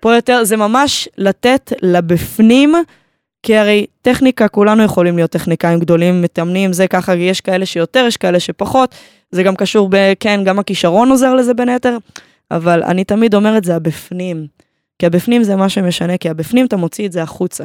פה 0.00 0.14
יותר, 0.14 0.44
זה 0.44 0.56
ממש 0.56 1.08
לתת 1.18 1.72
לבפנים, 1.82 2.74
כי 3.42 3.56
הרי 3.56 3.86
טכניקה, 4.02 4.48
כולנו 4.48 4.82
יכולים 4.82 5.16
להיות 5.16 5.30
טכניקאים 5.30 5.78
גדולים, 5.78 6.22
מתאמנים, 6.22 6.72
זה 6.72 6.88
ככה, 6.88 7.14
יש 7.14 7.40
כאלה 7.40 7.66
שיותר, 7.66 8.04
יש 8.08 8.16
כאלה 8.16 8.40
שפחות, 8.40 8.94
זה 9.30 9.42
גם 9.42 9.56
קשור 9.56 9.88
ב... 9.90 9.96
כן, 10.20 10.40
גם 10.44 10.58
הכישרון 10.58 11.10
עוזר 11.10 11.34
לזה 11.34 11.54
בין 11.54 11.68
היתר, 11.68 11.96
אבל 12.50 12.82
אני 12.82 13.04
תמיד 13.04 13.34
אומרת, 13.34 13.64
זה 13.64 13.76
הבפנים. 13.76 14.46
כי 14.98 15.06
הבפנים 15.06 15.42
זה 15.42 15.56
מה 15.56 15.68
שמשנה, 15.68 16.18
כי 16.18 16.28
הבפנים 16.28 16.66
אתה 16.66 16.76
מוציא 16.76 17.06
את 17.06 17.12
זה 17.12 17.22
החוצה. 17.22 17.64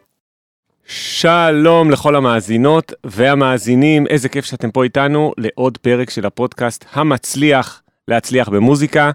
שלום 0.93 1.91
לכל 1.91 2.15
המאזינות 2.15 2.93
והמאזינים, 3.03 4.07
איזה 4.07 4.29
כיף 4.29 4.45
שאתם 4.45 4.71
פה 4.71 4.83
איתנו 4.83 5.33
לעוד 5.37 5.77
פרק 5.77 6.09
של 6.09 6.25
הפודקאסט 6.25 6.85
המצליח 6.93 7.83
להצליח 8.07 8.49
במוזיקה. 8.49 9.11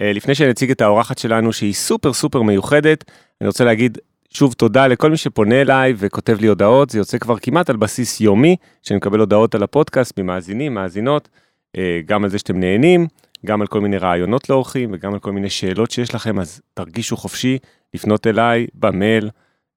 אה, 0.00 0.12
לפני 0.12 0.34
שנציג 0.34 0.70
את 0.70 0.80
האורחת 0.80 1.18
שלנו 1.18 1.52
שהיא 1.52 1.72
סופר 1.72 2.12
סופר 2.12 2.42
מיוחדת, 2.42 3.04
אני 3.40 3.46
רוצה 3.48 3.64
להגיד 3.64 3.98
שוב 4.30 4.52
תודה 4.52 4.86
לכל 4.86 5.10
מי 5.10 5.16
שפונה 5.16 5.60
אליי 5.60 5.94
וכותב 5.96 6.36
לי 6.40 6.46
הודעות, 6.46 6.90
זה 6.90 6.98
יוצא 6.98 7.18
כבר 7.18 7.38
כמעט 7.38 7.70
על 7.70 7.76
בסיס 7.76 8.20
יומי, 8.20 8.56
שאני 8.82 8.96
מקבל 8.96 9.20
הודעות 9.20 9.54
על 9.54 9.62
הפודקאסט 9.62 10.18
ממאזינים, 10.18 10.74
מאזינות, 10.74 11.28
אה, 11.76 12.00
גם 12.06 12.24
על 12.24 12.30
זה 12.30 12.38
שאתם 12.38 12.60
נהנים, 12.60 13.06
גם 13.46 13.60
על 13.60 13.66
כל 13.66 13.80
מיני 13.80 13.98
רעיונות 13.98 14.50
לאורחים 14.50 14.90
וגם 14.92 15.12
על 15.12 15.18
כל 15.18 15.32
מיני 15.32 15.50
שאלות 15.50 15.90
שיש 15.90 16.14
לכם, 16.14 16.40
אז 16.40 16.60
תרגישו 16.74 17.16
חופשי 17.16 17.58
לפנות 17.94 18.26
אליי 18.26 18.66
במייל. 18.74 19.30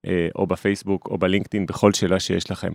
אה, 0.07 0.27
או 0.35 0.47
בפייסבוק 0.47 1.07
או 1.11 1.17
בלינקדאין, 1.17 1.65
בכל 1.65 1.93
שאלה 1.93 2.19
שיש 2.19 2.51
לכם. 2.51 2.71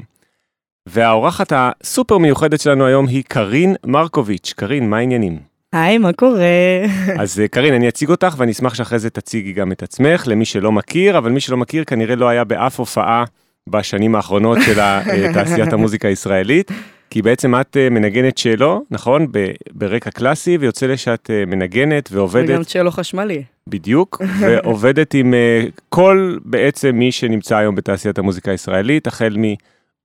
והאורחת 0.88 1.52
הסופר 1.56 2.18
מיוחדת 2.18 2.60
שלנו 2.60 2.86
היום 2.86 3.06
היא 3.06 3.22
קרין 3.28 3.74
מרקוביץ'. 3.86 4.52
קרין, 4.56 4.90
מה 4.90 4.96
העניינים? 4.96 5.38
היי, 5.72 5.98
מה 5.98 6.12
קורה? 6.12 6.40
אז 7.22 7.40
אה, 7.40 7.48
קרין, 7.48 7.74
אני 7.74 7.88
אציג 7.88 8.10
אותך 8.10 8.34
ואני 8.36 8.52
אשמח 8.52 8.74
שאחרי 8.74 8.98
זה 8.98 9.10
תציגי 9.10 9.52
גם 9.52 9.72
את 9.72 9.82
עצמך, 9.82 10.24
למי 10.26 10.44
שלא 10.44 10.72
מכיר, 10.72 11.18
אבל 11.18 11.30
מי 11.30 11.40
שלא 11.40 11.56
מכיר 11.56 11.84
כנראה 11.84 12.16
לא 12.16 12.28
היה 12.28 12.44
באף 12.44 12.78
הופעה 12.78 13.24
בשנים 13.68 14.14
האחרונות 14.14 14.58
של 14.66 14.80
אה, 14.80 15.02
תעשיית 15.34 15.72
המוזיקה 15.72 16.08
הישראלית. 16.08 16.70
כי 17.10 17.22
בעצם 17.22 17.54
את 17.54 17.76
מנגנת 17.90 18.36
צ'לו, 18.36 18.84
נכון? 18.90 19.26
ברקע 19.72 20.10
קלאסי, 20.10 20.56
ויוצא 20.56 20.86
לי 20.86 20.96
שאת 20.96 21.30
מנגנת 21.46 22.08
ועובדת... 22.12 22.48
וגם 22.48 22.64
צ'לו 22.64 22.90
חשמלי. 22.90 23.42
בדיוק, 23.70 24.22
ועובדת 24.40 25.14
עם 25.14 25.34
אה, 25.34 25.64
כל 25.88 26.38
בעצם 26.44 26.96
מי 26.96 27.12
שנמצא 27.12 27.56
היום 27.56 27.74
בתעשיית 27.74 28.18
המוזיקה 28.18 28.50
הישראלית, 28.50 29.06
החל 29.06 29.36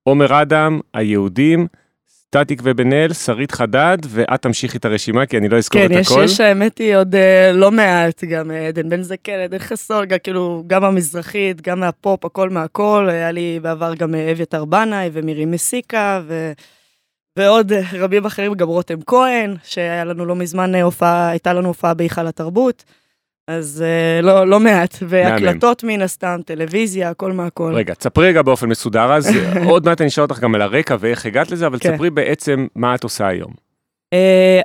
מעומר 0.05 0.41
אדם, 0.41 0.79
היהודים, 0.93 1.67
סטטיק 2.09 2.61
ובן 2.63 2.93
אל, 2.93 3.13
שרית 3.13 3.51
חדד, 3.51 3.97
ואת 4.09 4.41
תמשיכי 4.41 4.77
את 4.77 4.85
הרשימה, 4.85 5.25
כי 5.25 5.37
אני 5.37 5.49
לא 5.49 5.57
אזכור 5.57 5.81
כן, 5.81 5.99
את 5.99 6.05
הכל. 6.05 6.15
כן, 6.15 6.23
יש, 6.23 6.39
האמת 6.39 6.77
היא 6.77 6.95
עוד 6.95 7.15
לא 7.53 7.71
מעט, 7.71 8.23
גם 8.23 8.51
עדן 8.51 8.89
בן 8.89 9.01
זקן, 9.01 9.39
עדן 9.39 9.59
חסון, 9.59 10.05
כאילו, 10.23 10.63
גם 10.67 10.83
המזרחית, 10.83 11.61
גם 11.61 11.79
מהפופ, 11.79 12.25
הכל 12.25 12.49
מהכל, 12.49 13.07
היה 13.11 13.31
לי 13.31 13.59
בעבר 13.61 13.93
גם 13.93 14.15
אביתר 14.15 14.65
בנאי 14.65 15.09
ומירי 15.13 15.45
מסיקה, 15.45 16.21
ו... 16.27 16.51
ועוד 17.37 17.71
רבים 17.93 18.25
אחרים, 18.25 18.53
גם 18.53 18.67
רותם 18.67 19.01
כהן, 19.01 19.55
שהיה 19.63 20.03
לנו 20.05 20.25
לא 20.25 20.35
מזמן 20.35 20.75
הופעה, 20.75 21.29
הייתה 21.29 21.53
לנו 21.53 21.67
הופעה 21.67 21.93
בהיכל 21.93 22.27
התרבות. 22.27 22.83
אז 23.47 23.83
uh, 23.83 24.25
לא, 24.25 24.47
לא 24.47 24.59
מעט, 24.59 24.97
והקלטות 25.01 25.83
מן 25.83 26.01
הסתם, 26.01 26.39
טלוויזיה, 26.45 27.09
הכל 27.09 27.31
מהכל. 27.31 27.73
רגע, 27.75 27.93
תספרי 27.93 28.27
רגע 28.27 28.41
באופן 28.41 28.69
מסודר, 28.69 29.13
אז 29.13 29.29
עוד 29.69 29.85
מעט 29.85 30.01
אני 30.01 30.07
אשאל 30.07 30.23
אותך 30.23 30.39
גם 30.39 30.55
על 30.55 30.61
הרקע 30.61 30.95
ואיך 30.99 31.25
הגעת 31.25 31.51
לזה, 31.51 31.67
אבל 31.67 31.79
כן. 31.79 31.91
תספרי 31.91 32.09
בעצם 32.09 32.67
מה 32.75 32.95
את 32.95 33.03
עושה 33.03 33.27
היום. 33.27 33.51
Uh, 34.15 34.17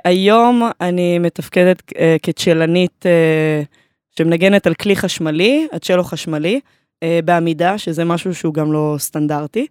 היום 0.05 0.69
אני 0.81 1.19
מתפקדת 1.19 1.79
uh, 1.91 1.95
כצ'לנית 2.23 3.05
uh, 3.05 4.17
שמנגנת 4.17 4.67
על 4.67 4.73
כלי 4.73 4.95
חשמלי, 4.95 5.67
הצ'לו 5.73 6.03
חשמלי, 6.03 6.59
uh, 7.03 7.07
בעמידה, 7.25 7.77
שזה 7.77 8.05
משהו 8.05 8.35
שהוא 8.35 8.53
גם 8.53 8.73
לא 8.73 8.95
סטנדרטי. 8.99 9.67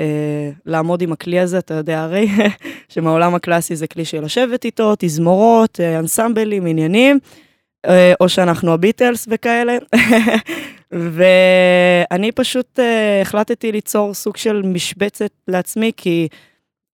אה, 0.00 0.50
לעמוד 0.66 1.02
עם 1.02 1.12
הכלי 1.12 1.40
הזה, 1.40 1.58
אתה 1.58 1.74
יודע 1.74 2.02
הרי, 2.02 2.28
שמעולם 2.92 3.34
הקלאסי 3.34 3.76
זה 3.76 3.86
כלי 3.86 4.04
של 4.04 4.24
לשבת 4.24 4.64
איתו, 4.64 4.94
תזמורות, 4.98 5.80
אה, 5.80 5.98
אנסמבלים, 5.98 6.66
עניינים, 6.66 7.18
או 8.20 8.28
שאנחנו 8.28 8.72
הביטלס 8.72 9.26
וכאלה. 9.30 9.76
ואני 10.92 12.32
פשוט 12.32 12.78
אה, 12.80 13.20
החלטתי 13.22 13.72
ליצור 13.72 14.14
סוג 14.14 14.36
של 14.36 14.62
משבצת 14.62 15.30
לעצמי, 15.48 15.92
כי 15.96 16.28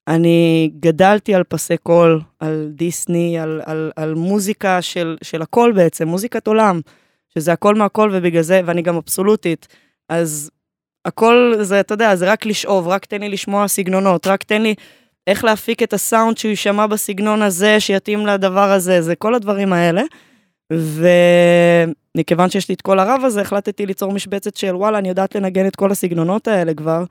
אני 0.08 0.70
גדלתי 0.80 1.34
על 1.34 1.44
פסי 1.44 1.76
קול, 1.76 2.20
על 2.40 2.68
דיסני, 2.74 3.38
על, 3.38 3.60
על, 3.64 3.92
על 3.96 4.14
מוזיקה 4.14 4.82
של, 4.82 5.16
של 5.22 5.42
הכל 5.42 5.72
בעצם, 5.74 6.08
מוזיקת 6.08 6.46
עולם, 6.46 6.80
שזה 7.34 7.52
הכל 7.52 7.74
מהכל 7.74 8.10
ובגלל 8.12 8.42
זה, 8.42 8.60
ואני 8.64 8.82
גם 8.82 8.96
אבסולוטית. 8.96 9.68
אז 10.08 10.50
הכל 11.04 11.54
זה, 11.60 11.80
אתה 11.80 11.94
יודע, 11.94 12.16
זה 12.16 12.32
רק 12.32 12.46
לשאוב, 12.46 12.88
רק 12.88 13.04
תן 13.04 13.20
לי 13.20 13.28
לשמוע 13.28 13.68
סגנונות, 13.68 14.26
רק 14.26 14.42
תן 14.42 14.62
לי 14.62 14.74
איך 15.26 15.44
להפיק 15.44 15.82
את 15.82 15.92
הסאונד 15.92 16.38
שהוא 16.38 16.50
יישמע 16.50 16.86
בסגנון 16.86 17.42
הזה, 17.42 17.80
שיתאים 17.80 18.26
לדבר 18.26 18.70
הזה, 18.70 19.02
זה 19.02 19.14
כל 19.14 19.34
הדברים 19.34 19.72
האלה. 19.72 20.02
ומכיוון 20.72 22.50
שיש 22.50 22.68
לי 22.68 22.74
את 22.74 22.82
כל 22.82 22.98
הרב 22.98 23.20
הזה, 23.24 23.40
החלטתי 23.40 23.86
ליצור 23.86 24.12
משבצת 24.12 24.56
של 24.56 24.76
וואלה, 24.76 24.98
אני 24.98 25.08
יודעת 25.08 25.34
לנגן 25.34 25.66
את 25.66 25.76
כל 25.76 25.90
הסגנונות 25.90 26.48
האלה 26.48 26.74
כבר, 26.74 27.04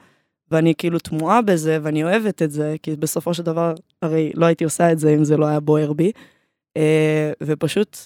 ואני 0.52 0.74
כאילו 0.78 1.00
תמוהה 1.00 1.42
בזה, 1.42 1.78
ואני 1.82 2.04
אוהבת 2.04 2.42
את 2.42 2.52
זה, 2.52 2.76
כי 2.84 2.96
בסופו 2.96 3.34
של 3.34 3.44
דבר, 3.44 3.74
הרי 4.02 4.32
לא 4.36 4.46
הייתי 4.46 4.64
עושה 4.64 4.92
את 4.92 5.00
זה 5.00 5.10
אם 5.10 5.24
זה 5.24 5.38
לא 5.38 5.46
היה 5.46 5.60
בוער 5.60 5.94
בי. 5.94 6.12
אה, 6.78 7.32
ופשוט 7.44 7.98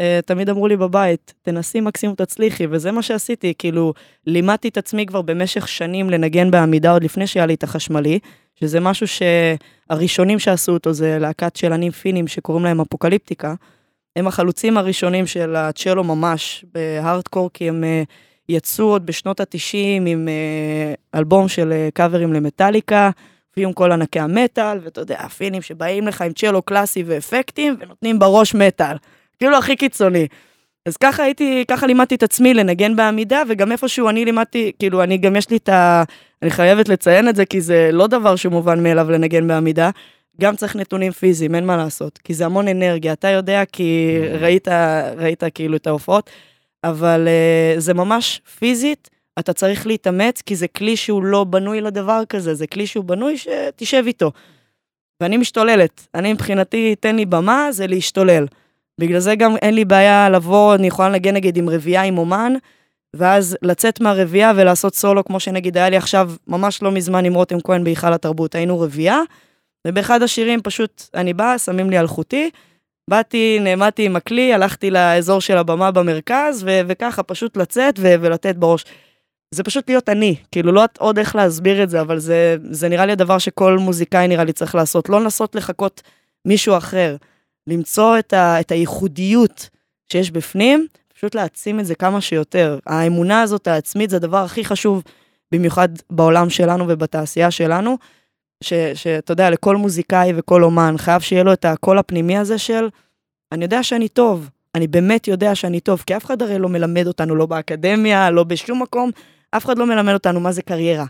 uh, 0.00 0.22
תמיד 0.26 0.48
אמרו 0.48 0.68
לי 0.68 0.76
בבית, 0.76 1.34
תנסי 1.42 1.80
מקסימום 1.80 2.14
תצליחי, 2.16 2.66
וזה 2.70 2.92
מה 2.92 3.02
שעשיתי, 3.02 3.54
כאילו, 3.58 3.94
לימדתי 4.26 4.68
את 4.68 4.78
עצמי 4.78 5.06
כבר 5.06 5.22
במשך 5.22 5.68
שנים 5.68 6.10
לנגן 6.10 6.50
בעמידה 6.50 6.92
עוד 6.92 7.04
לפני 7.04 7.26
שהיה 7.26 7.46
לי 7.46 7.54
את 7.54 7.62
החשמלי, 7.62 8.18
שזה 8.54 8.80
משהו 8.80 9.06
שהראשונים 9.08 10.38
שעשו 10.38 10.72
אותו 10.72 10.92
זה 10.92 11.18
להקת 11.18 11.56
שלנים 11.56 11.92
פינים 11.92 12.28
שקוראים 12.28 12.64
להם 12.64 12.80
אפוקליפטיקה. 12.80 13.54
הם 14.16 14.26
החלוצים 14.26 14.78
הראשונים 14.78 15.26
של 15.26 15.56
הצ'לו 15.56 16.04
ממש 16.04 16.64
בהארדקור, 16.74 17.50
כי 17.54 17.68
הם 17.68 17.84
uh, 17.84 18.12
יצאו 18.48 18.84
עוד 18.84 19.06
בשנות 19.06 19.40
ה-90 19.40 19.76
עם 20.06 20.28
uh, 20.28 21.18
אלבום 21.18 21.48
של 21.48 21.72
uh, 21.72 21.94
קאברים 21.94 22.32
למטאליקה, 22.32 23.10
ועם 23.56 23.72
כל 23.72 23.92
ענקי 23.92 24.20
המטאל, 24.20 24.78
ואתה 24.82 25.00
יודע, 25.00 25.16
הפינים 25.20 25.62
שבאים 25.62 26.06
לך 26.06 26.22
עם 26.22 26.32
צ'לו 26.32 26.62
קלאסי 26.62 27.02
ואפקטים, 27.06 27.76
ונותנים 27.80 28.18
בראש 28.18 28.54
מטאל. 28.54 28.96
כאילו 29.38 29.58
הכי 29.58 29.76
קיצוני. 29.76 30.26
אז 30.86 30.96
ככה 30.96 31.22
הייתי, 31.22 31.64
ככה 31.68 31.86
לימדתי 31.86 32.14
את 32.14 32.22
עצמי 32.22 32.54
לנגן 32.54 32.96
בעמידה, 32.96 33.42
וגם 33.48 33.72
איפשהו 33.72 34.08
אני 34.08 34.24
לימדתי, 34.24 34.72
כאילו, 34.78 35.02
אני 35.02 35.18
גם 35.18 35.36
יש 35.36 35.50
לי 35.50 35.56
את 35.56 35.68
ה... 35.68 36.02
אני 36.42 36.50
חייבת 36.50 36.88
לציין 36.88 37.28
את 37.28 37.36
זה, 37.36 37.44
כי 37.44 37.60
זה 37.60 37.90
לא 37.92 38.06
דבר 38.06 38.36
שמובן 38.36 38.82
מאליו 38.82 39.10
לנגן 39.10 39.48
בעמידה. 39.48 39.90
גם 40.40 40.56
צריך 40.56 40.76
נתונים 40.76 41.12
פיזיים, 41.12 41.54
אין 41.54 41.66
מה 41.66 41.76
לעשות, 41.76 42.18
כי 42.18 42.34
זה 42.34 42.46
המון 42.46 42.68
אנרגיה. 42.68 43.12
אתה 43.12 43.28
יודע 43.28 43.64
כי 43.64 44.18
ראית, 44.40 44.68
ראית 45.16 45.42
כאילו 45.54 45.76
את 45.76 45.86
ההופעות, 45.86 46.30
אבל 46.84 47.28
uh, 47.28 47.80
זה 47.80 47.94
ממש 47.94 48.40
פיזית, 48.58 49.10
אתה 49.38 49.52
צריך 49.52 49.86
להתאמץ, 49.86 50.42
כי 50.42 50.56
זה 50.56 50.68
כלי 50.68 50.96
שהוא 50.96 51.24
לא 51.24 51.44
בנוי 51.44 51.80
לדבר 51.80 52.22
כזה, 52.28 52.54
זה 52.54 52.66
כלי 52.66 52.86
שהוא 52.86 53.04
בנוי 53.04 53.36
שתשב 53.38 54.04
איתו. 54.06 54.32
ואני 55.22 55.36
משתוללת. 55.36 56.06
אני 56.14 56.32
מבחינתי, 56.32 56.94
תן 57.00 57.16
לי 57.16 57.26
במה, 57.26 57.68
זה 57.70 57.86
להשתולל. 57.86 58.46
בגלל 59.00 59.18
זה 59.18 59.34
גם 59.34 59.56
אין 59.56 59.74
לי 59.74 59.84
בעיה 59.84 60.30
לבוא, 60.30 60.74
אני 60.74 60.86
יכולה 60.86 61.08
לנגן 61.08 61.34
נגיד 61.34 61.56
עם 61.56 61.68
רביעייה 61.68 62.02
עם 62.02 62.18
אומן, 62.18 62.52
ואז 63.16 63.56
לצאת 63.62 64.00
מהרביעייה 64.00 64.52
ולעשות 64.56 64.94
סולו, 64.94 65.24
כמו 65.24 65.40
שנגיד 65.40 65.76
היה 65.76 65.90
לי 65.90 65.96
עכשיו, 65.96 66.32
ממש 66.46 66.82
לא 66.82 66.90
מזמן 66.92 67.24
עם 67.24 67.34
רותם 67.34 67.60
כהן 67.60 67.84
בהיכל 67.84 68.12
התרבות, 68.12 68.54
היינו 68.54 68.80
רביעייה, 68.80 69.20
ובאחד 69.86 70.22
השירים 70.22 70.60
פשוט 70.62 71.02
אני 71.14 71.34
באה, 71.34 71.58
שמים 71.58 71.90
לי 71.90 71.98
אלחוטי, 71.98 72.50
באתי, 73.10 73.58
נעמדתי 73.60 74.06
עם 74.06 74.16
הכלי, 74.16 74.54
הלכתי 74.54 74.90
לאזור 74.90 75.40
של 75.40 75.56
הבמה 75.56 75.90
במרכז, 75.90 76.62
ו- 76.66 76.80
וככה 76.86 77.22
פשוט 77.22 77.56
לצאת 77.56 77.94
ו- 77.98 78.14
ולתת 78.20 78.56
בראש. 78.56 78.84
זה 79.54 79.62
פשוט 79.62 79.88
להיות 79.88 80.08
אני, 80.08 80.36
כאילו 80.52 80.72
לא 80.72 80.84
עוד 80.98 81.18
איך 81.18 81.36
להסביר 81.36 81.82
את 81.82 81.90
זה, 81.90 82.00
אבל 82.00 82.18
זה, 82.18 82.56
זה 82.70 82.88
נראה 82.88 83.06
לי 83.06 83.12
הדבר 83.12 83.38
שכל 83.38 83.78
מוזיקאי 83.78 84.28
נראה 84.28 84.44
לי 84.44 84.52
צריך 84.52 84.74
לעשות, 84.74 85.08
לא 85.08 85.20
לנסות 85.20 85.54
לחכות 85.54 86.02
מישהו 86.44 86.76
אחר. 86.76 87.16
למצוא 87.66 88.18
את, 88.18 88.32
ה, 88.32 88.60
את 88.60 88.72
הייחודיות 88.72 89.68
שיש 90.12 90.30
בפנים, 90.30 90.86
פשוט 91.14 91.34
להעצים 91.34 91.80
את 91.80 91.86
זה 91.86 91.94
כמה 91.94 92.20
שיותר. 92.20 92.78
האמונה 92.86 93.42
הזאת 93.42 93.66
העצמית 93.66 94.10
זה 94.10 94.16
הדבר 94.16 94.44
הכי 94.44 94.64
חשוב, 94.64 95.02
במיוחד 95.52 95.88
בעולם 96.10 96.50
שלנו 96.50 96.84
ובתעשייה 96.88 97.50
שלנו, 97.50 97.98
שאתה 98.94 99.32
יודע, 99.32 99.50
לכל 99.50 99.76
מוזיקאי 99.76 100.32
וכל 100.36 100.64
אומן 100.64 100.94
חייב 100.98 101.20
שיהיה 101.20 101.42
לו 101.42 101.52
את 101.52 101.64
הקול 101.64 101.98
הפנימי 101.98 102.38
הזה 102.38 102.58
של, 102.58 102.88
אני 103.52 103.64
יודע 103.64 103.82
שאני 103.82 104.08
טוב, 104.08 104.48
אני 104.74 104.86
באמת 104.86 105.28
יודע 105.28 105.54
שאני 105.54 105.80
טוב, 105.80 106.02
כי 106.06 106.16
אף 106.16 106.24
אחד 106.24 106.42
הרי 106.42 106.58
לא 106.58 106.68
מלמד 106.68 107.06
אותנו, 107.06 107.36
לא 107.36 107.46
באקדמיה, 107.46 108.30
לא 108.30 108.44
בשום 108.44 108.82
מקום, 108.82 109.10
אף 109.50 109.64
אחד 109.64 109.78
לא 109.78 109.86
מלמד 109.86 110.12
אותנו 110.12 110.40
מה 110.40 110.52
זה 110.52 110.62
קריירה. 110.62 111.04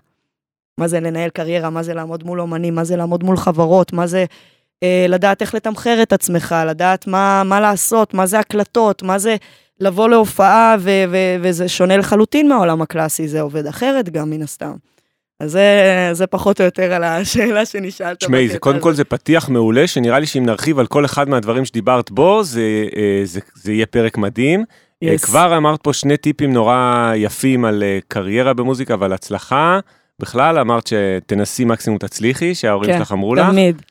מה 0.78 0.88
זה 0.88 1.00
לנהל 1.00 1.30
קריירה, 1.30 1.70
מה 1.70 1.82
זה 1.82 1.94
לעמוד 1.94 2.24
מול 2.24 2.40
אומנים, 2.40 2.74
מה 2.74 2.84
זה 2.84 2.96
לעמוד 2.96 3.24
מול 3.24 3.36
חברות, 3.36 3.92
מה 3.92 4.06
זה 4.06 4.24
אה, 4.82 5.06
לדעת 5.08 5.42
איך 5.42 5.54
לתמחר 5.54 6.02
את 6.02 6.12
עצמך, 6.12 6.54
לדעת 6.66 7.06
מה, 7.06 7.42
מה 7.44 7.60
לעשות, 7.60 8.14
מה 8.14 8.26
זה 8.26 8.38
הקלטות, 8.38 9.02
מה 9.02 9.18
זה 9.18 9.36
לבוא 9.80 10.08
להופעה, 10.08 10.76
ו- 10.80 11.04
ו- 11.10 11.36
וזה 11.40 11.68
שונה 11.68 11.96
לחלוטין 11.96 12.48
מהעולם 12.48 12.82
הקלאסי, 12.82 13.28
זה 13.28 13.40
עובד 13.40 13.66
אחרת 13.66 14.08
גם 14.08 14.30
מן 14.30 14.42
הסתם. 14.42 14.74
אז 15.42 15.50
זה, 15.50 16.08
זה 16.12 16.26
פחות 16.26 16.60
או 16.60 16.64
יותר 16.64 16.92
על 16.92 17.04
השאלה 17.04 17.66
שנשאלת. 17.66 18.18
תשמעי, 18.18 18.48
זה 18.48 18.58
קודם 18.58 18.80
כל 18.80 18.92
זה 18.92 19.04
פתיח 19.04 19.48
מעולה, 19.48 19.86
שנראה 19.86 20.18
לי 20.18 20.26
שאם 20.26 20.46
נרחיב 20.46 20.78
על 20.78 20.86
כל 20.86 21.04
אחד 21.04 21.28
מהדברים 21.28 21.64
שדיברת 21.64 22.10
בו, 22.10 22.42
זה, 22.44 22.86
אה, 22.96 23.20
זה, 23.24 23.40
זה 23.54 23.72
יהיה 23.72 23.86
פרק 23.86 24.18
מדהים. 24.18 24.64
Yes. 25.04 25.08
אה, 25.08 25.18
כבר 25.18 25.56
אמרת 25.56 25.82
פה 25.82 25.92
שני 25.92 26.16
טיפים 26.16 26.52
נורא 26.52 27.12
יפים 27.16 27.64
על 27.64 27.82
אה, 27.82 27.98
קריירה 28.08 28.54
במוזיקה 28.54 28.96
ועל 28.98 29.12
הצלחה. 29.12 29.80
בכלל, 30.18 30.58
אמרת 30.58 30.86
שתנסי 30.86 31.64
מקסימום 31.64 31.98
תצליחי, 31.98 32.54
שההורים 32.54 32.90
כן, 32.90 32.98
שלך 32.98 33.12
אמרו 33.12 33.34
לך. 33.34 33.46
כן, 33.46 33.50
תמיד. 33.50 33.82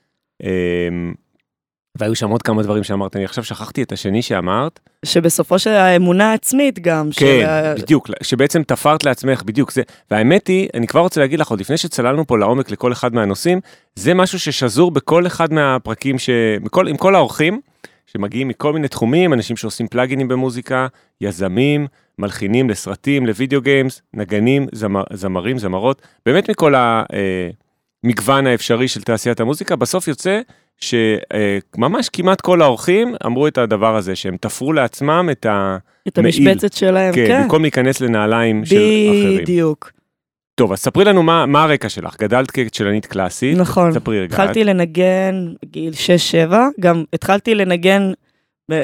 והיו 1.95 2.15
שם 2.15 2.29
עוד 2.29 2.41
כמה 2.41 2.63
דברים 2.63 2.83
שאמרת, 2.83 3.15
אני 3.15 3.25
עכשיו 3.25 3.43
שכחתי 3.43 3.83
את 3.83 3.91
השני 3.91 4.21
שאמרת. 4.21 4.79
שבסופו 5.05 5.59
של 5.59 5.69
האמונה 5.69 6.31
העצמית 6.31 6.79
גם. 6.79 7.09
כן, 7.15 7.45
של... 7.75 7.81
בדיוק, 7.81 8.09
שבעצם 8.23 8.63
תפרת 8.63 9.03
לעצמך, 9.03 9.43
בדיוק 9.43 9.71
זה. 9.71 9.81
והאמת 10.11 10.47
היא, 10.47 10.69
אני 10.73 10.87
כבר 10.87 10.99
רוצה 10.99 11.21
להגיד 11.21 11.39
לך, 11.39 11.49
עוד 11.49 11.59
לפני 11.59 11.77
שצללנו 11.77 12.27
פה 12.27 12.37
לעומק 12.37 12.71
לכל 12.71 12.91
אחד 12.91 13.13
מהנושאים, 13.13 13.59
זה 13.95 14.13
משהו 14.13 14.39
ששזור 14.39 14.91
בכל 14.91 15.27
אחד 15.27 15.53
מהפרקים, 15.53 16.19
ש... 16.19 16.29
בכל, 16.63 16.87
עם 16.87 16.97
כל 16.97 17.15
האורחים, 17.15 17.61
שמגיעים 18.07 18.47
מכל 18.47 18.73
מיני 18.73 18.87
תחומים, 18.87 19.33
אנשים 19.33 19.57
שעושים 19.57 19.87
פלאגינים 19.87 20.27
במוזיקה, 20.27 20.87
יזמים, 21.21 21.87
מלחינים 22.19 22.69
לסרטים, 22.69 23.25
לוידאו 23.25 23.61
גיימס, 23.61 24.01
נגנים, 24.13 24.67
זמר, 24.71 25.03
זמרים, 25.13 25.57
זמרות, 25.57 26.01
באמת 26.25 26.49
מכל 26.49 26.73
המגוון 28.03 28.47
אה, 28.47 28.51
האפשרי 28.51 28.87
של 28.87 29.01
תעשיית 29.01 29.39
המוזיקה, 29.39 29.75
בסוף 29.75 30.07
יוצא 30.07 30.41
שממש 30.81 32.09
כמעט 32.09 32.41
כל 32.41 32.61
האורחים 32.61 33.15
אמרו 33.25 33.47
את 33.47 33.57
הדבר 33.57 33.95
הזה, 33.95 34.15
שהם 34.15 34.37
תפרו 34.37 34.73
לעצמם 34.73 35.29
את 35.31 35.45
המעיל. 35.45 35.77
את 36.07 36.17
המשבצת 36.17 36.73
שלהם, 36.73 37.13
כן. 37.15 37.27
כן, 37.27 37.43
במקום 37.43 37.61
להיכנס 37.61 38.01
לנעליים 38.01 38.65
של 38.65 38.75
אחרים. 38.75 39.41
בדיוק. 39.41 39.91
טוב, 40.55 40.71
אז 40.71 40.79
ספרי 40.79 41.05
לנו 41.05 41.23
מה, 41.23 41.45
מה 41.45 41.63
הרקע 41.63 41.89
שלך. 41.89 42.15
גדלת 42.19 42.51
כצ'לנית 42.51 43.05
קלאסית. 43.05 43.57
נכון. 43.57 43.91
ספרי 43.91 44.19
רגע. 44.19 44.25
התחלתי 44.25 44.63
לנגן 44.63 45.53
בגיל 45.65 45.93
6-7, 46.49 46.53
גם 46.79 47.03
התחלתי 47.13 47.55
לנגן, 47.55 48.11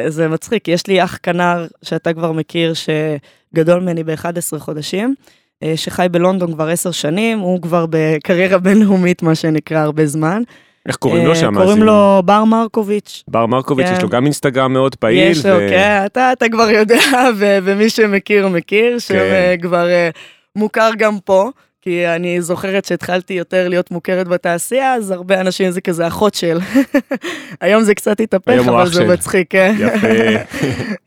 זה 0.07 0.27
מצחיק, 0.27 0.67
יש 0.67 0.87
לי 0.87 1.03
אח 1.03 1.19
כנר 1.23 1.67
שאתה 1.83 2.13
כבר 2.13 2.31
מכיר, 2.31 2.73
שגדול 2.73 3.81
ממני 3.81 4.03
ב-11 4.03 4.59
חודשים, 4.59 5.15
אה, 5.63 5.73
שחי 5.75 6.07
בלונדון 6.11 6.53
כבר 6.53 6.69
10 6.69 6.91
שנים, 6.91 7.39
הוא 7.39 7.61
כבר 7.61 7.85
בקריירה 7.89 8.57
בינלאומית, 8.57 9.23
מה 9.23 9.35
שנקרא, 9.35 9.77
הרבה 9.77 10.05
זמן. 10.05 10.43
איך 10.87 10.95
קוראים 10.95 11.25
לו 11.25 11.35
שם? 11.35 11.55
קוראים 11.55 11.83
לו 11.83 12.21
בר 12.25 12.43
מרקוביץ'. 12.43 13.23
בר 13.27 13.45
מרקוביץ', 13.45 13.87
יש 13.93 14.01
לו 14.01 14.09
כן. 14.09 14.15
גם 14.15 14.25
אינסטגרם 14.25 14.73
מאוד 14.73 14.95
פעיל. 14.95 15.31
יש 15.31 15.45
לו, 15.45 15.57
כן, 15.69 16.05
אתה 16.05 16.49
כבר 16.51 16.69
יודע, 16.69 16.99
ומי 17.37 17.89
שמכיר, 17.89 18.47
מכיר, 18.47 18.99
שכבר 18.99 19.89
אה, 19.89 20.09
מוכר 20.55 20.89
גם 20.97 21.17
פה. 21.25 21.49
כי 21.87 22.07
אני 22.07 22.41
זוכרת 22.41 22.85
שהתחלתי 22.85 23.33
יותר 23.33 23.67
להיות 23.67 23.91
מוכרת 23.91 24.27
בתעשייה, 24.27 24.93
אז 24.93 25.11
הרבה 25.11 25.41
אנשים 25.41 25.71
זה 25.71 25.81
כזה 25.81 26.07
אחות 26.07 26.33
של. 26.33 26.59
היום 27.61 27.83
זה 27.83 27.95
קצת 27.95 28.19
התהפך, 28.19 28.67
אבל 28.67 28.87
זה 28.87 29.05
מצחיק, 29.05 29.47
כן. 29.49 29.75
יפה. 29.79 30.07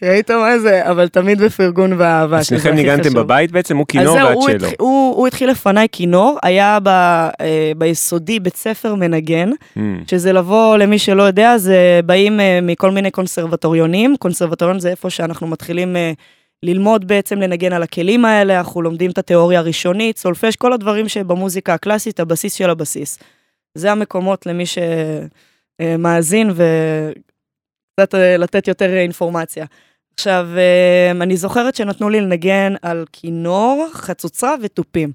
ראית 0.09 0.31
מה 0.31 0.59
זה? 0.59 0.91
אבל 0.91 1.09
תמיד 1.09 1.43
בפרגון 1.43 1.93
ואהבה, 1.99 2.45
שזה 2.45 2.57
הכי 2.57 2.63
חשוב. 2.63 2.77
שניכם 2.77 2.89
ניגנתם 2.89 3.15
בבית 3.15 3.53
בעצם? 3.53 3.77
הוא 3.77 3.87
כינור 3.89 4.17
ואת 4.17 4.39
שלו. 4.43 4.69
הוא, 4.79 5.17
הוא 5.17 5.27
התחיל 5.27 5.51
לפניי 5.51 5.87
כינור, 5.93 6.39
היה 6.43 6.79
אה, 6.87 7.73
ביסודי 7.77 8.41
בית 8.41 8.57
ספר 8.57 8.95
מנגן, 8.95 9.51
mm. 9.51 9.81
שזה 10.07 10.33
לבוא, 10.33 10.77
למי 10.77 10.99
שלא 10.99 11.23
יודע, 11.23 11.59
זה 11.59 12.01
באים 12.07 12.41
אה, 12.41 12.59
מכל 12.63 12.91
מיני 12.91 13.11
קונסרבטוריונים, 13.11 14.17
קונסרבטוריון 14.19 14.81
זה 14.81 14.91
איפה 14.91 15.11
שאנחנו 15.11 15.47
מתחילים... 15.47 15.97
אה, 16.65 16.71
ללמוד 16.71 17.09
בעצם 17.09 17.41
לנגן 17.41 17.73
על 17.73 17.83
הכלים 17.83 18.25
האלה, 18.25 18.59
אנחנו 18.59 18.83
לומדים 18.83 19.11
את 19.11 19.19
התיאוריה 19.19 19.59
הראשונית, 19.59 20.19
סולפש, 20.19 20.57
כל 20.57 20.73
הדברים 20.73 21.09
שבמוזיקה 21.09 21.75
הקלאסית, 21.75 22.21
הבסיס 22.21 22.55
של 22.55 22.71
הבסיס. 22.71 23.19
זה 23.75 23.93
המקומות 23.93 24.47
למי 24.47 24.65
שמאזין 24.67 26.51
וקצת 26.51 28.15
אה, 28.15 28.37
לתת 28.37 28.69
יותר 28.69 28.97
אינפורמציה. 28.97 29.67
עכשיו, 30.15 30.49
אה, 30.57 31.11
אני 31.11 31.37
זוכרת 31.37 31.75
שנתנו 31.75 32.09
לי 32.09 32.21
לנגן 32.21 32.75
על 32.83 33.05
כינור, 33.13 33.89
חצוצרה 33.93 34.55
ותופים. 34.63 35.13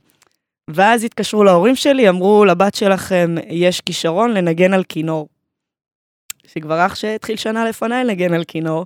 ואז 0.70 1.04
התקשרו 1.04 1.44
להורים 1.44 1.76
שלי, 1.76 2.10
אמרו, 2.10 2.46
לבת 2.46 2.76
שלכם 2.76 3.36
יש 3.50 3.82
כישרון 3.82 4.34
לנגן 4.34 4.74
על 4.74 4.84
כינור. 4.84 5.28
שכבר 6.48 6.86
אח 6.86 6.96
שהתחיל 6.96 7.38
שנה 7.38 7.66
לפניי 7.66 8.04
לנגן 8.04 8.34
על 8.34 8.44
כינור, 8.44 8.86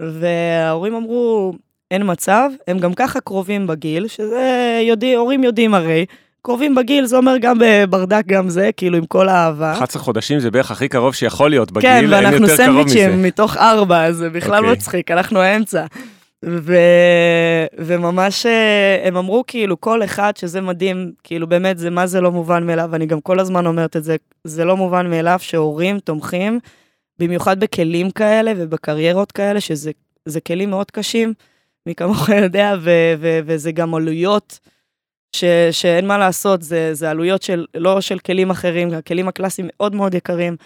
וההורים 0.00 0.94
אמרו, 0.94 1.52
אין 1.90 2.02
מצב, 2.04 2.50
הם 2.68 2.78
גם 2.78 2.94
ככה 2.94 3.20
קרובים 3.20 3.66
בגיל, 3.66 4.08
שזה 4.08 4.80
יודע, 4.82 5.16
הורים 5.16 5.44
יודעים 5.44 5.74
הרי. 5.74 6.06
קרובים 6.42 6.74
בגיל, 6.74 7.04
זה 7.04 7.16
אומר 7.16 7.36
גם 7.40 7.58
בברדק 7.60 8.22
גם 8.26 8.48
זה, 8.48 8.70
כאילו 8.76 8.98
עם 8.98 9.06
כל 9.06 9.28
האהבה. 9.28 9.72
11 9.72 10.02
חודשים 10.02 10.40
זה 10.40 10.50
בערך 10.50 10.70
הכי 10.70 10.88
קרוב 10.88 11.14
שיכול 11.14 11.50
להיות 11.50 11.72
בגיל, 11.72 11.90
כן, 11.90 12.04
ואנחנו 12.10 12.48
סנדוויצ'ים 12.48 13.22
מתוך 13.22 13.56
ארבע, 13.56 14.04
אז 14.04 14.16
זה 14.16 14.30
בכלל 14.30 14.54
okay. 14.54 14.58
אוקיי. 14.58 14.72
מצחיק, 14.72 15.10
אנחנו 15.10 15.40
האמצע. 15.40 15.86
ו... 16.44 16.76
וממש 17.78 18.46
אה, 18.46 19.00
הם 19.04 19.16
אמרו 19.16 19.44
כאילו 19.46 19.80
כל 19.80 20.04
אחד 20.04 20.32
שזה 20.36 20.60
מדהים, 20.60 21.12
כאילו 21.24 21.46
באמת 21.46 21.78
זה 21.78 21.90
מה 21.90 22.06
זה 22.06 22.20
לא 22.20 22.32
מובן 22.32 22.66
מאליו, 22.66 22.94
אני 22.94 23.06
גם 23.06 23.20
כל 23.20 23.40
הזמן 23.40 23.66
אומרת 23.66 23.96
את 23.96 24.04
זה, 24.04 24.16
זה 24.44 24.64
לא 24.64 24.76
מובן 24.76 25.10
מאליו 25.10 25.38
שהורים 25.42 25.98
תומכים, 25.98 26.60
במיוחד 27.18 27.60
בכלים 27.60 28.10
כאלה 28.10 28.52
ובקריירות 28.56 29.32
כאלה, 29.32 29.60
שזה 29.60 30.40
כלים 30.46 30.70
מאוד 30.70 30.90
קשים. 30.90 31.34
מי 31.88 31.94
כמוך 31.94 32.28
יודע, 32.44 32.74
ו- 32.80 33.14
ו- 33.18 33.40
וזה 33.46 33.72
גם 33.72 33.94
עלויות 33.94 34.58
ש- 35.36 35.44
שאין 35.70 36.06
מה 36.06 36.18
לעשות, 36.18 36.62
זה, 36.62 36.94
זה 36.94 37.10
עלויות 37.10 37.42
של, 37.42 37.66
לא 37.74 38.00
של 38.00 38.18
כלים 38.18 38.50
אחרים, 38.50 38.90
הכלים 38.94 39.28
הקלאסיים 39.28 39.68
מאוד 39.72 39.94
מאוד 39.94 40.14
יקרים, 40.14 40.56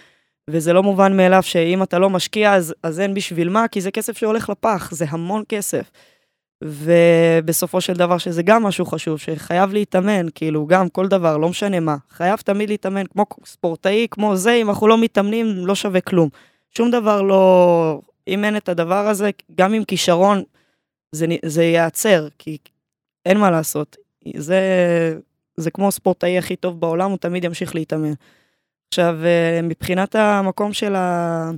וזה 0.49 0.73
לא 0.73 0.83
מובן 0.83 1.17
מאליו 1.17 1.43
שאם 1.43 1.83
אתה 1.83 1.99
לא 1.99 2.09
משקיע, 2.09 2.53
אז, 2.53 2.75
אז 2.83 2.99
אין 2.99 3.13
בשביל 3.13 3.49
מה, 3.49 3.67
כי 3.67 3.81
זה 3.81 3.91
כסף 3.91 4.17
שהולך 4.17 4.49
לפח, 4.49 4.91
זה 4.91 5.05
המון 5.09 5.43
כסף. 5.49 5.91
ובסופו 6.63 7.81
של 7.81 7.93
דבר, 7.93 8.17
שזה 8.17 8.43
גם 8.43 8.63
משהו 8.63 8.85
חשוב, 8.85 9.19
שחייב 9.19 9.73
להתאמן, 9.73 10.25
כאילו, 10.35 10.67
גם 10.67 10.89
כל 10.89 11.07
דבר, 11.07 11.37
לא 11.37 11.49
משנה 11.49 11.79
מה, 11.79 11.95
חייב 12.09 12.39
תמיד 12.39 12.69
להתאמן, 12.69 13.05
כמו 13.05 13.25
ספורטאי, 13.45 14.07
כמו 14.11 14.35
זה, 14.35 14.53
אם 14.53 14.69
אנחנו 14.69 14.87
לא 14.87 14.97
מתאמנים, 14.97 15.47
לא 15.67 15.75
שווה 15.75 16.01
כלום. 16.01 16.29
שום 16.77 16.91
דבר 16.91 17.21
לא... 17.21 17.99
אם 18.27 18.45
אין 18.45 18.57
את 18.57 18.69
הדבר 18.69 19.07
הזה, 19.07 19.29
גם 19.55 19.73
עם 19.73 19.83
כישרון, 19.83 20.43
זה, 21.13 21.25
זה 21.45 21.63
ייעצר, 21.63 22.27
כי 22.39 22.57
אין 23.25 23.37
מה 23.37 23.51
לעשות. 23.51 23.97
זה, 24.37 24.59
זה 25.57 25.71
כמו 25.71 25.87
הספורטאי 25.87 26.37
הכי 26.37 26.55
טוב 26.55 26.79
בעולם, 26.79 27.09
הוא 27.09 27.17
תמיד 27.17 27.43
ימשיך 27.43 27.75
להתאמן. 27.75 28.13
עכשיו, 28.87 29.17
אה, 29.23 29.59
מבחינת 29.63 30.15
המקום 30.15 30.73
של, 30.73 30.95
ה, 30.95 31.51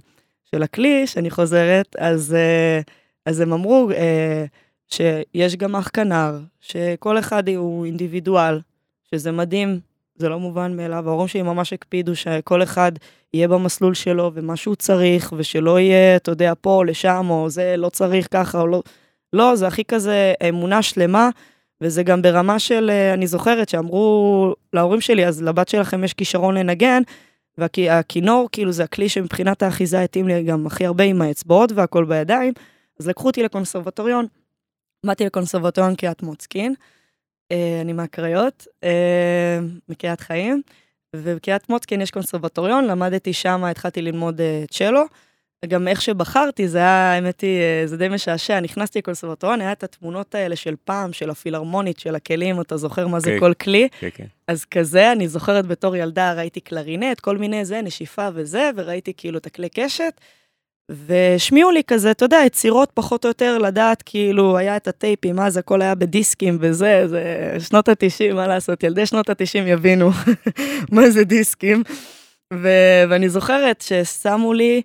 של 0.45 0.63
הכלי, 0.63 1.07
שאני 1.07 1.29
חוזרת, 1.29 1.95
אז, 1.99 2.33
אה, 2.33 2.81
אז 3.25 3.39
הם 3.39 3.53
אמרו 3.53 3.89
אה, 3.91 4.45
שיש 4.87 5.55
גם 5.55 5.75
אח 5.75 5.89
כנר, 5.93 6.39
שכל 6.59 7.19
אחד 7.19 7.49
הוא 7.49 7.85
אינדיבידואל, 7.85 8.59
שזה 9.11 9.31
מדהים, 9.31 9.79
זה 10.15 10.29
לא 10.29 10.39
מובן 10.39 10.77
מאליו. 10.77 11.09
ההורים 11.09 11.27
שלי 11.27 11.41
ממש 11.41 11.73
הקפידו 11.73 12.15
שכל 12.15 12.63
אחד 12.63 12.91
יהיה 13.33 13.47
במסלול 13.47 13.93
שלו 13.93 14.31
ומה 14.33 14.55
שהוא 14.55 14.75
צריך, 14.75 15.33
ושלא 15.37 15.79
יהיה, 15.79 16.15
אתה 16.15 16.31
יודע, 16.31 16.53
פה 16.61 16.75
או 16.75 16.83
לשם, 16.83 17.25
או 17.29 17.49
זה 17.49 17.77
לא 17.77 17.89
צריך 17.89 18.27
ככה, 18.31 18.61
או 18.61 18.67
לא... 18.67 18.83
לא, 19.35 19.55
זה 19.55 19.67
הכי 19.67 19.83
כזה 19.83 20.33
אמונה 20.49 20.81
שלמה, 20.81 21.29
וזה 21.81 22.03
גם 22.03 22.21
ברמה 22.21 22.59
של, 22.59 22.89
אה, 22.89 23.13
אני 23.13 23.27
זוכרת 23.27 23.69
שאמרו 23.69 24.53
להורים 24.73 25.01
שלי, 25.01 25.27
אז 25.27 25.43
לבת 25.43 25.67
שלכם 25.67 26.03
יש 26.03 26.13
כישרון 26.13 26.57
לנגן, 26.57 27.01
והכינור, 27.57 28.49
כאילו 28.51 28.71
זה 28.71 28.83
הכלי 28.83 29.09
שמבחינת 29.09 29.63
האחיזה 29.63 30.01
התאים 30.01 30.27
לי 30.27 30.43
גם 30.43 30.67
הכי 30.67 30.85
הרבה 30.85 31.03
עם 31.03 31.21
האצבעות 31.21 31.71
והכל 31.71 32.05
בידיים, 32.05 32.53
אז 32.99 33.07
לקחו 33.07 33.27
אותי 33.27 33.43
לקונסרבטוריון. 33.43 34.25
באתי 35.05 35.25
לקונסרבטוריון 35.25 35.95
קריית 35.95 36.23
מוצקין, 36.23 36.73
אה, 37.51 37.79
אני 37.81 37.93
מהקריות, 37.93 38.67
אה, 38.83 39.59
מקריית 39.89 40.19
חיים, 40.21 40.61
ובקריית 41.15 41.69
מוצקין 41.69 42.01
יש 42.01 42.11
קונסרבטוריון, 42.11 42.85
למדתי 42.85 43.33
שם, 43.33 43.63
התחלתי 43.63 44.01
ללמוד 44.01 44.41
צ'לו. 44.71 45.03
גם 45.67 45.87
איך 45.87 46.01
שבחרתי, 46.01 46.67
זה 46.67 46.77
היה, 46.77 47.13
האמת 47.13 47.41
היא, 47.41 47.59
אה, 47.59 47.87
זה 47.87 47.97
די 47.97 48.09
משעשע. 48.09 48.59
נכנסתי 48.59 48.99
לקונסרבטוריון, 48.99 49.61
היה 49.61 49.71
את 49.71 49.83
התמונות 49.83 50.35
האלה 50.35 50.55
של 50.55 50.75
פעם, 50.83 51.13
של 51.13 51.29
הפילהרמונית, 51.29 51.99
של 51.99 52.15
הכלים, 52.15 52.61
אתה 52.61 52.77
זוכר 52.77 53.07
מה 53.07 53.19
זה 53.19 53.31
כן. 53.31 53.39
כל 53.39 53.53
כלי? 53.53 53.87
כן, 53.99 54.09
כן. 54.13 54.25
אז 54.47 54.65
כזה, 54.65 55.11
אני 55.11 55.27
זוכרת 55.27 55.65
בתור 55.65 55.95
ילדה, 55.95 56.33
ראיתי 56.33 56.59
קלרינט, 56.59 57.19
כל 57.19 57.37
מיני 57.37 57.65
זה, 57.65 57.81
נשיפה 57.81 58.27
וזה, 58.33 58.69
וראיתי 58.75 59.13
כאילו 59.17 59.37
את 59.37 59.45
הכלי 59.45 59.69
קשת. 59.69 60.21
והשמיעו 60.89 61.71
לי 61.71 61.81
כזה, 61.87 62.11
אתה 62.11 62.25
יודע, 62.25 62.41
יצירות 62.45 62.91
פחות 62.93 63.25
או 63.25 63.29
יותר 63.29 63.57
לדעת, 63.57 64.01
כאילו, 64.05 64.57
היה 64.57 64.77
את 64.77 64.87
הטייפים, 64.87 65.39
אז 65.39 65.57
הכל 65.57 65.81
היה 65.81 65.95
בדיסקים 65.95 66.57
וזה, 66.61 67.07
זה 67.07 67.55
שנות 67.59 67.89
ה-90, 67.89 68.33
מה 68.33 68.47
לעשות, 68.47 68.83
ילדי 68.83 69.05
שנות 69.05 69.29
ה-90 69.29 69.57
יבינו 69.67 70.09
מה 70.91 71.09
זה 71.09 71.23
דיסקים. 71.23 71.83
ו- 72.53 73.03
ואני 73.09 73.29
זוכרת 73.29 73.81
ששמו 73.81 74.53
לי 74.53 74.81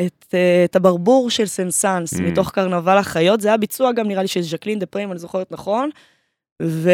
את, 0.00 0.24
אה, 0.34 0.64
את 0.64 0.76
הברבור 0.76 1.30
של 1.30 1.46
סנסאנס, 1.46 2.14
Mm. 2.14 2.22
מתוך 2.22 2.50
קרנבל 2.50 2.98
החיות, 2.98 3.40
זה 3.40 3.48
היה 3.48 3.56
ביצוע 3.56 3.92
גם 3.92 4.08
נראה 4.08 4.22
לי 4.22 4.28
של 4.28 4.40
ז'קלין 4.42 4.78
דו 4.78 4.86
פרה, 4.86 5.10
אני 5.10 5.18
זוכרת 5.18 5.52
נכון. 5.52 5.90
ו... 6.62 6.90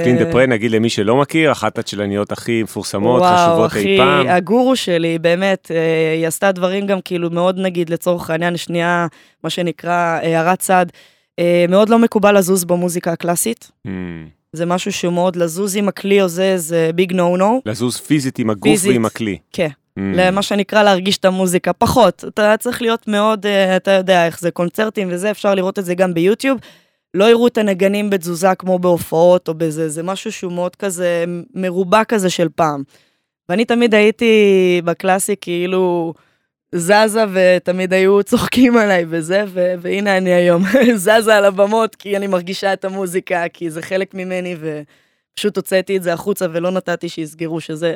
ז'קלין 0.00 0.18
דו 0.18 0.32
פרה, 0.32 0.46
נגיד 0.46 0.70
למי 0.70 0.88
שלא 0.90 1.16
מכיר, 1.16 1.52
אחת 1.52 1.78
הצ'לניות 1.78 2.32
הכי 2.32 2.62
מפורסמות, 2.62 3.20
וואו, 3.22 3.36
חשובות 3.36 3.66
אחי, 3.70 3.78
אי 3.92 3.98
פעם. 3.98 4.26
הגורו 4.28 4.76
שלי, 4.76 5.18
באמת, 5.18 5.70
אה, 5.74 6.12
היא 6.16 6.26
עשתה 6.26 6.52
דברים 6.52 6.86
גם 6.86 7.00
כאילו 7.00 7.30
מאוד, 7.30 7.58
נגיד, 7.58 7.90
לצורך 7.90 8.30
העניין, 8.30 8.56
שנייה, 8.56 9.06
מה 9.44 9.50
שנקרא 9.50 9.92
הערת 10.22 10.58
צד, 10.58 10.86
אה, 11.38 11.64
מאוד 11.68 11.88
לא 11.88 11.98
מקובל 11.98 12.38
לזוז 12.38 12.64
במוזיקה 12.64 13.12
הקלאסית. 13.12 13.70
Mm. 13.86 13.90
זה 14.52 14.66
משהו 14.66 14.92
שהוא 14.92 15.12
מאוד 15.12 15.36
לזוז 15.36 15.76
עם 15.76 15.88
הכלי 15.88 16.22
או 16.22 16.28
זה, 16.28 16.58
זה 16.58 16.90
ביג 16.94 17.12
נו 17.12 17.36
נו. 17.36 17.62
לזוז 17.66 17.96
פיזית 17.96 18.38
עם 18.38 18.50
הגוף 18.50 18.70
פיזית. 18.70 18.92
ועם 18.92 19.04
הכלי. 19.04 19.38
כן. 19.52 19.68
Mm. 19.98 20.02
למה 20.14 20.42
שנקרא 20.42 20.82
להרגיש 20.82 21.18
את 21.18 21.24
המוזיקה, 21.24 21.72
פחות. 21.72 22.24
אתה 22.28 22.54
צריך 22.58 22.82
להיות 22.82 23.08
מאוד, 23.08 23.46
אה, 23.46 23.76
אתה 23.76 23.90
יודע 23.90 24.26
איך 24.26 24.40
זה, 24.40 24.50
קונצרטים 24.50 25.08
וזה, 25.10 25.30
אפשר 25.30 25.54
לראות 25.54 25.78
את 25.78 25.84
זה 25.84 25.94
גם 25.94 26.14
ביוטיוב. 26.14 26.58
לא 27.14 27.24
יראו 27.30 27.46
את 27.46 27.58
הנגנים 27.58 28.10
בתזוזה 28.10 28.54
כמו 28.58 28.78
בהופעות 28.78 29.48
או 29.48 29.54
בזה, 29.54 29.88
זה 29.88 30.02
משהו 30.02 30.32
שהוא 30.32 30.52
מאוד 30.52 30.76
כזה 30.76 31.24
מרובע 31.54 32.04
כזה 32.04 32.30
של 32.30 32.48
פעם. 32.54 32.82
ואני 33.48 33.64
תמיד 33.64 33.94
הייתי 33.94 34.80
בקלאסי 34.84 35.34
כאילו 35.40 36.14
זזה 36.74 37.24
ותמיד 37.32 37.92
היו 37.92 38.22
צוחקים 38.22 38.76
עליי 38.76 39.04
וזה, 39.08 39.44
ו- 39.46 39.74
והנה 39.78 40.16
אני 40.16 40.32
היום 40.32 40.62
זזה 40.94 41.36
על 41.36 41.44
הבמות 41.44 41.94
כי 41.94 42.16
אני 42.16 42.26
מרגישה 42.26 42.72
את 42.72 42.84
המוזיקה, 42.84 43.48
כי 43.52 43.70
זה 43.70 43.82
חלק 43.82 44.14
ממני 44.14 44.56
ופשוט 44.60 45.56
הוצאתי 45.56 45.96
את 45.96 46.02
זה 46.02 46.12
החוצה 46.12 46.46
ולא 46.52 46.70
נתתי 46.70 47.08
שיסגרו 47.08 47.60
שזה 47.60 47.94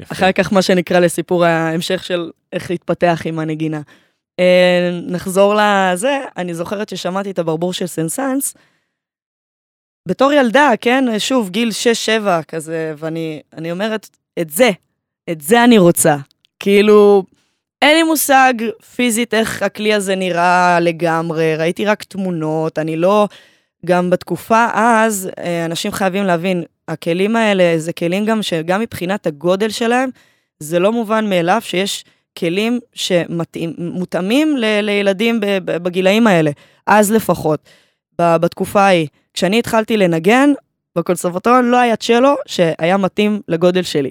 יפה. 0.00 0.14
אחר 0.14 0.32
כך 0.32 0.52
מה 0.52 0.62
שנקרא 0.62 0.98
לסיפור 0.98 1.44
ההמשך 1.44 2.04
של 2.04 2.30
איך 2.52 2.70
להתפתח 2.70 3.22
עם 3.24 3.38
הנגינה. 3.38 3.80
אה, 4.40 5.00
נחזור 5.06 5.54
לזה, 5.54 6.20
אני 6.36 6.54
זוכרת 6.54 6.88
ששמעתי 6.88 7.30
את 7.30 7.38
הברבור 7.38 7.72
של 7.72 7.86
סנסאנס. 7.86 8.54
בתור 10.08 10.32
ילדה, 10.32 10.70
כן, 10.80 11.04
שוב, 11.18 11.50
גיל 11.50 11.70
6-7 12.24 12.42
כזה, 12.48 12.94
ואני 12.98 13.42
אני 13.52 13.72
אומרת, 13.72 14.08
את 14.40 14.50
זה, 14.50 14.70
את 15.30 15.40
זה 15.40 15.64
אני 15.64 15.78
רוצה. 15.78 16.16
כאילו, 16.60 17.24
אין 17.82 17.96
לי 17.96 18.02
מושג 18.02 18.54
פיזית 18.94 19.34
איך 19.34 19.62
הכלי 19.62 19.94
הזה 19.94 20.14
נראה 20.14 20.80
לגמרי, 20.80 21.56
ראיתי 21.56 21.84
רק 21.84 22.04
תמונות, 22.04 22.78
אני 22.78 22.96
לא... 22.96 23.28
גם 23.86 24.10
בתקופה 24.10 24.66
אז, 24.74 25.30
אה, 25.38 25.64
אנשים 25.64 25.92
חייבים 25.92 26.24
להבין, 26.24 26.64
הכלים 26.90 27.36
האלה 27.36 27.78
זה 27.78 27.92
כלים 27.92 28.24
גם 28.24 28.42
שגם 28.42 28.80
מבחינת 28.80 29.26
הגודל 29.26 29.68
שלהם, 29.68 30.10
זה 30.58 30.78
לא 30.78 30.92
מובן 30.92 31.30
מאליו 31.30 31.60
שיש 31.60 32.04
כלים 32.38 32.80
שמותאמים 32.94 34.56
ל- 34.56 34.80
לילדים 34.80 35.40
בגילאים 35.64 36.26
האלה, 36.26 36.50
אז 36.86 37.12
לפחות, 37.12 37.60
בתקופה 38.18 38.80
ההיא. 38.80 39.06
כשאני 39.34 39.58
התחלתי 39.58 39.96
לנגן, 39.96 40.52
בקונסרבטוריון 40.96 41.70
לא 41.70 41.76
היה 41.76 41.96
צ'לו 41.96 42.34
שהיה 42.46 42.96
מתאים 42.96 43.40
לגודל 43.48 43.82
שלי. 43.82 44.10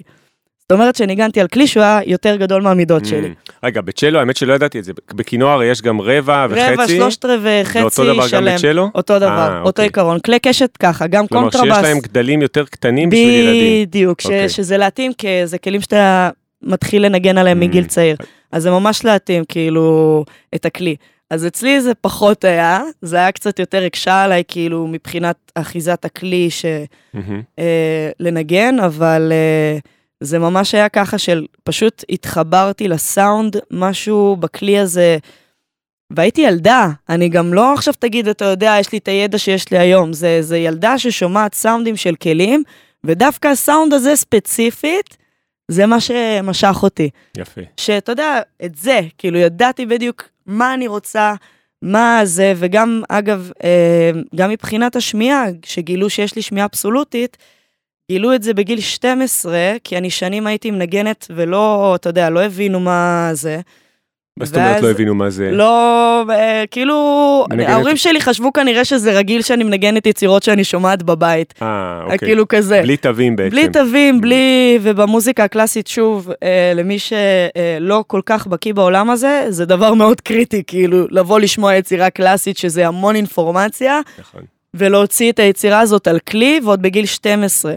זאת 0.70 0.74
אומרת 0.74 0.96
שניגנתי 0.96 1.40
על 1.40 1.48
כלי 1.48 1.66
שהוא 1.66 1.82
היה 1.82 2.00
יותר 2.06 2.36
גדול 2.36 2.62
מהמידות 2.62 3.04
שלי. 3.04 3.28
Mm. 3.28 3.52
רגע, 3.64 3.80
בצ'לו, 3.80 4.18
האמת 4.18 4.36
שלא 4.36 4.52
ידעתי 4.52 4.78
את 4.78 4.84
זה. 4.84 4.92
בכינור 5.14 5.50
הרי 5.50 5.66
יש 5.66 5.82
גם 5.82 6.00
רבע 6.00 6.46
וחצי. 6.50 6.72
רבע, 6.72 6.88
שלושת 6.88 7.24
רבעי, 7.24 7.64
חצי, 7.64 7.80
ואותו 7.80 8.04
דבר 8.04 8.22
גם 8.22 8.28
שלם. 8.28 8.54
בצ'לו? 8.56 8.90
אותו 8.94 9.18
דבר, 9.18 9.28
אה, 9.28 9.58
אותו 9.58 9.68
אוקיי. 9.68 9.84
עיקרון. 9.84 10.20
כלי 10.20 10.38
קשת 10.38 10.76
ככה, 10.76 11.06
גם 11.06 11.26
כלומר 11.26 11.50
קונטרבאס. 11.50 11.76
שיש 11.76 11.84
להם 11.84 11.98
גדלים 12.00 12.42
יותר 12.42 12.64
קטנים 12.64 13.10
בשביל 13.10 13.28
ילדים. 13.28 13.86
בדיוק, 13.86 14.20
אוקיי. 14.24 14.48
שזה 14.48 14.76
להתאים, 14.76 15.12
כי 15.12 15.46
זה 15.46 15.58
כלים 15.58 15.80
שאתה 15.80 16.30
מתחיל 16.62 17.06
לנגן 17.06 17.38
עליהם 17.38 17.62
Mm. 17.62 17.64
מגיל 17.64 17.84
צעיר. 17.84 18.16
אז 18.52 18.62
זה 18.62 18.70
ממש 18.70 19.04
להתאים, 19.04 19.44
כאילו, 19.48 20.24
את 20.54 20.64
הכלי. 20.66 20.96
אז 21.30 21.46
אצלי 21.46 21.80
זה 21.80 21.94
פחות 21.94 22.44
היה, 22.44 22.80
זה 23.02 23.16
היה 23.16 23.32
קצת 23.32 23.58
יותר 23.58 23.84
הקשה 23.84 24.24
עליי, 24.24 24.42
כאילו, 24.48 24.86
מבחינת 24.86 25.36
אחיזת 25.54 26.04
הכלי 26.04 26.50
ש... 26.50 26.64
אה, 27.58 28.10
לנגן, 28.20 28.76
אבל 28.80 29.32
אה, 29.32 29.78
זה 30.20 30.38
ממש 30.38 30.74
היה 30.74 30.88
ככה 30.88 31.18
של 31.18 31.46
פשוט 31.64 32.04
התחברתי 32.10 32.88
לסאונד, 32.88 33.56
משהו 33.70 34.36
בכלי 34.36 34.78
הזה, 34.78 35.18
והייתי 36.10 36.40
ילדה, 36.40 36.88
אני 37.08 37.28
גם 37.28 37.54
לא 37.54 37.72
עכשיו 37.74 37.94
תגיד, 37.98 38.28
אתה 38.28 38.44
יודע, 38.44 38.76
יש 38.80 38.92
לי 38.92 38.98
את 38.98 39.08
הידע 39.08 39.38
שיש 39.38 39.70
לי 39.70 39.78
היום, 39.78 40.12
זה, 40.12 40.42
זה 40.42 40.58
ילדה 40.58 40.98
ששומעת 40.98 41.54
סאונדים 41.54 41.96
של 41.96 42.14
כלים, 42.14 42.62
ודווקא 43.04 43.48
הסאונד 43.48 43.92
הזה 43.92 44.16
ספציפית, 44.16 45.16
זה 45.68 45.86
מה 45.86 46.00
שמשך 46.00 46.76
אותי. 46.82 47.10
יפה. 47.36 47.60
שאתה 47.76 48.12
יודע, 48.12 48.40
את 48.64 48.74
זה, 48.74 49.00
כאילו 49.18 49.38
ידעתי 49.38 49.86
בדיוק 49.86 50.28
מה 50.46 50.74
אני 50.74 50.86
רוצה, 50.86 51.34
מה 51.82 52.20
זה, 52.24 52.52
וגם, 52.56 53.02
אגב, 53.08 53.50
אה, 53.64 54.10
גם 54.34 54.50
מבחינת 54.50 54.96
השמיעה, 54.96 55.44
שגילו 55.64 56.10
שיש 56.10 56.36
לי 56.36 56.42
שמיעה 56.42 56.66
אבסולוטית, 56.66 57.36
גילו 58.10 58.34
את 58.34 58.42
זה 58.42 58.54
בגיל 58.54 58.80
12, 58.80 59.74
כי 59.84 59.96
אני 59.98 60.10
שנים 60.10 60.46
הייתי 60.46 60.70
מנגנת 60.70 61.26
ולא, 61.30 61.92
אתה 61.94 62.08
יודע, 62.08 62.30
לא 62.30 62.42
הבינו 62.42 62.80
מה 62.80 63.30
זה. 63.32 63.60
מה 64.36 64.46
זאת 64.46 64.56
אומרת 64.56 64.82
לא 64.82 64.90
הבינו 64.90 65.14
מה 65.14 65.30
זה? 65.30 65.50
לא, 65.50 66.24
אה, 66.30 66.64
כאילו, 66.70 66.96
מנגנת- 67.50 67.68
ההורים 67.68 67.96
שלי 67.96 68.20
חשבו 68.20 68.52
כנראה 68.52 68.84
שזה 68.84 69.18
רגיל 69.18 69.42
שאני 69.42 69.64
מנגנת 69.64 70.06
יצירות 70.06 70.42
שאני 70.42 70.64
שומעת 70.64 71.02
בבית. 71.02 71.54
אה, 71.62 72.00
אוקיי. 72.04 72.18
כאילו 72.18 72.48
כזה. 72.48 72.80
בלי 72.82 72.96
תווים 72.96 73.36
בעצם. 73.36 73.50
בלי 73.50 73.68
תווים, 73.68 74.20
בלי... 74.20 74.78
ובמוזיקה 74.82 75.44
הקלאסית, 75.44 75.86
שוב, 75.86 76.30
אה, 76.42 76.72
למי 76.74 76.96
שלא 76.98 78.04
כל 78.06 78.20
כך 78.26 78.46
בקיא 78.46 78.74
בעולם 78.74 79.10
הזה, 79.10 79.46
זה 79.48 79.64
דבר 79.64 79.94
מאוד 79.94 80.20
קריטי, 80.20 80.62
כאילו, 80.66 81.06
לבוא 81.10 81.40
לשמוע 81.40 81.74
יצירה 81.74 82.10
קלאסית, 82.10 82.58
שזה 82.58 82.86
המון 82.86 83.16
אינפורמציה, 83.16 84.00
נכון. 84.18 84.42
ולהוציא 84.74 85.32
את 85.32 85.38
היצירה 85.38 85.80
הזאת 85.80 86.08
על 86.08 86.18
כלי, 86.18 86.60
ועוד 86.64 86.82
בגיל 86.82 87.06
12. 87.06 87.74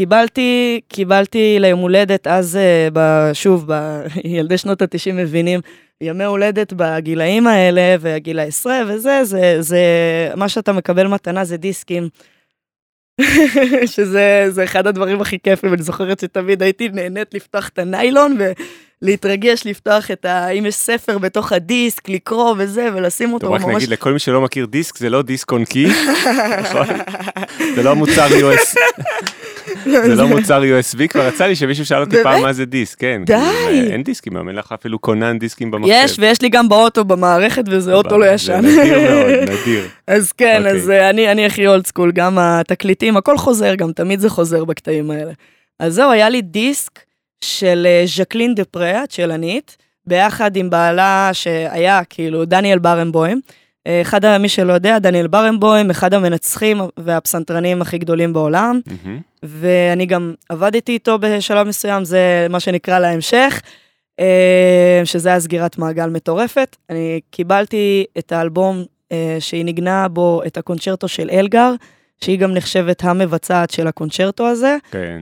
קיבלתי, 0.00 0.80
קיבלתי 0.88 1.56
ליום 1.60 1.80
הולדת, 1.80 2.26
אז 2.26 2.56
אה, 2.56 3.34
שוב, 3.34 3.64
ב, 3.72 4.00
ילדי 4.24 4.58
שנות 4.58 4.82
ה-90 4.82 5.12
מבינים, 5.12 5.60
ימי 6.00 6.24
הולדת 6.24 6.72
בגילאים 6.76 7.46
האלה, 7.46 7.96
והגיל 8.00 8.38
העשרה 8.38 8.82
וזה, 8.88 9.24
זה, 9.24 9.56
זה, 9.60 9.78
מה 10.36 10.48
שאתה 10.48 10.72
מקבל 10.72 11.06
מתנה 11.06 11.44
זה 11.44 11.56
דיסקים. 11.56 12.08
שזה 13.94 14.46
זה 14.48 14.64
אחד 14.64 14.86
הדברים 14.86 15.20
הכי 15.20 15.38
כיפים, 15.38 15.74
אני 15.74 15.82
זוכרת 15.82 16.20
שתמיד 16.20 16.62
הייתי 16.62 16.88
נהנית 16.88 17.34
לפתוח 17.34 17.68
את 17.68 17.78
הניילון 17.78 18.36
ולהתרגש 19.02 19.66
לפתוח 19.66 20.10
את 20.10 20.24
ה... 20.24 20.48
אם 20.48 20.66
יש 20.66 20.74
ספר 20.74 21.18
בתוך 21.18 21.52
הדיסק, 21.52 22.08
לקרוא 22.08 22.54
וזה, 22.58 22.88
ולשים 22.94 23.32
אותו 23.32 23.46
טוב, 23.46 23.54
רק 23.54 23.62
ממש... 23.62 23.74
נגיד 23.74 23.88
לכל 23.88 24.12
מי 24.12 24.18
שלא 24.18 24.40
מכיר 24.40 24.66
דיסק, 24.66 24.98
זה 24.98 25.10
לא 25.10 25.22
דיסק 25.22 25.52
און 25.52 25.64
קי, 25.64 25.86
נכון? 26.62 26.86
זה 27.74 27.82
לא 27.82 27.96
מוצר 27.96 28.26
US, 28.26 28.76
זה 29.84 30.14
לא 30.14 30.28
מוצר 30.28 30.62
USB, 30.62 31.08
כבר 31.08 31.28
יצא 31.28 31.46
לי 31.46 31.56
שמישהו 31.56 31.86
שאל 31.86 32.00
אותי? 32.00 32.16
פעם 32.22 32.42
מה 32.42 32.52
זה 32.52 32.64
דיסק, 32.64 32.98
כן. 32.98 33.22
די. 33.26 33.34
כאילו, 33.66 33.90
אין 33.90 34.02
דיסקים, 34.02 34.36
היום 34.36 34.48
אין 34.48 34.56
לך 34.56 34.72
אפילו 34.72 35.00
כונן 35.00 35.38
דיסקים 35.38 35.70
במחשב. 35.70 35.92
יש, 35.94 36.16
ויש 36.18 36.42
לי 36.42 36.48
גם 36.48 36.68
באוטו 36.68 37.04
במערכת, 37.04 37.64
וזה 37.68 37.94
אוטו 37.94 38.18
לא 38.18 38.26
זה 38.26 38.32
ישן. 38.32 38.60
נדיר 38.64 38.98
מאוד, 39.00 39.48
נדיר. 39.60 39.88
אז 40.06 40.32
כן, 40.32 40.56
אוקיי. 40.58 40.72
אז 40.72 40.90
אה, 40.90 41.10
אני, 41.10 41.46
הכי 41.46 41.66
old 41.66 41.86
school, 41.86 42.12
גם 42.12 42.38
התקליטים, 42.38 43.16
הכל 43.16 43.38
חוזר, 43.38 43.74
גם 43.74 43.92
תמיד 43.92 44.20
זה 44.20 44.30
חוזר 44.30 44.64
בקטעים 44.64 45.10
האלה. 45.10 45.32
אז 45.80 45.94
זהו, 45.94 46.10
היה 46.10 46.28
לי 46.28 46.42
דיסק 46.42 47.00
של 47.40 47.86
אה, 47.86 48.04
ז'קלין 48.06 48.54
דו 48.54 48.64
פרה, 48.64 49.02
הצ'לנית, 49.02 49.76
ביחד 50.06 50.56
עם 50.56 50.70
בעלה 50.70 51.30
שהיה 51.32 52.00
כאילו 52.10 52.44
דניאל 52.44 52.78
בארנבוים. 52.78 53.40
אה, 53.86 54.00
אחד, 54.02 54.24
ה- 54.24 54.38
מי 54.38 54.48
שלא 54.48 54.72
יודע, 54.72 54.98
דניאל 54.98 55.26
בארנבוים, 55.26 55.90
אחד 55.90 56.14
המנצחים 56.14 56.80
והפסנתרנים 56.96 57.82
הכי 57.82 57.98
גדולים 57.98 58.32
בעולם, 58.32 58.80
מהמם. 58.86 59.20
ואני 59.42 60.06
גם 60.06 60.34
עבדתי 60.48 60.92
איתו 60.92 61.18
בשלב 61.18 61.66
מסוים, 61.66 62.04
זה 62.04 62.46
מה 62.50 62.60
שנקרא 62.60 62.98
להמשך, 62.98 63.60
אה, 64.20 65.00
שזה 65.04 65.28
היה 65.28 65.40
סגירת 65.40 65.78
מעגל 65.78 66.06
מטורפת. 66.10 66.76
אני 66.90 67.20
קיבלתי 67.30 68.04
את 68.18 68.32
האלבום 68.32 68.84
אה, 69.12 69.36
שהיא 69.40 69.64
ניגנה 69.64 70.08
בו 70.08 70.42
את 70.46 70.56
הקונצ'רטו 70.56 71.08
של 71.08 71.30
אלגר, 71.32 71.72
שהיא 72.20 72.38
גם 72.38 72.54
נחשבת 72.54 73.04
המבצעת 73.04 73.70
של 73.70 73.86
הקונצ'רטו 73.86 74.46
הזה, 74.48 74.76
כן. 74.90 75.20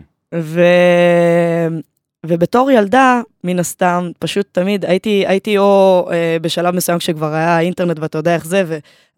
ובתור 2.26 2.70
ילדה, 2.70 3.20
מן 3.44 3.58
הסתם, 3.58 4.10
פשוט 4.18 4.46
תמיד 4.52 4.84
הייתי, 4.84 5.24
הייתי 5.26 5.58
או 5.58 6.08
אה, 6.12 6.36
בשלב 6.40 6.74
מסוים 6.74 6.98
כשכבר 6.98 7.32
היה 7.34 7.60
אינטרנט 7.60 7.98
ואתה 7.98 8.18
יודע 8.18 8.34
איך 8.34 8.46
זה, 8.46 8.60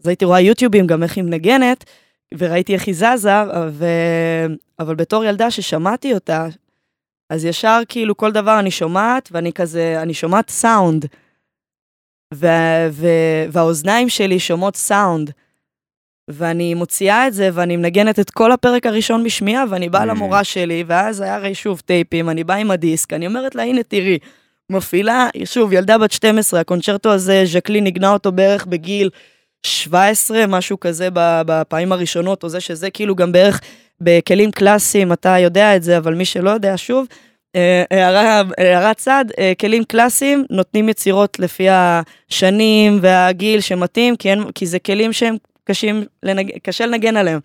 אז 0.00 0.06
הייתי 0.06 0.24
רואה 0.24 0.40
יוטיובים 0.40 0.86
גם 0.86 1.02
איך 1.02 1.16
היא 1.16 1.24
מנגנת, 1.24 1.84
וראיתי 2.38 2.74
איך 2.74 2.86
היא 2.86 2.94
זזה, 2.94 3.30
ו... 3.70 3.86
אבל 4.78 4.94
בתור 4.94 5.24
ילדה 5.24 5.50
ששמעתי 5.50 6.14
אותה, 6.14 6.46
אז 7.30 7.44
ישר 7.44 7.80
כאילו 7.88 8.16
כל 8.16 8.32
דבר 8.32 8.58
אני 8.58 8.70
שומעת, 8.70 9.28
ואני 9.32 9.52
כזה, 9.52 10.02
אני 10.02 10.14
שומעת 10.14 10.50
סאונד. 10.50 11.06
ו- 12.34 12.88
ו- 12.90 13.44
והאוזניים 13.52 14.08
שלי 14.08 14.40
שומעות 14.40 14.76
סאונד. 14.76 15.30
ואני 16.28 16.74
מוציאה 16.74 17.26
את 17.26 17.34
זה, 17.34 17.50
ואני 17.52 17.76
מנגנת 17.76 18.20
את 18.20 18.30
כל 18.30 18.52
הפרק 18.52 18.86
הראשון 18.86 19.24
בשמיעה, 19.24 19.64
ואני 19.70 19.88
באה 19.88 20.02
mm. 20.02 20.06
למורה 20.06 20.44
שלי, 20.44 20.84
ואז 20.86 21.20
היה 21.20 21.34
הרי 21.34 21.54
שוב 21.54 21.82
טייפים, 21.84 22.30
אני 22.30 22.44
באה 22.44 22.56
עם 22.56 22.70
הדיסק, 22.70 23.12
אני 23.12 23.26
אומרת 23.26 23.54
לה, 23.54 23.62
הנה 23.62 23.82
תראי, 23.82 24.18
מפעילה, 24.70 25.28
שוב, 25.44 25.72
ילדה 25.72 25.98
בת 25.98 26.12
12, 26.12 26.60
הקונצ'רטו 26.60 27.12
הזה, 27.12 27.42
ז'קלי 27.44 27.80
ניגנה 27.80 28.12
אותו 28.12 28.32
בערך 28.32 28.66
בגיל 28.66 29.10
17, 29.66 30.46
משהו 30.46 30.80
כזה 30.80 31.08
בפעמים 31.14 31.92
הראשונות, 31.92 32.42
או 32.42 32.48
זה 32.48 32.60
שזה 32.60 32.90
כאילו 32.90 33.14
גם 33.14 33.32
בערך 33.32 33.60
בכלים 34.00 34.50
קלאסיים, 34.50 35.12
אתה 35.12 35.38
יודע 35.38 35.76
את 35.76 35.82
זה, 35.82 35.98
אבל 35.98 36.14
מי 36.14 36.24
שלא 36.24 36.50
יודע, 36.50 36.76
שוב, 36.76 37.06
אה, 37.56 37.84
הערת 38.58 38.96
צד, 38.96 39.24
אה, 39.38 39.52
כלים 39.60 39.84
קלאסיים 39.84 40.44
נותנים 40.50 40.88
יצירות 40.88 41.38
לפי 41.38 41.66
השנים 41.70 42.98
והגיל 43.02 43.60
שמתאים, 43.60 44.16
כי, 44.16 44.30
אין, 44.30 44.44
כי 44.54 44.66
זה 44.66 44.78
כלים 44.78 45.12
שהם 45.12 45.36
קשים, 45.64 46.04
לנג... 46.22 46.50
קשה 46.62 46.86
לנגן 46.86 47.16
עליהם. 47.16 47.40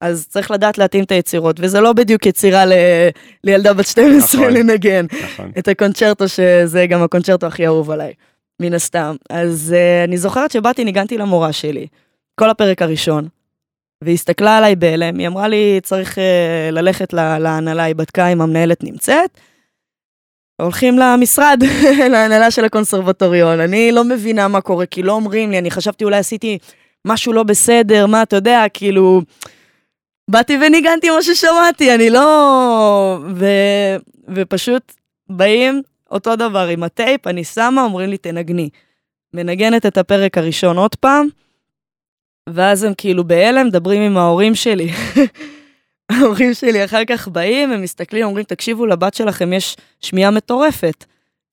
אז 0.00 0.26
צריך 0.28 0.50
לדעת 0.50 0.78
להתאים 0.78 1.04
את 1.04 1.12
היצירות, 1.12 1.56
וזה 1.60 1.80
לא 1.80 1.92
בדיוק 1.92 2.26
יצירה 2.26 2.66
ל... 2.66 2.72
לילדה 3.44 3.72
בת 3.72 3.86
12 3.86 4.40
נכון, 4.40 4.54
לנגן. 4.54 5.06
נכון. 5.24 5.52
את 5.58 5.68
הקונצ'רטו, 5.68 6.28
שזה 6.28 6.86
גם 6.86 7.02
הקונצ'רטו 7.02 7.46
הכי 7.46 7.66
אהוב 7.66 7.90
עליי, 7.90 8.12
מן 8.60 8.74
הסתם. 8.74 9.16
אז 9.30 9.74
uh, 9.76 10.08
אני 10.08 10.18
זוכרת 10.18 10.50
שבאתי, 10.50 10.84
ניגנתי 10.84 11.18
למורה 11.18 11.52
שלי, 11.52 11.86
כל 12.40 12.50
הפרק 12.50 12.82
הראשון, 12.82 13.28
והיא 14.02 14.14
הסתכלה 14.14 14.58
עליי 14.58 14.76
בהלם, 14.76 15.18
היא 15.18 15.26
אמרה 15.26 15.48
לי, 15.48 15.80
צריך 15.82 16.18
uh, 16.18 16.20
ללכת 16.72 17.12
להנהלה, 17.12 17.82
היא 17.82 17.94
בדקה 17.94 18.28
אם 18.28 18.40
המנהלת 18.40 18.84
נמצאת. 18.84 19.38
הולכים 20.62 20.98
למשרד, 20.98 21.62
להנהלה 22.12 22.50
של 22.50 22.64
הקונסרבטוריון. 22.64 23.60
אני 23.60 23.92
לא 23.92 24.04
מבינה 24.04 24.48
מה 24.48 24.60
קורה, 24.60 24.86
כי 24.86 25.02
לא 25.02 25.12
אומרים 25.12 25.50
לי, 25.50 25.58
אני 25.58 25.70
חשבתי 25.70 26.04
אולי 26.04 26.16
עשיתי 26.16 26.58
משהו 27.04 27.32
לא 27.32 27.42
בסדר, 27.42 28.06
מה, 28.06 28.22
אתה 28.22 28.36
יודע, 28.36 28.64
כאילו... 28.74 29.22
באתי 30.30 30.56
וניגנתי 30.56 31.10
מה 31.10 31.22
ששמעתי, 31.22 31.94
אני 31.94 32.10
לא... 32.10 33.18
ו... 33.34 33.46
ופשוט 34.34 34.92
באים 35.28 35.82
אותו 36.10 36.36
דבר 36.36 36.66
עם 36.68 36.82
הטייפ, 36.82 37.26
אני 37.26 37.44
שמה, 37.44 37.82
אומרים 37.82 38.10
לי, 38.10 38.18
תנגני. 38.18 38.68
מנגנת 39.34 39.86
את 39.86 39.98
הפרק 39.98 40.38
הראשון 40.38 40.76
עוד 40.76 40.94
פעם, 40.94 41.26
ואז 42.48 42.84
הם 42.84 42.94
כאילו 42.94 43.24
בהלם, 43.24 43.66
מדברים 43.66 44.02
עם 44.02 44.16
ההורים 44.16 44.54
שלי. 44.54 44.90
ההורים 46.12 46.54
שלי 46.54 46.84
אחר 46.84 47.04
כך 47.04 47.28
באים, 47.28 47.72
הם 47.72 47.82
מסתכלים, 47.82 48.24
אומרים, 48.24 48.44
תקשיבו, 48.44 48.86
לבת 48.86 49.14
שלכם 49.14 49.52
יש 49.52 49.76
שמיעה 50.00 50.30
מטורפת. 50.30 51.04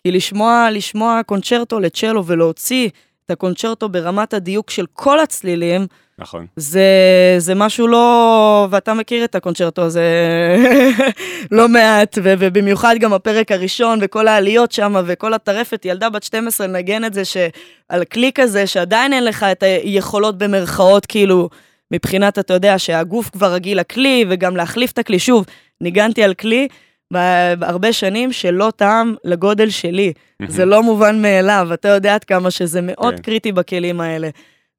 כי 0.03 0.11
לשמוע, 0.11 0.67
לשמוע 0.71 1.21
קונצ'רטו 1.25 1.79
לצ'לו 1.79 2.25
ולהוציא 2.25 2.89
את 3.31 3.37
הקונצ'רטו 3.37 3.89
ברמת 3.89 4.33
הדיוק 4.33 4.69
של 4.69 4.85
כל 4.93 5.19
הצלילים, 5.19 5.87
נכון. 6.19 6.45
זה, 6.55 6.85
זה 7.37 7.55
משהו 7.55 7.87
לא... 7.87 8.67
ואתה 8.71 8.93
מכיר 8.93 9.23
את 9.23 9.35
הקונצ'רטו 9.35 9.81
הזה 9.81 10.05
לא 11.51 11.69
מעט, 11.69 12.17
ו, 12.23 12.33
ובמיוחד 12.39 12.95
גם 12.99 13.13
הפרק 13.13 13.51
הראשון, 13.51 13.99
וכל 14.01 14.27
העליות 14.27 14.71
שם, 14.71 14.95
וכל 15.05 15.33
הטרפת, 15.33 15.85
ילדה 15.85 16.09
בת 16.09 16.23
12 16.23 16.67
לנגן 16.67 17.05
את 17.05 17.13
זה, 17.13 17.25
שעל 17.25 18.03
כלי 18.13 18.31
כזה, 18.35 18.67
שעדיין 18.67 19.13
אין 19.13 19.25
לך 19.25 19.43
את 19.43 19.63
היכולות 19.63 20.37
במרכאות, 20.37 21.05
כאילו, 21.05 21.49
מבחינת, 21.91 22.39
אתה 22.39 22.53
יודע, 22.53 22.79
שהגוף 22.79 23.29
כבר 23.29 23.53
רגיל 23.53 23.79
לכלי, 23.79 24.25
וגם 24.29 24.55
להחליף 24.55 24.91
את 24.91 24.97
הכלי. 24.97 25.19
שוב, 25.19 25.45
ניגנתי 25.81 26.23
על 26.23 26.33
כלי. 26.33 26.67
בהרבה 27.11 27.93
שנים 27.93 28.31
שלא 28.31 28.71
טעם 28.75 29.15
לגודל 29.23 29.69
שלי. 29.69 30.13
זה 30.47 30.65
לא 30.65 30.83
מובן 30.83 31.21
מאליו, 31.21 31.69
אתה 31.73 31.87
יודע 31.87 32.15
עד 32.15 32.23
כמה 32.23 32.51
שזה 32.51 32.79
מאוד 32.81 33.15
כן. 33.15 33.21
קריטי 33.21 33.51
בכלים 33.51 34.01
האלה. 34.01 34.29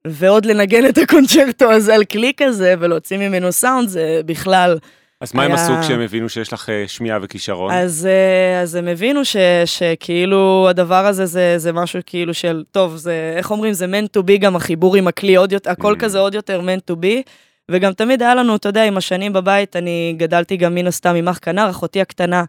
ועוד 0.06 0.46
לנגן 0.46 0.86
את 0.86 0.98
הקונצ'רטו 0.98 1.70
הזה 1.72 1.94
על 1.94 2.04
כלי 2.04 2.32
כזה 2.36 2.74
ולהוציא 2.78 3.18
ממנו 3.18 3.52
סאונד 3.52 3.88
זה 3.88 4.20
בכלל... 4.26 4.78
אז 5.20 5.34
מה 5.34 5.42
היה... 5.42 5.54
הם 5.54 5.58
עשו 5.58 5.72
כשהם 5.82 6.00
הבינו 6.00 6.28
שיש 6.28 6.52
לך 6.52 6.68
אה, 6.70 6.84
שמיעה 6.86 7.18
וכישרון? 7.22 7.72
אז, 7.72 8.08
אה, 8.10 8.60
אז 8.60 8.74
הם 8.74 8.88
הבינו 8.88 9.24
ש, 9.24 9.36
שכאילו 9.64 10.66
הדבר 10.70 11.06
הזה 11.06 11.26
זה, 11.26 11.54
זה 11.58 11.72
משהו 11.72 12.00
כאילו 12.06 12.34
של, 12.34 12.64
טוב, 12.70 12.96
זה, 12.96 13.34
איך 13.36 13.50
אומרים, 13.50 13.72
זה 13.72 13.86
meant 13.86 14.18
to 14.18 14.22
be 14.22 14.38
גם 14.38 14.56
החיבור 14.56 14.96
עם 14.96 15.08
הכלי, 15.08 15.36
עוד 15.36 15.52
יותר, 15.52 15.70
הכל. 15.70 15.96
כזה 15.98 16.18
עוד 16.18 16.34
יותר 16.34 16.60
meant 16.60 16.92
to 16.92 16.94
be. 16.94 17.30
וגם 17.70 17.92
תמיד 17.92 18.22
היה 18.22 18.34
לנו, 18.34 18.56
אתה 18.56 18.68
יודע, 18.68 18.84
עם 18.84 18.96
השנים 18.96 19.32
בבית, 19.32 19.76
אני 19.76 20.14
גדלתי 20.16 20.56
גם 20.56 20.74
מן 20.74 20.86
הסתם 20.86 21.14
עם 21.14 21.28
אח 21.28 21.38
כנר, 21.42 21.70
אחותי 21.70 22.00
הקטנה 22.00 22.44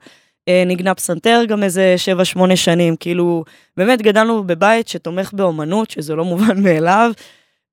אה, 0.48 0.64
ניגנה 0.66 0.96
פסנתר 0.96 1.42
גם 1.48 1.64
איזה 1.64 1.96
7-8 2.38 2.56
שנים, 2.56 2.96
כאילו, 2.96 3.44
באמת 3.78 4.02
גדלנו 4.02 4.44
בבית 4.44 4.88
שתומך 4.88 5.34
באומנות, 5.34 5.90
שזה 5.90 6.16
לא 6.16 6.26
מובן 6.26 6.62
מאליו. 6.64 7.12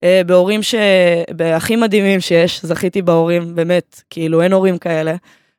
אה, 0.05 0.23
בהורים 0.27 0.63
ש... 0.63 0.75
בהכי 1.31 1.77
מדהימים 1.77 2.21
שיש, 2.21 2.65
זכיתי 2.65 3.03
בהורים, 3.03 3.55
באמת, 3.55 4.03
כאילו, 4.11 4.43
אין 4.43 4.53
הורים 4.53 4.79
כאלה. 4.79 5.15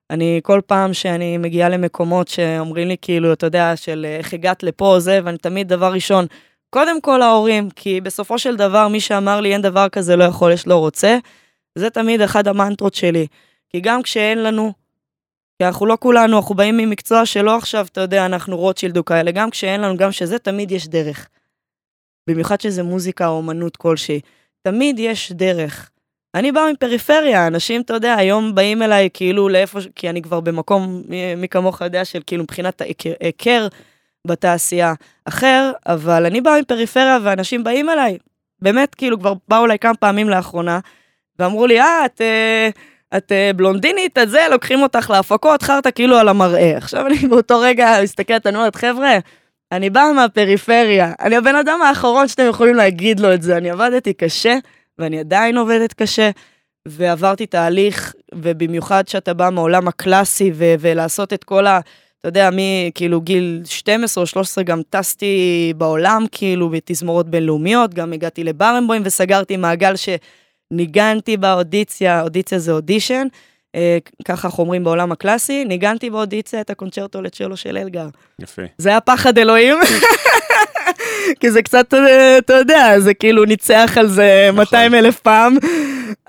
אני 0.09 0.39
כל 0.43 0.61
פעם 0.65 0.93
שאני 0.93 1.37
מגיעה 1.37 1.69
למקומות 1.69 2.27
שאומרים 2.27 2.87
לי, 2.87 2.95
כאילו, 3.01 3.33
אתה 3.33 3.45
יודע, 3.45 3.75
של 3.75 4.05
איך 4.19 4.33
הגעת 4.33 4.63
לפה, 4.63 4.99
זה, 4.99 5.19
ואני 5.23 5.37
תמיד, 5.37 5.67
דבר 5.67 5.93
ראשון, 5.93 6.25
קודם 6.69 7.01
כל 7.01 7.21
ההורים, 7.21 7.69
כי 7.69 8.01
בסופו 8.01 8.39
של 8.39 8.55
דבר, 8.55 8.87
מי 8.87 8.99
שאמר 8.99 9.41
לי 9.41 9.53
אין 9.53 9.61
דבר 9.61 9.89
כזה, 9.89 10.15
לא 10.15 10.23
יכול, 10.23 10.51
יש 10.51 10.67
לא 10.67 10.75
רוצה, 10.75 11.17
זה 11.75 11.89
תמיד 11.89 12.21
אחד 12.21 12.47
המנטרות 12.47 12.93
שלי. 12.93 13.27
כי 13.69 13.79
גם 13.79 14.01
כשאין 14.01 14.43
לנו, 14.43 14.73
כי 15.59 15.65
אנחנו 15.65 15.85
לא 15.85 15.97
כולנו, 15.99 16.37
אנחנו 16.37 16.55
באים 16.55 16.77
ממקצוע 16.77 17.25
שלא 17.25 17.57
עכשיו, 17.57 17.85
אתה 17.91 18.01
יודע, 18.01 18.25
אנחנו 18.25 18.57
רוטשילד 18.57 18.97
או 18.97 19.05
כאלה, 19.05 19.31
גם 19.31 19.49
כשאין 19.49 19.81
לנו, 19.81 19.97
גם 19.97 20.11
שזה, 20.11 20.39
תמיד 20.39 20.71
יש 20.71 20.87
דרך. 20.87 21.27
במיוחד 22.29 22.61
שזה 22.61 22.83
מוזיקה 22.83 23.27
או 23.27 23.37
אומנות 23.37 23.77
כלשהי. 23.77 24.19
תמיד 24.61 24.99
יש 24.99 25.31
דרך. 25.31 25.89
אני 26.35 26.51
באה 26.51 26.71
מפריפריה, 26.73 27.47
אנשים, 27.47 27.81
אתה 27.81 27.93
יודע, 27.93 28.15
היום 28.15 28.55
באים 28.55 28.81
אליי 28.81 29.09
כאילו 29.13 29.49
לאיפה, 29.49 29.79
כי 29.95 30.09
אני 30.09 30.21
כבר 30.21 30.39
במקום, 30.39 31.03
מי 31.37 31.47
כמוך 31.47 31.81
יודע, 31.81 32.05
של 32.05 32.21
כאילו 32.27 32.43
מבחינת 32.43 32.81
היכר 33.19 33.67
בתעשייה 34.27 34.93
אחר, 35.25 35.71
אבל 35.85 36.25
אני 36.25 36.41
באה 36.41 36.61
מפריפריה 36.61 37.17
ואנשים 37.23 37.63
באים 37.63 37.89
אליי, 37.89 38.17
באמת, 38.59 38.95
כאילו 38.95 39.19
כבר 39.19 39.33
באו 39.47 39.65
אליי 39.65 39.79
כמה 39.79 39.95
פעמים 39.95 40.29
לאחרונה, 40.29 40.79
ואמרו 41.41 41.67
לי, 41.67 41.81
אה, 41.81 42.05
את, 42.05 42.21
אה, 42.21 42.69
את 43.17 43.31
אה, 43.31 43.51
בלונדינית, 43.55 44.17
את 44.17 44.29
זה, 44.29 44.45
לוקחים 44.51 44.81
אותך 44.81 45.09
להפקות, 45.09 45.61
חרטא 45.61 45.89
כאילו 45.95 46.17
על 46.17 46.27
המראה. 46.29 46.77
עכשיו 46.77 47.07
אני 47.07 47.15
באותו 47.29 47.59
רגע 47.59 47.95
מסתכלת, 48.03 48.47
אני 48.47 48.57
אומרת, 48.57 48.75
חבר'ה, 48.75 49.17
אני 49.71 49.89
באה 49.89 50.13
מהפריפריה, 50.13 51.13
אני 51.19 51.35
הבן 51.35 51.55
אדם 51.55 51.81
האחרון 51.81 52.27
שאתם 52.27 52.47
יכולים 52.49 52.75
להגיד 52.75 53.19
לו 53.19 53.33
את 53.33 53.41
זה, 53.41 53.57
אני 53.57 53.69
עבדתי 53.69 54.13
קשה, 54.13 54.57
ואני 54.99 55.19
עדיין 55.19 55.57
עובדת 55.57 55.93
קשה, 55.93 56.29
ועברתי 56.87 57.45
תהליך, 57.45 58.13
ובמיוחד 58.35 59.07
שאתה 59.07 59.33
בא 59.33 59.49
מהעולם 59.49 59.87
הקלאסי, 59.87 60.51
ו- 60.53 60.75
ולעשות 60.79 61.33
את 61.33 61.43
כל 61.43 61.67
ה... 61.67 61.79
אתה 62.19 62.27
יודע, 62.27 62.49
מכאילו 62.53 63.21
גיל 63.21 63.61
12 63.65 64.21
או 64.21 64.27
13 64.27 64.63
גם 64.63 64.81
טסתי 64.89 65.73
בעולם, 65.77 66.25
כאילו, 66.31 66.69
בתזמורות 66.69 67.29
בינלאומיות, 67.29 67.93
גם 67.93 68.13
הגעתי 68.13 68.43
לברנבוים 68.43 69.01
וסגרתי 69.05 69.57
מעגל 69.57 69.95
ש... 69.95 70.09
ניגנתי 70.71 71.37
באודיציה, 71.37 72.21
אודיציה 72.21 72.59
זה 72.59 72.71
אודישן, 72.71 73.27
אה, 73.75 73.97
ככה 74.25 74.47
אנחנו 74.47 74.63
אומרים 74.63 74.83
בעולם 74.83 75.11
הקלאסי, 75.11 75.65
ניגנתי 75.65 76.09
באודיציה 76.09 76.61
את 76.61 76.69
הקונצ'רטו 76.69 77.21
לצ'לו 77.21 77.57
של 77.57 77.77
אלגר. 77.77 78.07
יפה. 78.39 78.61
זה 78.77 78.89
היה 78.89 79.01
פחד 79.01 79.37
אלוהים, 79.37 79.77
כי 81.39 81.51
זה 81.51 81.61
קצת, 81.61 81.93
אה, 81.93 82.37
אתה 82.37 82.53
יודע, 82.53 82.99
זה 82.99 83.13
כאילו 83.13 83.45
ניצח 83.45 83.97
על 83.99 84.07
זה 84.07 84.49
200 84.53 84.91
נכון. 84.91 85.05
אלף 85.05 85.19
פעם. 85.19 85.57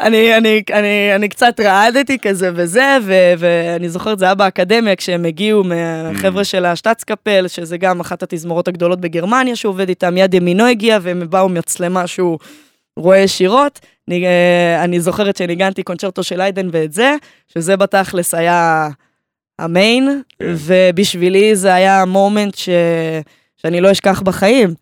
אני, 0.00 0.36
אני, 0.36 0.62
אני, 0.72 1.14
אני 1.14 1.28
קצת 1.28 1.60
רעדתי 1.60 2.18
כזה 2.18 2.50
וזה, 2.54 2.98
ו, 3.02 3.14
ואני 3.38 3.88
זוכרת, 3.88 4.18
זה 4.18 4.24
היה 4.24 4.34
באקדמיה 4.34 4.96
כשהם 4.96 5.24
הגיעו 5.24 5.64
מהחבר'ה 5.64 6.42
mm. 6.42 6.44
של 6.44 6.64
השטאצקפל, 6.64 7.48
שזה 7.48 7.76
גם 7.76 8.00
אחת 8.00 8.22
התזמורות 8.22 8.68
הגדולות 8.68 9.00
בגרמניה 9.00 9.56
שהוא 9.56 9.70
עובד 9.70 9.88
איתם, 9.88 10.16
יד 10.16 10.34
ימינו 10.34 10.66
הגיע, 10.66 10.98
והם 11.02 11.22
באו 11.30 11.48
מצלמה 11.48 12.06
שהוא 12.06 12.38
רואה 12.96 13.18
ישירות. 13.18 13.80
אני, 14.08 14.26
אה, 14.26 14.84
אני 14.84 15.00
זוכרת 15.00 15.36
שניגנתי 15.36 15.82
קונצ'רטו 15.82 16.22
של 16.22 16.40
איידן 16.40 16.68
ואת 16.72 16.92
זה, 16.92 17.14
שזה 17.48 17.76
בתכלס 17.76 18.34
היה 18.34 18.88
המיין, 19.58 20.22
כן. 20.38 20.54
ובשבילי 20.58 21.56
זה 21.56 21.74
היה 21.74 22.04
מומנט 22.04 22.54
ש... 22.54 22.68
שאני 23.56 23.80
לא 23.80 23.92
אשכח 23.92 24.22
בחיים. 24.22 24.74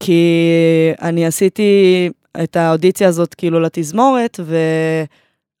כי 0.00 0.42
אני 1.02 1.26
עשיתי 1.26 2.10
את 2.42 2.56
האודיציה 2.56 3.08
הזאת 3.08 3.34
כאילו 3.34 3.60
לתזמורת, 3.60 4.40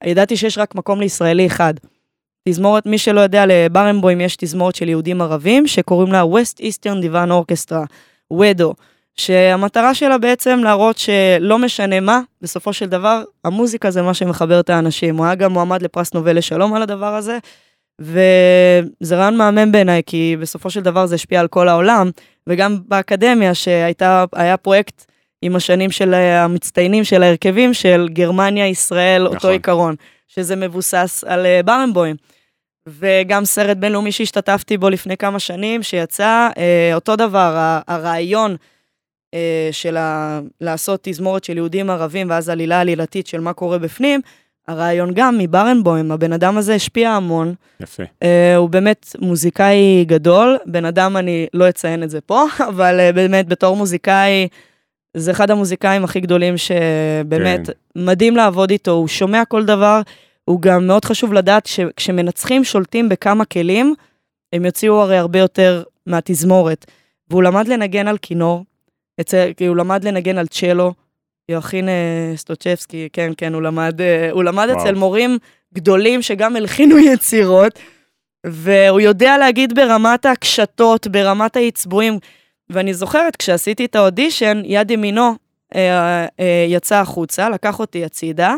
וידעתי 0.04 0.36
שיש 0.36 0.58
רק 0.58 0.74
מקום 0.74 1.00
לישראלי 1.00 1.46
אחד. 1.46 1.74
תזמורת, 2.48 2.86
מי 2.86 2.98
שלא 2.98 3.20
יודע, 3.20 3.44
לברנבוים 3.46 4.20
יש 4.20 4.36
תזמורת 4.36 4.74
של 4.74 4.88
יהודים 4.88 5.20
ערבים, 5.20 5.66
שקוראים 5.66 6.12
לה 6.12 6.22
West 6.22 6.60
Eastern 6.60 7.04
Divan 7.04 7.30
Orchestra, 7.30 7.86
WEDO, 8.32 8.74
שהמטרה 9.20 9.94
שלה 9.94 10.18
בעצם 10.18 10.60
להראות 10.64 10.98
שלא 10.98 11.58
משנה 11.58 12.00
מה, 12.00 12.20
בסופו 12.42 12.72
של 12.72 12.86
דבר, 12.86 13.22
המוזיקה 13.44 13.90
זה 13.90 14.02
מה 14.02 14.14
שמחבר 14.14 14.60
את 14.60 14.70
האנשים. 14.70 15.16
הוא 15.16 15.26
היה 15.26 15.34
גם 15.34 15.52
מועמד 15.52 15.82
לפרס 15.82 16.14
נובל 16.14 16.36
לשלום 16.38 16.74
על 16.74 16.82
הדבר 16.82 17.14
הזה, 17.14 17.38
וזה 18.00 19.16
רעיון 19.16 19.36
מהמם 19.36 19.72
בעיניי, 19.72 20.02
כי 20.06 20.36
בסופו 20.40 20.70
של 20.70 20.80
דבר 20.80 21.06
זה 21.06 21.14
השפיע 21.14 21.40
על 21.40 21.48
כל 21.48 21.68
העולם, 21.68 22.10
וגם 22.46 22.78
באקדמיה, 22.88 23.54
שהיה 23.54 24.56
פרויקט 24.62 25.04
עם 25.42 25.56
השנים 25.56 25.90
של 25.90 26.14
המצטיינים 26.14 27.04
של 27.04 27.22
ההרכבים 27.22 27.74
של 27.74 28.08
גרמניה, 28.12 28.68
ישראל, 28.68 29.22
נכון. 29.22 29.36
אותו 29.36 29.48
עיקרון, 29.48 29.94
שזה 30.28 30.56
מבוסס 30.56 31.24
על 31.26 31.46
אה, 31.46 31.60
ברנבוים. 31.64 32.16
וגם 32.88 33.44
סרט 33.44 33.76
בינלאומי 33.76 34.12
שהשתתפתי 34.12 34.78
בו 34.78 34.90
לפני 34.90 35.16
כמה 35.16 35.38
שנים, 35.38 35.82
שיצא, 35.82 36.48
אה, 36.58 36.90
אותו 36.94 37.16
דבר, 37.16 37.78
הרעיון 37.86 38.50
אה, 38.50 38.56
של 39.72 39.96
ה... 39.96 40.40
לעשות 40.60 41.00
תזמורת 41.02 41.44
של 41.44 41.56
יהודים 41.56 41.90
ערבים, 41.90 42.30
ואז 42.30 42.48
עלילה 42.48 42.80
עלילתית 42.80 43.26
של 43.26 43.40
מה 43.40 43.52
קורה 43.52 43.78
בפנים, 43.78 44.20
הרעיון 44.68 45.10
גם 45.14 45.38
מברנבוים, 45.38 46.12
הבן 46.12 46.32
אדם 46.32 46.56
הזה 46.56 46.74
השפיע 46.74 47.10
המון. 47.10 47.54
יפה. 47.80 48.02
Uh, 48.02 48.26
הוא 48.56 48.68
באמת 48.70 49.16
מוזיקאי 49.20 50.04
גדול, 50.04 50.58
בן 50.66 50.84
אדם, 50.84 51.16
אני 51.16 51.46
לא 51.54 51.68
אציין 51.68 52.02
את 52.02 52.10
זה 52.10 52.20
פה, 52.20 52.44
אבל 52.68 53.00
uh, 53.00 53.12
באמת 53.12 53.48
בתור 53.48 53.76
מוזיקאי, 53.76 54.48
זה 55.16 55.30
אחד 55.30 55.50
המוזיקאים 55.50 56.04
הכי 56.04 56.20
גדולים 56.20 56.54
שבאמת 56.56 57.66
כן. 57.66 57.72
מדהים 57.96 58.36
לעבוד 58.36 58.70
איתו, 58.70 58.90
הוא 58.90 59.08
שומע 59.08 59.44
כל 59.44 59.64
דבר, 59.64 60.00
הוא 60.44 60.60
גם 60.60 60.86
מאוד 60.86 61.04
חשוב 61.04 61.32
לדעת 61.32 61.66
שכשמנצחים 61.66 62.64
שולטים 62.64 63.08
בכמה 63.08 63.44
כלים, 63.44 63.94
הם 64.52 64.64
יוציאו 64.64 65.02
הרי 65.02 65.16
הרבה 65.16 65.38
יותר 65.38 65.82
מהתזמורת. 66.06 66.86
והוא 67.30 67.42
למד 67.42 67.68
לנגן 67.68 68.08
על 68.08 68.18
כינור, 68.22 68.64
הוא 69.68 69.76
למד 69.76 70.04
לנגן 70.04 70.38
על 70.38 70.46
צ'לו, 70.46 70.92
יואכין 71.48 71.88
אה, 71.88 72.32
סטוצ'בסקי, 72.36 73.08
כן, 73.12 73.32
כן, 73.36 73.54
הוא 73.54 73.62
למד, 73.62 74.00
אה, 74.00 74.30
הוא 74.30 74.44
למד 74.44 74.68
אצל 74.68 74.94
מורים 74.94 75.38
גדולים 75.74 76.22
שגם 76.22 76.56
הלחינו 76.56 76.98
יצירות, 77.12 77.78
והוא 78.46 79.00
יודע 79.00 79.38
להגיד 79.38 79.74
ברמת 79.74 80.26
הקשתות, 80.26 81.06
ברמת 81.06 81.56
העצבועים. 81.56 82.18
ואני 82.70 82.94
זוכרת, 82.94 83.36
כשעשיתי 83.36 83.84
את 83.84 83.96
האודישן, 83.96 84.62
יד 84.64 84.90
ימינו 84.90 85.34
אה, 85.74 86.26
אה, 86.40 86.66
יצא 86.68 86.96
החוצה, 86.96 87.48
לקח 87.48 87.80
אותי 87.80 88.04
הצידה, 88.04 88.54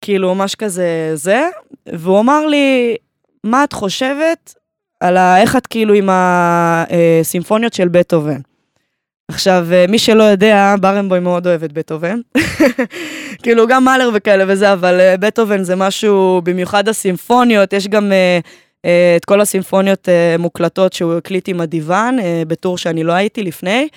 כאילו 0.00 0.34
ממש 0.34 0.54
כזה 0.54 1.10
זה, 1.14 1.48
והוא 1.86 2.20
אמר 2.20 2.46
לי, 2.46 2.96
מה 3.44 3.64
את 3.64 3.72
חושבת 3.72 4.54
על 5.00 5.16
ה, 5.16 5.40
איך 5.40 5.56
את 5.56 5.66
כאילו 5.66 5.94
עם 5.94 6.08
הסימפוניות 6.12 7.72
אה, 7.72 7.76
של 7.76 7.88
בטהובן? 7.88 8.40
עכשיו, 9.28 9.66
אה, 9.72 9.84
מי 9.88 9.98
שלא 9.98 10.22
יודע, 10.22 10.74
ברנבוי 10.80 11.20
מאוד 11.20 11.46
אוהב 11.46 11.64
את 11.64 11.72
בטהובן. 11.72 12.20
כאילו, 13.42 13.66
גם 13.66 13.84
מאלר 13.84 14.10
וכאלה 14.14 14.44
וזה, 14.48 14.72
אבל 14.72 15.00
אה, 15.00 15.16
בטהובן 15.16 15.62
זה 15.62 15.76
משהו, 15.76 16.40
במיוחד 16.44 16.88
הסימפוניות, 16.88 17.72
יש 17.72 17.88
גם 17.88 18.12
uh, 18.12 18.86
את 19.16 19.24
כל 19.24 19.40
הסימפוניות 19.40 20.08
מוקלטות 20.38 20.92
שהוא 20.92 21.14
הקליט 21.14 21.48
עם 21.48 21.60
הדיוון, 21.60 22.18
בטור 22.48 22.78
שאני 22.78 23.04
לא 23.04 23.12
הייתי 23.12 23.42
לפני, 23.42 23.88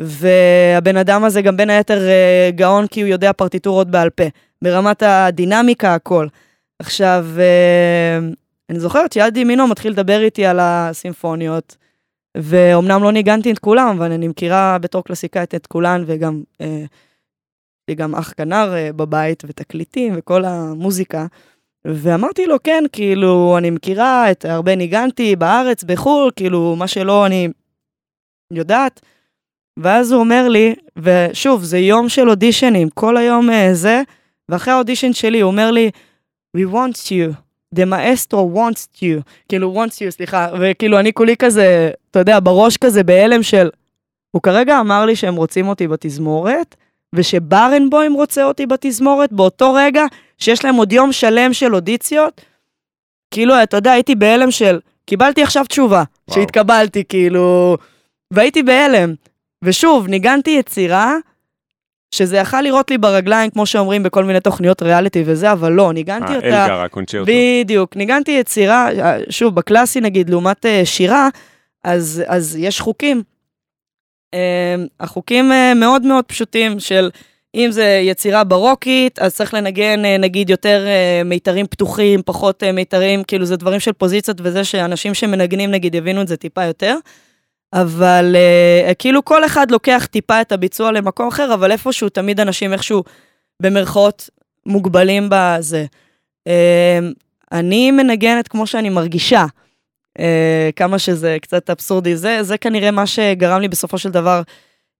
והבן 0.00 0.96
אדם 0.96 1.24
הזה 1.24 1.42
גם 1.42 1.56
בין 1.56 1.70
היתר 1.70 2.00
גאון 2.50 2.86
כי 2.86 3.00
הוא 3.00 3.08
יודע 3.08 3.32
פרטיטורות 3.32 3.90
בעל 3.90 4.10
פה, 4.10 4.24
ברמת 4.62 5.02
הדינמיקה, 5.02 5.94
הכל. 5.94 6.26
עכשיו, 6.78 7.26
אני 8.70 8.80
זוכרת 8.80 9.12
שיד 9.12 9.36
ימינו 9.36 9.66
מתחיל 9.66 9.92
לדבר 9.92 10.20
איתי 10.20 10.46
על 10.46 10.58
הסימפוניות. 10.62 11.76
ואומנם 12.36 13.02
לא 13.02 13.12
ניגנתי 13.12 13.52
את 13.52 13.58
כולם, 13.58 13.96
אבל 13.98 14.12
אני 14.12 14.28
מכירה 14.28 14.78
בתור 14.78 15.04
קלסיקאית 15.04 15.54
את 15.54 15.66
כולן, 15.66 16.04
וגם, 16.06 16.42
אה, 16.60 16.84
גם 17.94 18.14
אח 18.14 18.32
כנר 18.36 18.74
אה, 18.74 18.92
בבית, 18.92 19.42
ותקליטים, 19.46 20.12
וכל 20.16 20.44
המוזיקה. 20.44 21.26
ואמרתי 21.84 22.46
לו, 22.46 22.62
כן, 22.64 22.84
כאילו, 22.92 23.58
אני 23.58 23.70
מכירה 23.70 24.30
את 24.30 24.44
הרבה 24.44 24.76
ניגנתי 24.76 25.36
בארץ, 25.36 25.84
בחו"ל, 25.84 26.30
כאילו, 26.36 26.76
מה 26.76 26.88
שלא 26.88 27.26
אני 27.26 27.48
יודעת. 28.52 29.00
ואז 29.76 30.12
הוא 30.12 30.20
אומר 30.20 30.48
לי, 30.48 30.74
ושוב, 30.96 31.64
זה 31.64 31.78
יום 31.78 32.08
של 32.08 32.30
אודישנים, 32.30 32.90
כל 32.90 33.16
היום 33.16 33.50
אה, 33.50 33.74
זה, 33.74 34.02
ואחרי 34.48 34.74
האודישן 34.74 35.12
שלי 35.12 35.40
הוא 35.40 35.50
אומר 35.50 35.70
לי, 35.70 35.90
We 36.56 36.60
want 36.72 37.10
you. 37.10 37.49
The 37.74 37.82
maestro 37.82 38.38
wants 38.56 39.00
you, 39.02 39.22
כאילו 39.48 39.74
wants 39.74 39.94
you, 39.94 40.10
סליחה, 40.10 40.48
וכאילו 40.60 40.98
אני 40.98 41.12
כולי 41.12 41.36
כזה, 41.36 41.90
אתה 42.10 42.18
יודע, 42.18 42.38
בראש 42.42 42.76
כזה 42.76 43.02
בהלם 43.02 43.42
של, 43.42 43.70
הוא 44.30 44.42
כרגע 44.42 44.80
אמר 44.80 45.06
לי 45.06 45.16
שהם 45.16 45.36
רוצים 45.36 45.68
אותי 45.68 45.88
בתזמורת, 45.88 46.76
ושברנבוים 47.14 48.12
רוצה 48.14 48.44
אותי 48.44 48.66
בתזמורת, 48.66 49.32
באותו 49.32 49.74
רגע 49.74 50.04
שיש 50.38 50.64
להם 50.64 50.74
עוד 50.74 50.92
יום 50.92 51.12
שלם 51.12 51.52
של 51.52 51.74
אודיציות, 51.74 52.40
כאילו, 53.30 53.62
אתה 53.62 53.76
יודע, 53.76 53.92
הייתי 53.92 54.14
בהלם 54.14 54.50
של, 54.50 54.80
קיבלתי 55.04 55.42
עכשיו 55.42 55.64
תשובה, 55.64 56.02
וואו. 56.28 56.40
שהתקבלתי, 56.40 57.04
כאילו, 57.04 57.76
והייתי 58.30 58.62
בהלם. 58.62 59.14
ושוב, 59.64 60.06
ניגנתי 60.08 60.50
יצירה, 60.50 61.16
שזה 62.10 62.36
יכל 62.36 62.60
לראות 62.60 62.90
לי 62.90 62.98
ברגליים, 62.98 63.50
כמו 63.50 63.66
שאומרים 63.66 64.02
בכל 64.02 64.24
מיני 64.24 64.40
תוכניות 64.40 64.82
ריאליטי 64.82 65.22
וזה, 65.26 65.52
אבל 65.52 65.72
לא, 65.72 65.92
ניגנתי 65.92 66.32
아, 66.32 66.36
אותה... 66.36 66.64
אלגר, 66.64 66.80
הקונצ'רטו. 66.80 67.32
בדיוק, 67.32 67.96
ניגנתי 67.96 68.30
יצירה, 68.30 68.88
שוב, 69.30 69.54
בקלאסי 69.54 70.00
נגיד, 70.00 70.30
לעומת 70.30 70.64
uh, 70.64 70.68
שירה, 70.84 71.28
אז, 71.84 72.22
אז 72.26 72.56
יש 72.60 72.80
חוקים. 72.80 73.22
Uh, 74.34 74.38
החוקים 75.00 75.52
מאוד 75.76 76.02
מאוד 76.02 76.24
פשוטים 76.24 76.80
של 76.80 77.10
אם 77.54 77.68
זה 77.70 78.00
יצירה 78.04 78.44
ברוקית, 78.44 79.18
אז 79.18 79.34
צריך 79.34 79.54
לנגן 79.54 80.02
נגיד 80.18 80.50
יותר 80.50 80.86
מיתרים 81.24 81.66
פתוחים, 81.66 82.22
פחות 82.24 82.62
מיתרים, 82.64 83.24
כאילו 83.24 83.44
זה 83.44 83.56
דברים 83.56 83.80
של 83.80 83.92
פוזיציות 83.92 84.36
וזה 84.42 84.64
שאנשים 84.64 85.14
שמנגנים 85.14 85.70
נגיד 85.70 85.94
יבינו 85.94 86.22
את 86.22 86.28
זה 86.28 86.36
טיפה 86.36 86.64
יותר. 86.64 86.96
אבל 87.72 88.36
uh, 88.90 88.94
כאילו 88.94 89.24
כל 89.24 89.44
אחד 89.44 89.70
לוקח 89.70 90.06
טיפה 90.10 90.40
את 90.40 90.52
הביצוע 90.52 90.92
למקום 90.92 91.28
אחר, 91.28 91.54
אבל 91.54 91.72
איפשהו 91.72 92.08
תמיד 92.08 92.40
אנשים 92.40 92.72
איכשהו 92.72 93.02
במרכאות 93.62 94.30
מוגבלים 94.66 95.28
בזה. 95.30 95.86
Uh, 96.48 96.52
אני 97.52 97.90
מנגנת 97.90 98.48
כמו 98.48 98.66
שאני 98.66 98.88
מרגישה, 98.88 99.46
uh, 100.18 100.22
כמה 100.76 100.98
שזה 100.98 101.36
קצת 101.42 101.70
אבסורדי. 101.70 102.16
זה, 102.16 102.42
זה 102.42 102.58
כנראה 102.58 102.90
מה 102.90 103.06
שגרם 103.06 103.60
לי 103.60 103.68
בסופו 103.68 103.98
של 103.98 104.10
דבר 104.10 104.42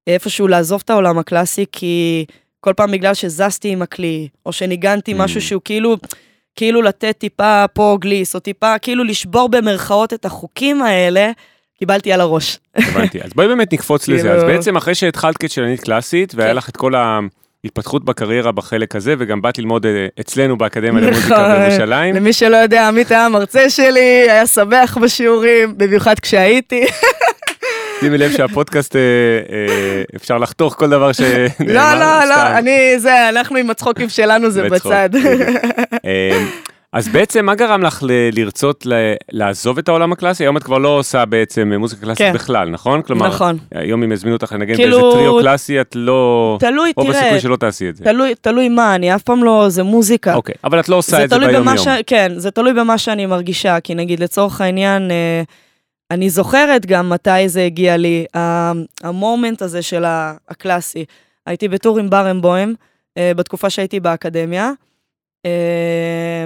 איפשהו 0.07 0.49
לעזוב 0.49 0.83
את 0.85 0.91
העולם 0.91 1.19
הקלאסי, 1.19 1.65
כי 1.73 2.25
כל 2.61 2.73
פעם 2.73 2.91
בגלל 2.91 3.15
שזזתי 3.15 3.69
עם 3.69 3.83
הכלי, 3.83 4.29
או 4.47 4.53
שניגנתי 4.53 5.13
mm. 5.13 5.17
משהו 5.17 5.41
שהוא 5.41 5.63
כאילו... 5.65 5.97
כאילו 6.57 6.83
לתת 6.83 7.19
טיפה 7.19 7.65
פה 7.73 7.97
גליס, 8.01 8.35
או 8.35 8.41
טיפה 8.41 8.79
כאילו 8.79 9.05
לשבור 9.05 9.49
במרכאות 9.49 10.13
את 10.13 10.25
החוקים 10.25 10.83
האלה, 10.83 11.31
קיבלתי 11.81 12.13
על 12.13 12.21
הראש. 12.21 12.59
הבנתי, 12.77 13.19
אז 13.23 13.31
בואי 13.35 13.49
באמת 13.49 13.73
נקפוץ 13.73 14.09
לזה. 14.09 14.33
אז 14.33 14.39
כאילו- 14.43 14.57
בעצם 14.57 14.77
אחרי 14.77 14.95
שהתחלת 14.95 15.37
כצ'לנית 15.37 15.81
קלאסית, 15.81 16.35
והיה 16.35 16.51
כן. 16.51 16.57
לך 16.57 16.69
את 16.69 16.77
כל 16.77 16.93
ההתפתחות 16.95 18.05
בקריירה 18.05 18.53
בחלק 18.53 18.97
הזה, 18.97 19.15
וגם 19.19 19.43
באת 19.43 19.59
ללמוד 19.59 19.87
אה, 19.87 20.07
אצלנו 20.21 20.59
באקדמיה 20.59 21.03
למוזיקה 21.03 21.35
נכון. 21.35 21.59
בירושלים. 21.67 22.17
למי 22.17 22.33
שלא 22.33 22.57
יודע, 22.57 22.89
עמית 22.89 23.11
היה 23.11 23.29
מרצה 23.29 23.71
שלי, 23.71 24.01
היה 24.31 24.47
שמח 24.47 24.99
בשיעורים, 24.99 25.75
במיוחד 25.77 26.15
כשהייתי. 26.23 26.87
שימי 28.01 28.19
לב 28.19 28.31
שהפודקאסט 28.31 28.97
אה, 28.97 29.01
אה, 29.53 30.03
אפשר 30.17 30.39
לחתוך 30.39 30.75
כל 30.79 30.91
דבר 30.91 31.13
שנאמר. 31.13 31.49
לא, 31.75 31.95
לא, 31.95 32.25
לא, 32.25 32.59
אני, 32.59 32.99
זה, 32.99 33.29
אנחנו 33.29 33.57
עם 33.57 33.71
הצחוקים 33.71 34.09
שלנו, 34.09 34.51
זה 34.51 34.63
בצד. 34.69 35.11
אז 36.93 37.09
בעצם 37.09 37.47
מה 37.47 37.55
גרם 37.55 37.83
לך 37.83 38.03
ל- 38.03 38.31
לרצות 38.33 38.87
ל- 38.87 39.15
לעזוב 39.33 39.79
את 39.79 39.89
העולם 39.89 40.13
הקלאסי? 40.13 40.45
היום 40.45 40.57
את 40.57 40.63
כבר 40.63 40.79
לא 40.79 40.89
עושה 40.89 41.25
בעצם 41.25 41.73
מוזיקה 41.73 42.03
קלאסית 42.03 42.27
כן. 42.27 42.33
בכלל, 42.35 42.69
נכון? 42.71 43.03
כלומר, 43.03 43.29
נכון. 43.29 43.59
היום 43.75 44.03
אם 44.03 44.13
יזמינו 44.13 44.37
אותך 44.37 44.53
לנגן 44.53 44.77
כאילו... 44.77 45.01
באיזה 45.01 45.17
טריו 45.17 45.39
קלאסי, 45.41 45.81
את 45.81 45.93
לא... 45.95 46.57
תלוי, 46.61 46.93
תראה. 46.93 47.07
או 47.07 47.13
בסיכוי 47.13 47.41
שלא 47.41 47.57
תעשי 47.57 47.89
את 47.89 47.97
זה. 47.97 48.05
תלוי, 48.05 48.35
תלוי 48.41 48.69
מה, 48.69 48.95
אני 48.95 49.15
אף 49.15 49.23
פעם 49.23 49.45
לא, 49.45 49.69
זה 49.69 49.83
מוזיקה. 49.83 50.35
אוקיי, 50.35 50.55
אבל 50.65 50.81
את 50.81 50.89
לא 50.89 50.97
עושה 50.97 51.25
את 51.25 51.31
זה 51.31 51.39
ביום-יום. 51.39 51.79
ש... 51.79 51.89
כן, 52.07 52.33
זה 52.37 52.51
תלוי 52.51 52.73
במה 52.73 52.99
שאני 52.99 53.27
מרגישה, 53.27 53.81
כי 53.81 53.95
נגיד 53.95 54.21
לצורך 54.21 54.61
העניין, 54.61 55.11
אה, 55.11 55.43
אני 56.11 56.31
זוכרת 56.31 56.87
גם 56.87 57.11
מתי 57.11 57.49
זה 57.49 57.63
הגיע 57.65 57.97
לי, 57.97 58.25
המומנט 59.03 59.63
הזה 59.63 59.83
של 59.83 60.05
הקלאסי. 60.49 61.05
הייתי 61.47 61.69
בטור 61.69 61.99
עם 61.99 62.11
ברנבוים, 62.11 62.75
אה, 63.19 63.33
בתקופה 63.37 63.71
שהייתי 63.71 64.01
באקדמיה. 64.01 64.71
אה, 65.47 66.45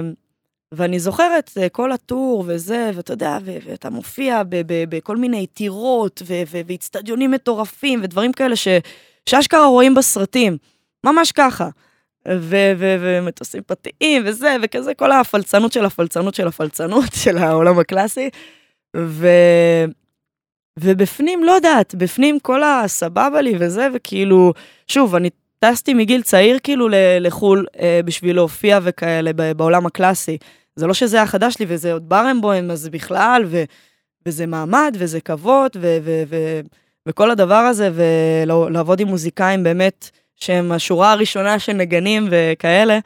ואני 0.75 0.99
זוכרת 0.99 1.51
אה, 1.57 1.69
כל 1.69 1.91
הטור 1.91 2.43
וזה, 2.47 2.91
ואתה 2.95 3.13
יודע, 3.13 3.37
ואתה 3.43 3.89
מופיע 3.89 4.41
בכל 4.89 5.17
מיני 5.17 5.47
טירות 5.47 6.21
ואיצטדיונים 6.65 7.31
מטורפים 7.31 7.99
ודברים 8.03 8.31
כאלה 8.31 8.55
ש, 8.55 8.67
שאשכרה 9.29 9.65
רואים 9.65 9.95
בסרטים, 9.95 10.57
ממש 11.03 11.31
ככה. 11.31 11.69
ו- 12.27 12.73
ו- 12.77 12.95
ומטוסים 12.99 13.63
פרטיים 13.63 14.23
וזה, 14.25 14.55
וכזה 14.61 14.93
כל 14.93 15.11
הפלצנות 15.11 15.71
של 15.71 15.85
הפלצנות 15.85 16.35
של 16.35 16.47
הפלצנות 16.47 17.13
של 17.23 17.37
העולם 17.37 17.79
הקלאסי. 17.79 18.29
ו... 18.97 19.27
ובפנים, 20.79 21.43
לא 21.43 21.51
יודעת, 21.51 21.95
בפנים 21.95 22.39
כל 22.39 22.63
הסבבה 22.63 23.41
לי 23.41 23.53
וזה, 23.59 23.87
וכאילו, 23.93 24.53
שוב, 24.87 25.15
אני 25.15 25.29
טסתי 25.59 25.93
מגיל 25.93 26.21
צעיר 26.21 26.59
כאילו 26.63 26.87
לחו"ל 27.19 27.65
אה, 27.79 27.99
בשביל 28.05 28.35
להופיע 28.35 28.79
וכאלה 28.83 29.31
בעולם 29.55 29.85
הקלאסי. 29.85 30.37
זה 30.75 30.87
לא 30.87 30.93
שזה 30.93 31.17
היה 31.17 31.25
חדש 31.25 31.55
לי, 31.59 31.65
וזה 31.69 31.93
עוד 31.93 32.09
ברנבוים, 32.09 32.71
אז 32.71 32.89
בכלל, 32.89 33.43
ו, 33.47 33.63
וזה 34.25 34.45
מעמד, 34.45 34.95
וזה 34.99 35.21
כבוד, 35.21 35.71
ו, 35.75 35.97
ו, 36.03 36.23
ו, 36.27 36.59
וכל 37.05 37.31
הדבר 37.31 37.55
הזה, 37.55 37.89
ולעבוד 37.93 38.99
עם 38.99 39.07
מוזיקאים 39.07 39.63
באמת, 39.63 40.09
שהם 40.35 40.71
השורה 40.71 41.11
הראשונה 41.11 41.59
של 41.59 41.73
נגנים 41.73 42.27
וכאלה. 42.31 42.99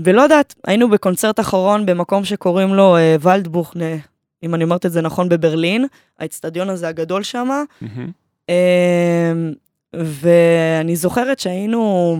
ולא 0.00 0.22
יודעת, 0.22 0.54
היינו 0.66 0.90
בקונצרט 0.90 1.40
אחרון 1.40 1.86
במקום 1.86 2.24
שקוראים 2.24 2.74
לו 2.74 2.96
אה, 2.96 3.16
ולדבוכנה, 3.20 3.94
אם 4.42 4.54
אני 4.54 4.64
אומרת 4.64 4.86
את 4.86 4.92
זה 4.92 5.00
נכון, 5.00 5.28
בברלין, 5.28 5.86
האצטדיון 6.18 6.68
הזה 6.70 6.88
הגדול 6.88 7.22
שם. 7.22 7.48
Mm-hmm. 7.82 8.10
אה, 8.50 9.32
ואני 9.94 10.96
זוכרת 10.96 11.38
שהיינו 11.38 12.16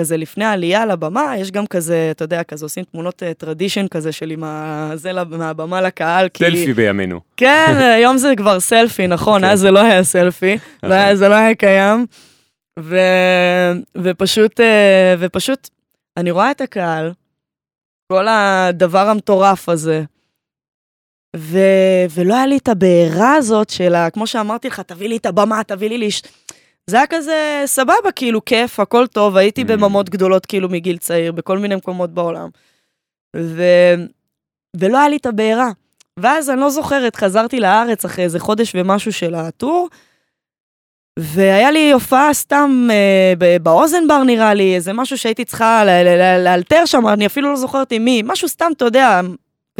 כזה 0.00 0.16
לפני 0.16 0.44
העלייה 0.44 0.86
לבמה, 0.86 1.34
יש 1.38 1.50
גם 1.50 1.66
כזה, 1.66 2.08
אתה 2.10 2.24
יודע, 2.24 2.42
כזה 2.42 2.64
עושים 2.64 2.84
תמונות 2.84 3.22
טרדישן 3.38 3.82
אה, 3.82 3.88
כזה 3.88 4.12
של 4.12 4.30
עם 4.30 4.44
זה 4.94 5.12
מהבמה 5.12 5.80
לקהל. 5.80 6.28
סלפי 6.36 6.66
כי... 6.66 6.72
בימינו. 6.72 7.20
כן, 7.36 7.74
היום 7.96 8.16
זה 8.16 8.32
כבר 8.36 8.60
סלפי, 8.60 9.06
נכון, 9.06 9.40
כן. 9.40 9.48
אז 9.48 9.60
זה 9.60 9.70
לא 9.70 9.80
היה 9.80 10.04
סלפי, 10.04 10.58
נכון. 10.82 11.14
זה 11.14 11.28
לא 11.28 11.34
היה 11.34 11.54
קיים. 11.54 12.06
ו... 12.78 12.98
ופשוט, 13.96 14.60
אה, 14.60 15.14
ופשוט, 15.18 15.68
אני 16.16 16.30
רואה 16.30 16.50
את 16.50 16.60
הקהל, 16.60 17.12
כל 18.12 18.26
הדבר 18.28 19.08
המטורף 19.08 19.68
הזה, 19.68 20.02
ו... 21.36 21.58
ולא 22.10 22.34
היה 22.34 22.46
לי 22.46 22.56
את 22.56 22.68
הבעירה 22.68 23.34
הזאת 23.34 23.70
של. 23.70 23.94
כמו 24.12 24.26
שאמרתי 24.26 24.68
לך, 24.68 24.80
תביא 24.80 25.08
לי 25.08 25.16
את 25.16 25.26
הבמה, 25.26 25.64
תביא 25.64 25.88
לי 25.88 25.98
לש... 25.98 26.22
זה 26.90 26.96
היה 26.96 27.06
כזה 27.06 27.62
סבבה, 27.66 28.12
כאילו, 28.16 28.44
כיף, 28.44 28.80
הכל 28.80 29.06
טוב, 29.06 29.36
הייתי 29.36 29.62
mm. 29.62 29.64
בממות 29.64 30.10
גדולות, 30.10 30.46
כאילו, 30.46 30.68
מגיל 30.68 30.98
צעיר, 30.98 31.32
בכל 31.32 31.58
מיני 31.58 31.74
מקומות 31.74 32.10
בעולם. 32.10 32.48
ו... 33.36 33.62
ולא 34.76 34.98
היה 34.98 35.08
לי 35.08 35.16
את 35.16 35.26
הבעירה. 35.26 35.70
ואז 36.16 36.50
אני 36.50 36.60
לא 36.60 36.70
זוכרת, 36.70 37.16
חזרתי 37.16 37.60
לארץ 37.60 38.04
אחרי 38.04 38.24
איזה 38.24 38.40
חודש 38.40 38.72
ומשהו 38.74 39.12
של 39.12 39.34
הטור, 39.34 39.88
והיה 41.18 41.70
לי 41.70 41.92
הופעה 41.92 42.34
סתם 42.34 42.88
אה, 42.90 43.58
באוזן 43.62 44.08
בר 44.08 44.22
נראה 44.22 44.54
לי, 44.54 44.74
איזה 44.74 44.92
משהו 44.92 45.18
שהייתי 45.18 45.44
צריכה 45.44 45.84
לאלתר 46.38 46.86
שם, 46.86 47.08
אני 47.08 47.26
אפילו 47.26 47.50
לא 47.50 47.56
זוכרת 47.56 47.92
עם 47.92 48.04
מי, 48.04 48.22
משהו 48.24 48.48
סתם, 48.48 48.70
אתה 48.76 48.84
יודע, 48.84 49.20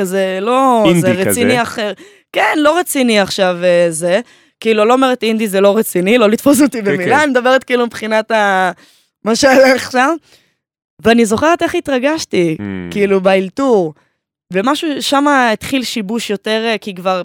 כזה 0.01 0.39
לא, 0.41 0.85
זה 1.01 1.13
רציני 1.13 1.53
כזה. 1.53 1.63
אחר. 1.63 1.93
כן, 2.33 2.55
לא 2.57 2.79
רציני 2.79 3.21
עכשיו 3.21 3.57
אה, 3.65 3.87
זה. 3.91 4.21
כאילו, 4.63 4.85
לא 4.85 4.93
אומרת 4.93 5.23
אינדי 5.23 5.49
זה 5.49 5.61
לא 5.61 5.77
רציני, 5.77 6.19
לא 6.19 6.29
לתפוס 6.29 6.61
אותי 6.61 6.79
כן, 6.79 6.85
במילה, 6.85 7.17
כן. 7.17 7.23
אני 7.23 7.31
מדברת 7.31 7.65
כאילו 7.65 7.87
מבחינת 7.87 8.31
ה... 8.31 8.71
מה 9.25 9.37
שהלך 9.37 9.93
שם. 9.93 10.15
ואני 11.05 11.27
זוכרת 11.27 11.63
איך 11.63 11.75
התרגשתי, 11.75 12.57
mm. 12.59 12.63
כאילו, 12.93 13.21
באלתור. 13.21 13.95
ומשהו, 14.53 14.89
שם 15.01 15.27
התחיל 15.29 15.83
שיבוש 15.83 16.31
יותר, 16.31 16.65
אה, 16.67 16.79
כי 16.79 16.95
כבר, 16.95 17.23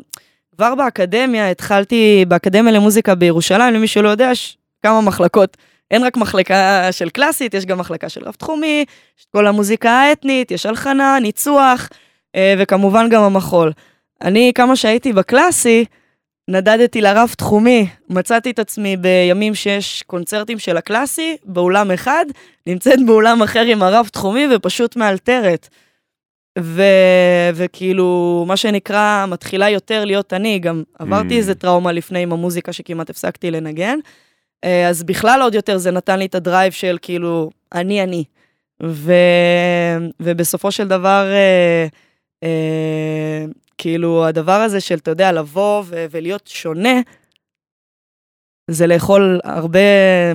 כבר 0.55 0.75
באקדמיה, 0.75 1.51
התחלתי, 1.51 2.25
באקדמיה 2.27 2.73
למוזיקה 2.73 3.15
בירושלים, 3.15 3.73
למי 3.73 3.87
שלא 3.87 4.09
יודע, 4.09 4.29
יש 4.31 4.57
כמה 4.83 5.01
מחלקות. 5.01 5.57
אין 5.91 6.03
רק 6.03 6.17
מחלקה 6.17 6.87
של 6.91 7.09
קלאסית, 7.09 7.53
יש 7.53 7.65
גם 7.65 7.77
מחלקה 7.77 8.09
של 8.09 8.23
רב-תחומי, 8.23 8.85
יש 9.19 9.25
כל 9.31 9.47
המוזיקה 9.47 9.91
האתנית, 9.91 10.51
יש 10.51 10.65
הלחנה, 10.65 11.19
ניצוח, 11.21 11.89
אה, 12.35 12.55
וכמובן 12.57 13.09
גם 13.09 13.23
המחול. 13.23 13.71
אני, 14.21 14.51
כמה 14.55 14.75
שהייתי 14.75 15.13
בקלאסי, 15.13 15.85
נדדתי 16.49 17.01
לרב 17.01 17.33
תחומי, 17.37 17.87
מצאתי 18.09 18.51
את 18.51 18.59
עצמי 18.59 18.97
בימים 18.97 19.55
שיש 19.55 20.03
קונצרטים 20.03 20.59
של 20.59 20.77
הקלאסי, 20.77 21.37
באולם 21.43 21.91
אחד, 21.91 22.25
נמצאת 22.67 22.99
באולם 23.05 23.43
אחר 23.43 23.61
עם 23.61 23.83
הרב 23.83 24.09
תחומי 24.13 24.47
ופשוט 24.55 24.95
מאלתרת. 24.95 25.69
ו... 26.59 26.81
וכאילו, 27.53 28.43
מה 28.47 28.57
שנקרא, 28.57 29.25
מתחילה 29.27 29.69
יותר 29.69 30.05
להיות 30.05 30.33
אני, 30.33 30.59
גם 30.59 30.83
עברתי 30.99 31.33
mm. 31.33 31.37
איזה 31.37 31.55
טראומה 31.55 31.91
לפני 31.91 32.23
עם 32.23 32.31
המוזיקה 32.31 32.73
שכמעט 32.73 33.09
הפסקתי 33.09 33.51
לנגן, 33.51 33.99
אה, 34.63 34.89
אז 34.89 35.03
בכלל 35.03 35.41
עוד 35.41 35.55
יותר 35.55 35.77
זה 35.77 35.91
נתן 35.91 36.19
לי 36.19 36.25
את 36.25 36.35
הדרייב 36.35 36.71
של 36.71 36.97
כאילו, 37.01 37.49
אני 37.73 38.03
אני. 38.03 38.23
ו... 38.83 39.13
ובסופו 40.19 40.71
של 40.71 40.87
דבר, 40.87 41.25
אה, 41.31 41.87
אה, 42.43 43.45
כאילו, 43.77 44.25
הדבר 44.25 44.51
הזה 44.61 44.79
של, 44.79 44.95
אתה 44.95 45.11
יודע, 45.11 45.31
לבוא 45.31 45.83
ו- 45.85 46.05
ולהיות 46.11 46.47
שונה, 46.47 46.99
זה 48.71 48.87
לאכול 48.87 49.39
הרבה, 49.43 49.79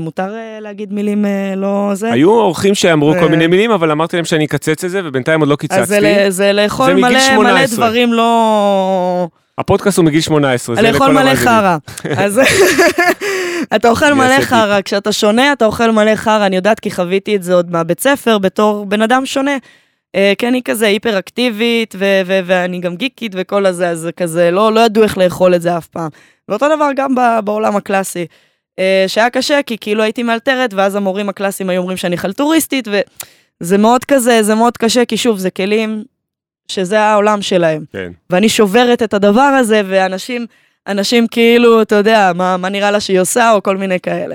מותר 0.01 0.35
אה, 0.35 0.59
להגיד 0.61 0.93
מילים 0.93 1.27
אה, 1.27 1.55
לא 1.57 1.91
זה? 1.95 2.13
היו 2.13 2.31
אורחים 2.31 2.75
שאמרו 2.75 3.15
כל 3.21 3.29
מיני 3.29 3.47
מילים, 3.47 3.71
אבל 3.71 3.91
אמרתי 3.91 4.17
להם 4.17 4.25
שאני 4.25 4.45
אקצץ 4.45 4.85
את 4.85 4.91
זה, 4.91 5.01
ובינתיים 5.05 5.41
עוד 5.41 5.49
לא 5.49 5.57
קיצצתי. 5.57 5.81
אז 5.81 5.89
זה, 5.89 6.27
זה 6.29 6.53
לאכול 6.53 6.93
מלא, 6.93 7.37
מלא 7.39 7.67
דברים 7.67 8.13
לא... 8.13 9.29
הפודקאסט 9.59 9.99
הוא 9.99 10.05
מגיל 10.05 10.21
18, 10.21 10.77
זה 10.77 10.83
לכל 10.83 11.13
מלא 11.13 11.35
חרא. 11.35 11.77
אז 12.17 12.41
אתה 13.77 13.89
אוכל 13.89 14.15
מלא 14.15 14.41
חרא, 14.41 14.81
כשאתה 14.85 15.13
שונה 15.13 15.53
אתה 15.53 15.65
אוכל 15.67 15.91
מלא 15.91 16.17
חרא, 16.17 16.47
אני 16.47 16.57
יודעת 16.57 16.81
כי 16.81 16.91
חוויתי 16.91 17.37
את 17.37 17.43
זה 17.43 17.55
עוד 17.55 17.71
מהבית 17.71 18.01
ספר 18.01 18.39
בתור 18.39 18.87
בן 18.87 19.03
אדם 19.03 19.27
שונה. 19.27 19.57
אה, 20.15 20.33
כן, 20.39 20.55
היא 20.55 20.63
כזה 20.65 20.87
היפר-אקטיבית, 20.87 21.95
ואני 22.47 22.81
גם 22.81 22.97
גיקית 22.97 23.33
וכל 23.37 23.67
הזה, 23.67 23.89
אז 23.89 23.99
זה 23.99 24.13
כזה, 24.13 24.51
לא, 24.51 24.73
לא 24.73 24.81
ידעו 24.81 25.03
איך 25.03 25.19
לאכול 25.19 25.55
את 25.55 25.63
זה 25.63 25.79
אף 25.79 25.87
פעם. 25.87 26.09
ואותו 26.49 26.67
דבר 26.77 26.89
גם 26.97 27.15
בעולם 27.45 27.77
הקלאסי, 27.77 28.27
אה, 28.79 29.05
שהיה 29.07 29.31
קשה, 29.31 29.61
כי 29.67 29.79
כאילו 29.79 30.03
הייתי 30.03 30.23
מאלתרת, 30.23 30.75
ואז 30.75 30.95
המורים 30.95 31.29
הקלאסיים 31.29 31.71
היו 31.71 31.81
אומרים 31.81 31.97
שאני 31.97 32.17
חלטוריסטית, 32.17 32.89
וזה 32.89 33.79
מאוד 33.79 34.05
כזה, 34.05 34.43
זה 34.43 34.55
מאוד 34.55 34.77
קשה, 34.77 35.05
כי 35.05 35.17
שוב, 35.17 35.39
זה 35.39 35.51
כלים 35.51 36.05
שזה 36.69 37.01
העולם 37.01 37.43
שלהם. 37.43 37.85
כן. 37.93 38.13
ואני 38.31 38.49
שוברת 38.49 39.03
את 39.03 39.15
הדבר 39.15 39.41
הזה, 39.41 39.83
ואנשים, 39.87 40.47
אנשים 40.87 41.27
כאילו, 41.27 41.83
אתה 41.83 41.95
יודע, 41.95 42.33
מה, 42.35 42.57
מה 42.57 42.69
נראה 42.69 42.91
לה 42.91 43.01
שהיא 43.01 43.21
עושה, 43.21 43.53
או 43.53 43.63
כל 43.63 43.77
מיני 43.77 44.01
כאלה. 44.01 44.35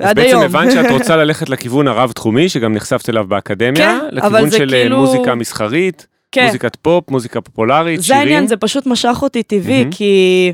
אז 0.00 0.14
בעצם 0.14 0.28
היום. 0.28 0.42
הבנת 0.42 0.72
שאת 0.72 0.90
רוצה 0.98 1.16
ללכת 1.16 1.48
לכיוון 1.48 1.88
הרב-תחומי, 1.88 2.48
שגם 2.48 2.72
נחשפת 2.72 3.08
אליו 3.08 3.24
באקדמיה, 3.26 3.74
כן, 3.74 3.98
לכיוון 4.12 4.50
של 4.50 4.70
כאילו... 4.70 4.96
מוזיקה 4.96 5.34
מסחרית, 5.34 6.06
כן. 6.32 6.46
מוזיקת 6.46 6.76
פופ, 6.76 7.10
מוזיקה 7.10 7.40
פופולרית, 7.40 8.00
זה 8.00 8.06
שירים. 8.06 8.18
זה 8.18 8.24
העניין, 8.24 8.46
זה 8.46 8.56
פשוט 8.56 8.86
משך 8.86 9.18
אותי 9.22 9.42
טבעי, 9.42 9.82
mm-hmm. 9.82 9.96
כי, 9.96 10.52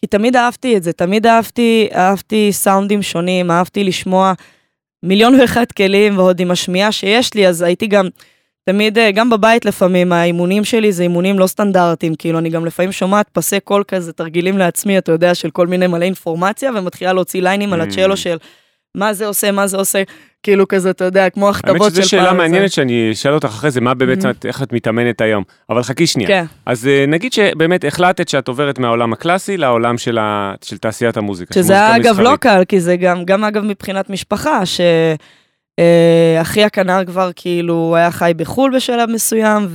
כי 0.00 0.06
תמיד 0.06 0.36
אהבתי 0.36 0.76
את 0.76 0.82
זה, 0.82 0.92
תמיד 0.92 1.26
אהבתי, 1.26 1.88
אהבתי 1.94 2.48
סאונדים 2.52 3.02
שונים, 3.02 3.50
אהבתי 3.50 3.84
לשמוע 3.84 4.32
מיליון 5.02 5.40
ואחד 5.40 5.72
כלים, 5.72 6.18
ועוד 6.18 6.40
עם 6.40 6.50
השמיעה 6.50 6.92
שיש 6.92 7.34
לי, 7.34 7.48
אז 7.48 7.62
הייתי 7.62 7.86
גם... 7.86 8.08
תמיד, 8.64 8.98
אה, 8.98 9.10
גם 9.10 9.30
בבית 9.30 9.64
לפעמים, 9.64 10.12
האימונים 10.12 10.64
שלי 10.64 10.92
זה 10.92 11.02
אימונים 11.02 11.38
לא 11.38 11.46
סטנדרטיים, 11.46 12.14
כאילו 12.14 12.38
אני 12.38 12.48
גם 12.48 12.66
לפעמים 12.66 12.92
שומעת 12.92 13.28
פסי 13.32 13.60
קול 13.60 13.84
כזה, 13.88 14.12
תרגילים 14.12 14.58
לעצמי, 14.58 14.98
אתה 14.98 15.12
יודע, 15.12 15.34
של 15.34 15.50
כל 15.50 15.66
מיני 15.66 15.86
מלא 15.86 16.04
אינפורמציה, 16.04 16.70
ומתחילה 16.74 17.12
להוציא 17.12 17.42
ליינים 17.42 17.70
mm. 17.70 17.74
על 17.74 17.80
הצ'לו 17.80 18.16
של 18.16 18.36
מה 18.94 19.12
זה 19.12 19.26
עושה, 19.26 19.52
מה 19.52 19.66
זה 19.66 19.76
עושה, 19.76 20.02
כאילו 20.42 20.68
כזה, 20.68 20.90
אתה 20.90 21.04
יודע, 21.04 21.30
כמו 21.30 21.50
הכתבות 21.50 21.72
של 21.72 21.78
פעם. 21.78 21.82
האמת 21.82 21.94
שזו 21.94 22.08
שאלה 22.08 22.32
מעניינת 22.32 22.72
שאני 22.72 23.10
אשאל 23.12 23.34
אותך 23.34 23.48
אחרי 23.48 23.70
זה, 23.70 23.80
מה 23.80 23.94
באמת, 23.94 24.24
mm-hmm. 24.24 24.28
איך 24.44 24.62
את 24.62 24.72
מתאמנת 24.72 25.20
היום. 25.20 25.44
אבל 25.70 25.82
חכי 25.82 26.06
שנייה. 26.06 26.28
כן. 26.28 26.44
אז 26.66 26.86
אה, 26.86 27.04
נגיד 27.08 27.32
שבאמת 27.32 27.84
החלטת 27.84 28.28
שאת 28.28 28.48
עוברת 28.48 28.78
מהעולם 28.78 29.12
הקלאסי 29.12 29.56
לעולם 29.56 29.98
של, 29.98 30.18
ה... 30.18 30.54
של 30.64 30.78
תעשיית 30.78 31.16
המוזיקה. 31.16 31.54
שזה 31.54 31.96
אגב 31.96 32.10
מסחרית. 32.10 32.28
לא 32.28 32.36
קל, 32.36 32.62
כי 32.68 32.80
זה 32.80 32.96
גם, 32.96 33.24
גם 33.24 33.44
אגב 33.44 33.64
מבחינת 33.64 34.10
משפחה, 34.10 34.66
שאחי 34.66 36.60
אה, 36.60 36.66
הכנר 36.66 37.04
כבר 37.06 37.30
כאילו 37.36 37.96
היה 37.96 38.10
חי 38.10 38.32
בחו"ל 38.36 38.76
בשלב 38.76 39.10
מסוים, 39.10 39.68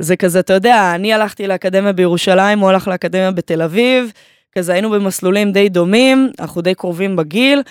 וזה 0.00 0.16
כזה, 0.16 0.40
אתה 0.40 0.52
יודע, 0.52 0.92
אני 0.94 1.12
הלכתי 1.12 1.46
לאקדמיה 1.46 1.92
בירושלים, 1.92 2.58
הוא 2.58 2.68
הלך 2.68 2.88
לאקדמיה 2.88 3.30
בתל 3.30 3.62
אביב, 3.62 4.12
כזה 4.58 4.72
היינו 4.72 4.90
במסלולים 4.90 5.52
די 5.52 5.68
דומים, 5.68 6.30
אנחנו 6.40 6.60
די 6.60 6.74
קרובים 6.74 7.16
בגיל. 7.16 7.62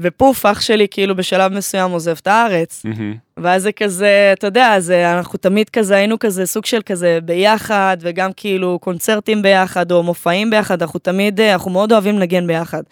ופוף, 0.00 0.46
אח 0.46 0.60
שלי 0.60 0.86
כאילו 0.90 1.16
בשלב 1.16 1.52
מסוים 1.52 1.90
עוזב 1.90 2.16
את 2.22 2.26
הארץ. 2.26 2.86
Mm-hmm. 2.86 3.40
ואז 3.42 3.62
זה 3.62 3.72
כזה, 3.72 4.30
אתה 4.32 4.46
יודע, 4.46 4.80
זה, 4.80 5.12
אנחנו 5.12 5.38
תמיד 5.38 5.70
כזה, 5.70 5.96
היינו 5.96 6.18
כזה 6.18 6.46
סוג 6.46 6.66
של 6.66 6.82
כזה 6.86 7.18
ביחד, 7.24 7.96
וגם 8.00 8.30
כאילו 8.36 8.78
קונצרטים 8.78 9.42
ביחד, 9.42 9.92
או 9.92 10.02
מופעים 10.02 10.50
ביחד, 10.50 10.82
אנחנו 10.82 10.98
תמיד, 11.00 11.40
אנחנו 11.40 11.70
מאוד 11.70 11.92
אוהבים 11.92 12.18
לנגן 12.18 12.46
ביחד. 12.46 12.82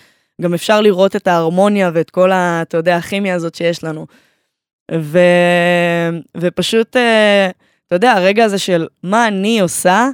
גם 0.42 0.54
אפשר 0.54 0.80
לראות 0.80 1.16
את 1.16 1.26
ההרמוניה 1.26 1.90
ואת 1.94 2.10
כל 2.10 2.32
ה... 2.32 2.62
אתה 2.62 2.76
יודע, 2.76 2.96
הכימיה 2.96 3.34
הזאת 3.34 3.54
שיש 3.54 3.84
לנו. 3.84 4.06
ו... 4.94 5.18
ופשוט, 6.36 6.96
אה, 6.96 7.50
אתה 7.86 7.96
יודע, 7.96 8.12
הרגע 8.12 8.44
הזה 8.44 8.58
של 8.58 8.86
מה 9.02 9.28
אני 9.28 9.60
עושה 9.60 10.08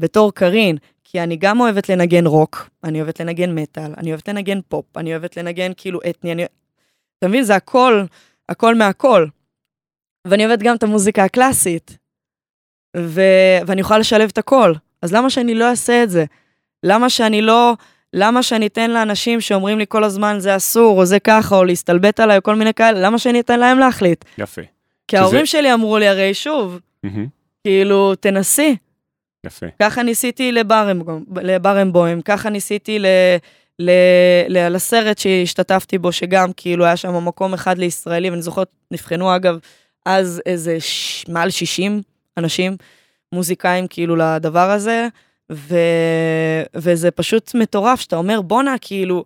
בתור 0.00 0.34
קארין, 0.34 0.76
כי 1.12 1.20
אני 1.20 1.36
גם 1.36 1.60
אוהבת 1.60 1.88
לנגן 1.88 2.26
רוק, 2.26 2.70
אני 2.84 3.00
אוהבת 3.00 3.20
לנגן 3.20 3.54
מטאל, 3.54 3.94
אני 3.98 4.10
אוהבת 4.10 4.28
לנגן 4.28 4.60
פופ, 4.68 4.96
אני 4.96 5.10
אוהבת 5.12 5.36
לנגן 5.36 5.72
כאילו 5.76 6.00
אתני, 6.10 6.32
אני... 6.32 6.44
אתה 7.18 7.28
מבין? 7.28 7.42
זה 7.42 7.56
הכל, 7.56 8.04
הכל 8.48 8.74
מהכל. 8.74 9.26
ואני 10.26 10.46
אוהבת 10.46 10.62
גם 10.62 10.76
את 10.76 10.82
המוזיקה 10.82 11.24
הקלאסית, 11.24 11.98
ו... 12.96 13.20
ואני 13.66 13.80
יכולה 13.80 13.98
לשלב 13.98 14.28
את 14.32 14.38
הכל. 14.38 14.72
אז 15.02 15.12
למה 15.12 15.30
שאני 15.30 15.54
לא 15.54 15.70
אעשה 15.70 16.02
את 16.02 16.10
זה? 16.10 16.24
למה 16.82 17.10
שאני 17.10 17.42
לא... 17.42 17.74
למה 18.12 18.42
שאני 18.42 18.66
אתן 18.66 18.90
לאנשים 18.90 19.40
שאומרים 19.40 19.78
לי 19.78 19.84
כל 19.88 20.04
הזמן 20.04 20.36
זה 20.38 20.56
אסור, 20.56 20.98
או 20.98 21.06
זה 21.06 21.20
ככה, 21.20 21.56
או 21.56 21.64
להסתלבט 21.64 22.20
עליי, 22.20 22.36
או 22.36 22.42
כל 22.42 22.54
מיני 22.54 22.74
כאלה, 22.74 23.00
למה 23.00 23.18
שאני 23.18 23.40
אתן 23.40 23.60
להם 23.60 23.78
להחליט? 23.78 24.24
יפה. 24.38 24.62
כי 25.08 25.16
ההורים 25.16 25.46
שלי 25.46 25.74
אמרו 25.74 25.98
לי, 25.98 26.08
הרי 26.08 26.34
שוב, 26.34 26.80
מהמם. 27.02 27.26
כאילו, 27.64 28.14
תנסי. 28.14 28.76
יפה. 29.46 29.66
ככה 29.82 30.02
ניסיתי 30.02 30.52
לברמבוים, 31.42 32.22
ככה 32.22 32.50
ניסיתי 32.50 32.98
ל, 32.98 33.06
ל, 33.78 33.90
ל, 34.48 34.68
לסרט 34.74 35.18
שהשתתפתי 35.18 35.98
בו, 35.98 36.12
שגם 36.12 36.50
כאילו 36.56 36.84
היה 36.84 36.96
שם 36.96 37.26
מקום 37.26 37.54
אחד 37.54 37.78
לישראלים, 37.78 38.32
אני 38.32 38.42
זוכרת, 38.42 38.68
נבחנו 38.90 39.36
אגב 39.36 39.58
אז 40.06 40.42
איזה 40.46 40.80
ש, 40.80 41.24
מעל 41.28 41.50
60 41.50 42.02
אנשים, 42.38 42.76
מוזיקאים 43.34 43.86
כאילו 43.86 44.16
לדבר 44.16 44.70
הזה, 44.70 45.08
ו, 45.52 45.76
וזה 46.74 47.10
פשוט 47.10 47.54
מטורף, 47.54 48.00
שאתה 48.00 48.16
אומר, 48.16 48.40
בואנה, 48.42 48.74
כאילו, 48.80 49.24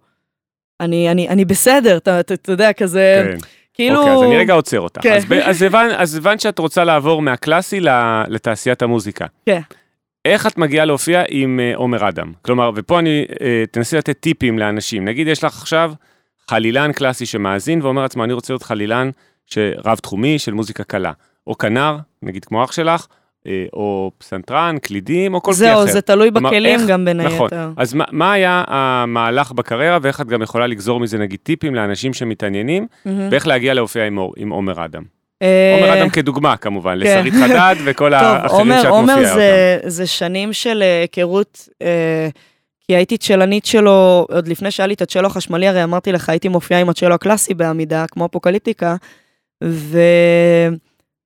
אני, 0.80 1.10
אני, 1.10 1.28
אני 1.28 1.44
בסדר, 1.44 1.96
אתה, 1.96 2.20
אתה, 2.20 2.34
אתה 2.34 2.52
יודע, 2.52 2.72
כזה, 2.72 3.22
כן. 3.32 3.38
כאילו... 3.74 3.98
אוקיי, 4.00 4.12
אז 4.14 4.22
אני 4.22 4.36
רגע 4.36 4.54
עוצר 4.54 4.80
אותך. 4.80 5.00
כן. 5.02 5.12
אז 5.16 5.24
ב- 5.24 5.32
אז 5.32 5.62
הבנ- 5.62 5.94
אז 5.96 6.16
הבנת 6.16 6.40
שאת 6.40 6.58
רוצה 6.58 6.84
לעבור 6.84 7.22
מהקלאסי 7.22 7.80
לתעשיית 8.28 8.82
המוזיקה. 8.82 9.26
כן. 9.46 9.60
איך 10.26 10.46
את 10.46 10.58
מגיעה 10.58 10.84
להופיע 10.84 11.22
עם 11.28 11.60
אה, 11.60 11.72
עומר 11.76 12.08
אדם? 12.08 12.32
כלומר, 12.42 12.70
ופה 12.74 12.98
אני, 12.98 13.24
אה, 13.40 13.64
תנסי 13.70 13.96
לתת 13.96 14.20
טיפים 14.20 14.58
לאנשים. 14.58 15.04
נגיד 15.04 15.26
יש 15.28 15.44
לך 15.44 15.58
עכשיו 15.58 15.92
חלילן 16.50 16.92
קלאסי 16.92 17.26
שמאזין 17.26 17.82
ואומר 17.82 18.02
לעצמו, 18.02 18.24
אני 18.24 18.32
רוצה 18.32 18.52
להיות 18.52 18.62
חלילן 18.62 19.10
רב-תחומי 19.84 20.38
של 20.38 20.54
מוזיקה 20.54 20.84
קלה. 20.84 21.12
או 21.46 21.58
כנר, 21.58 21.96
נגיד 22.22 22.44
כמו 22.44 22.64
אח 22.64 22.72
שלך, 22.72 23.06
אה, 23.46 23.64
או 23.72 24.10
פסנתרן, 24.18 24.76
קלידים, 24.82 25.34
או 25.34 25.42
כל 25.42 25.52
כלי 25.58 25.72
אחר. 25.72 25.80
זהו, 25.84 25.92
זה 25.92 26.00
תלוי 26.00 26.30
כלומר, 26.32 26.50
בכלים 26.50 26.80
איך- 26.80 26.88
גם 26.88 27.04
בין 27.04 27.20
נכון. 27.20 27.48
היתר. 27.52 27.70
אז 27.76 27.94
מה, 27.94 28.04
מה 28.12 28.32
היה 28.32 28.64
המהלך 28.66 29.52
בקריירה 29.52 29.98
ואיך 30.02 30.20
את 30.20 30.26
גם 30.26 30.42
יכולה 30.42 30.66
לגזור 30.66 31.00
מזה 31.00 31.18
נגיד 31.18 31.38
טיפים 31.42 31.74
לאנשים 31.74 32.14
שמתעניינים 32.14 32.86
מהמם. 33.04 33.28
ואיך 33.30 33.46
להגיע 33.46 33.74
להופיע 33.74 34.06
עם, 34.06 34.18
עם 34.36 34.50
עומר 34.50 34.84
אדם. 34.84 35.02
אה, 35.42 35.78
עומר 35.80 35.98
אדם 36.00 36.10
כדוגמה 36.10 36.56
כמובן, 36.56 36.92
כן. 36.92 36.98
לשרית 36.98 37.34
חדד 37.34 37.74
וכל 37.84 38.14
האחרים 38.14 38.60
עומר, 38.60 38.82
שאת 38.82 38.90
עומר 38.90 39.14
מופיעה 39.16 39.34
זה, 39.34 39.78
זה 39.86 40.06
שנים 40.06 40.52
של 40.52 40.82
אה, 40.82 41.00
היכרות, 41.00 41.68
אה, 41.82 42.28
כי 42.86 42.96
הייתי 42.96 43.18
צ'לנית 43.18 43.66
שלו, 43.66 44.26
עוד 44.30 44.48
לפני 44.48 44.70
שהיה 44.70 44.86
לי 44.86 44.94
את 44.94 45.02
הצ'לו 45.02 45.26
החשמלי, 45.26 45.68
הרי 45.68 45.84
אמרתי 45.84 46.12
לך, 46.12 46.28
הייתי 46.28 46.48
מופיעה 46.48 46.80
עם 46.80 46.88
הצ'לו 46.88 47.14
הקלאסי 47.14 47.54
בעמידה, 47.54 48.04
כמו 48.10 48.26
אפוקליפטיקה, 48.26 48.96
ו... 49.64 49.98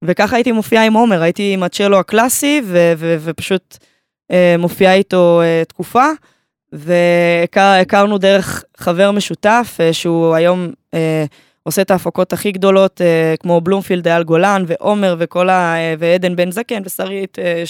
וככה 0.04 0.36
הייתי 0.36 0.52
מופיעה 0.52 0.84
עם 0.84 0.94
עומר, 0.94 1.22
הייתי 1.22 1.52
עם 1.54 1.62
הצ'לו 1.62 1.98
הקלאסי, 1.98 2.62
ו... 2.64 2.92
ו... 2.96 3.16
ופשוט 3.20 3.76
אה, 4.30 4.56
מופיעה 4.58 4.94
איתו 4.94 5.40
אה, 5.42 5.62
תקופה, 5.68 6.06
והכרנו 6.72 8.18
דרך 8.18 8.64
חבר 8.76 9.10
משותף, 9.10 9.76
אה, 9.80 9.92
שהוא 9.92 10.34
היום 10.34 10.68
אה, 10.94 11.24
עושה 11.62 11.82
את 11.82 11.90
ההפקות 11.90 12.32
הכי 12.32 12.52
גדולות, 12.52 13.00
אה, 13.00 13.34
כמו 13.40 13.60
בלומפילד, 13.60 14.08
אייל 14.08 14.22
גולן, 14.22 14.64
ועומר, 14.66 15.16
וכל 15.18 15.48
ה... 15.48 15.74
אה, 15.76 15.94
ועדן 15.98 16.36
בן 16.36 16.50
זקן, 16.50 16.82
ושרית, 16.84 17.38
אה, 17.38 17.62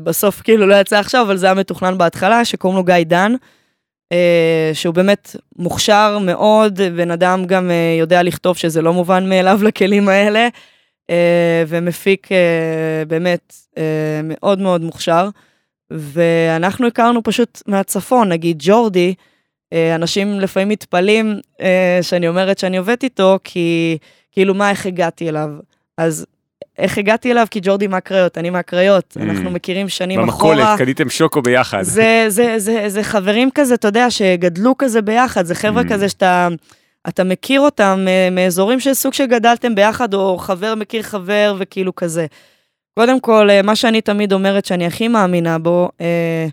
שבסוף 0.00 0.40
כאילו 0.42 0.66
לא 0.66 0.74
יצא 0.74 0.98
עכשיו, 0.98 1.22
אבל 1.22 1.36
זה 1.36 1.46
היה 1.46 1.54
מתוכנן 1.54 1.98
בהתחלה, 1.98 2.44
שקוראים 2.44 2.76
לו 2.76 2.84
גיא 2.84 2.94
דן, 3.04 3.32
אה, 4.12 4.70
שהוא 4.74 4.94
באמת 4.94 5.36
מוכשר 5.56 6.18
מאוד, 6.18 6.80
בן 6.96 7.10
אדם 7.10 7.44
גם 7.44 7.70
אה, 7.70 7.96
יודע 7.98 8.22
לכתוב 8.22 8.56
שזה 8.56 8.82
לא 8.82 8.92
מובן 8.92 9.28
מאליו 9.28 9.60
לכלים 9.62 10.08
האלה, 10.08 10.48
אה, 11.10 11.64
ומפיק 11.68 12.32
אה, 12.32 13.04
באמת 13.08 13.54
אה, 13.78 14.20
מאוד 14.24 14.58
מאוד 14.60 14.80
מוכשר. 14.82 15.28
ואנחנו 15.90 16.86
הכרנו 16.86 17.22
פשוט 17.22 17.62
מהצפון, 17.66 18.28
נגיד 18.28 18.56
ג'ורדי, 18.60 19.14
אה, 19.18 19.33
אנשים 19.94 20.40
לפעמים 20.40 20.68
מתפלאים 20.68 21.40
אה, 21.60 21.98
שאני 22.02 22.28
אומרת 22.28 22.58
שאני 22.58 22.76
עובדת 22.76 23.04
איתו, 23.04 23.38
כי 23.44 23.98
כאילו 24.32 24.54
מה, 24.54 24.70
איך 24.70 24.86
הגעתי 24.86 25.28
אליו? 25.28 25.48
אז 25.98 26.26
איך 26.78 26.98
הגעתי 26.98 27.32
אליו? 27.32 27.46
כי 27.50 27.60
ג'ורדי 27.62 27.86
מהקריות, 27.86 28.38
אני 28.38 28.50
מהקריות, 28.50 29.16
Mm. 29.18 29.22
אנחנו 29.22 29.50
מכירים 29.50 29.88
שנים 29.88 30.28
אחורה. 30.28 30.54
במכולת, 30.54 30.78
קניתם 30.78 31.10
שוקו 31.10 31.42
ביחד. 31.42 31.82
זה, 31.82 32.24
זה, 32.28 32.54
זה, 32.58 32.84
זה 32.88 33.02
חברים 33.02 33.50
כזה, 33.54 33.74
אתה 33.74 33.88
יודע, 33.88 34.10
שגדלו 34.10 34.74
כזה 34.78 35.02
ביחד, 35.02 35.44
זה 35.44 35.54
חבר'ה 35.54 35.82
Mm. 35.82 35.88
כזה 35.92 36.08
שאתה 36.08 36.48
אתה 37.08 37.24
מכיר 37.24 37.60
אותם 37.60 38.04
אה, 38.08 38.28
מאזורים 38.30 38.80
של 38.80 38.94
סוג 38.94 39.14
שגדלתם 39.14 39.74
ביחד, 39.74 40.14
או 40.14 40.38
חבר 40.38 40.74
מכיר 40.74 41.02
חבר 41.02 41.54
וכאילו 41.58 41.94
כזה. 41.94 42.26
קודם 42.98 43.20
כל, 43.20 43.50
אה, 43.50 43.62
מה 43.62 43.76
שאני 43.76 44.00
תמיד 44.00 44.32
אומרת 44.32 44.64
שאני 44.64 44.86
הכי 44.86 45.08
מאמינה 45.08 45.58
בו, 45.58 45.88
אה, 46.00 46.46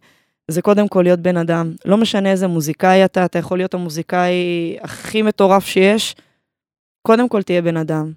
זה 0.47 0.61
קודם 0.61 0.87
כל 0.87 1.01
להיות 1.01 1.19
בן 1.19 1.37
אדם. 1.37 1.73
לא 1.85 1.97
משנה 1.97 2.31
איזה 2.31 2.47
מוזיקאי 2.47 3.05
אתה, 3.05 3.25
אתה 3.25 3.39
יכול 3.39 3.57
להיות 3.57 3.73
המוזיקאי 3.73 4.77
הכי 4.81 5.21
מטורף 5.21 5.65
שיש, 5.65 6.15
קודם 7.01 7.29
כל 7.29 7.41
תהיה 7.41 7.61
בן 7.61 7.77
אדם. 7.77 8.11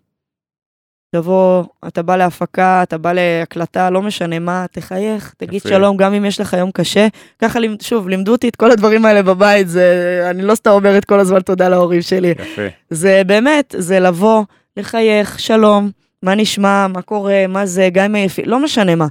תבוא, 1.14 1.64
אתה 1.86 2.02
בא 2.02 2.16
להפקה, 2.16 2.82
אתה 2.82 2.98
בא 2.98 3.12
להקלטה, 3.12 3.90
לא 3.90 4.02
משנה 4.02 4.38
מה, 4.38 4.66
תחייך, 4.72 5.34
תגיד 5.36 5.54
יפה. 5.54 5.68
שלום, 5.68 5.96
גם 5.96 6.14
אם 6.14 6.24
יש 6.24 6.40
לך 6.40 6.52
יום 6.52 6.70
קשה. 6.70 7.06
ככה, 7.38 7.58
שוב, 7.82 8.08
לימדו 8.08 8.32
אותי 8.32 8.48
את 8.48 8.56
כל 8.56 8.70
הדברים 8.70 9.04
האלה 9.04 9.22
בבית, 9.22 9.68
זה, 9.68 10.26
אני 10.30 10.42
לא 10.42 10.54
סתם 10.54 10.70
אומרת 10.70 11.04
כל 11.04 11.20
הזמן 11.20 11.40
תודה 11.40 11.68
להורים 11.68 12.02
שלי. 12.02 12.28
יפה. 12.28 12.62
זה 12.90 13.22
באמת, 13.26 13.74
זה 13.78 14.00
לבוא, 14.00 14.44
לחייך, 14.76 15.40
שלום, 15.40 15.90
מה 16.22 16.34
נשמע, 16.34 16.86
מה 16.86 17.02
קורה, 17.02 17.46
מה 17.48 17.66
זה, 17.66 17.88
גם 17.92 18.16
אם 18.16 18.26
לא 18.46 18.58
משנה 18.58 18.94
מה. 18.94 19.06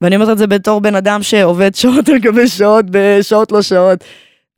ואני 0.00 0.16
אומרת 0.16 0.28
את 0.28 0.38
זה 0.38 0.46
בתור 0.46 0.80
בן 0.80 0.94
אדם 0.94 1.22
שעובד 1.22 1.74
שעות 1.80 2.08
על 2.08 2.18
גבי 2.18 2.48
שעות, 2.48 2.84
בשעות 2.90 3.52
לא 3.52 3.62
שעות. 3.62 4.04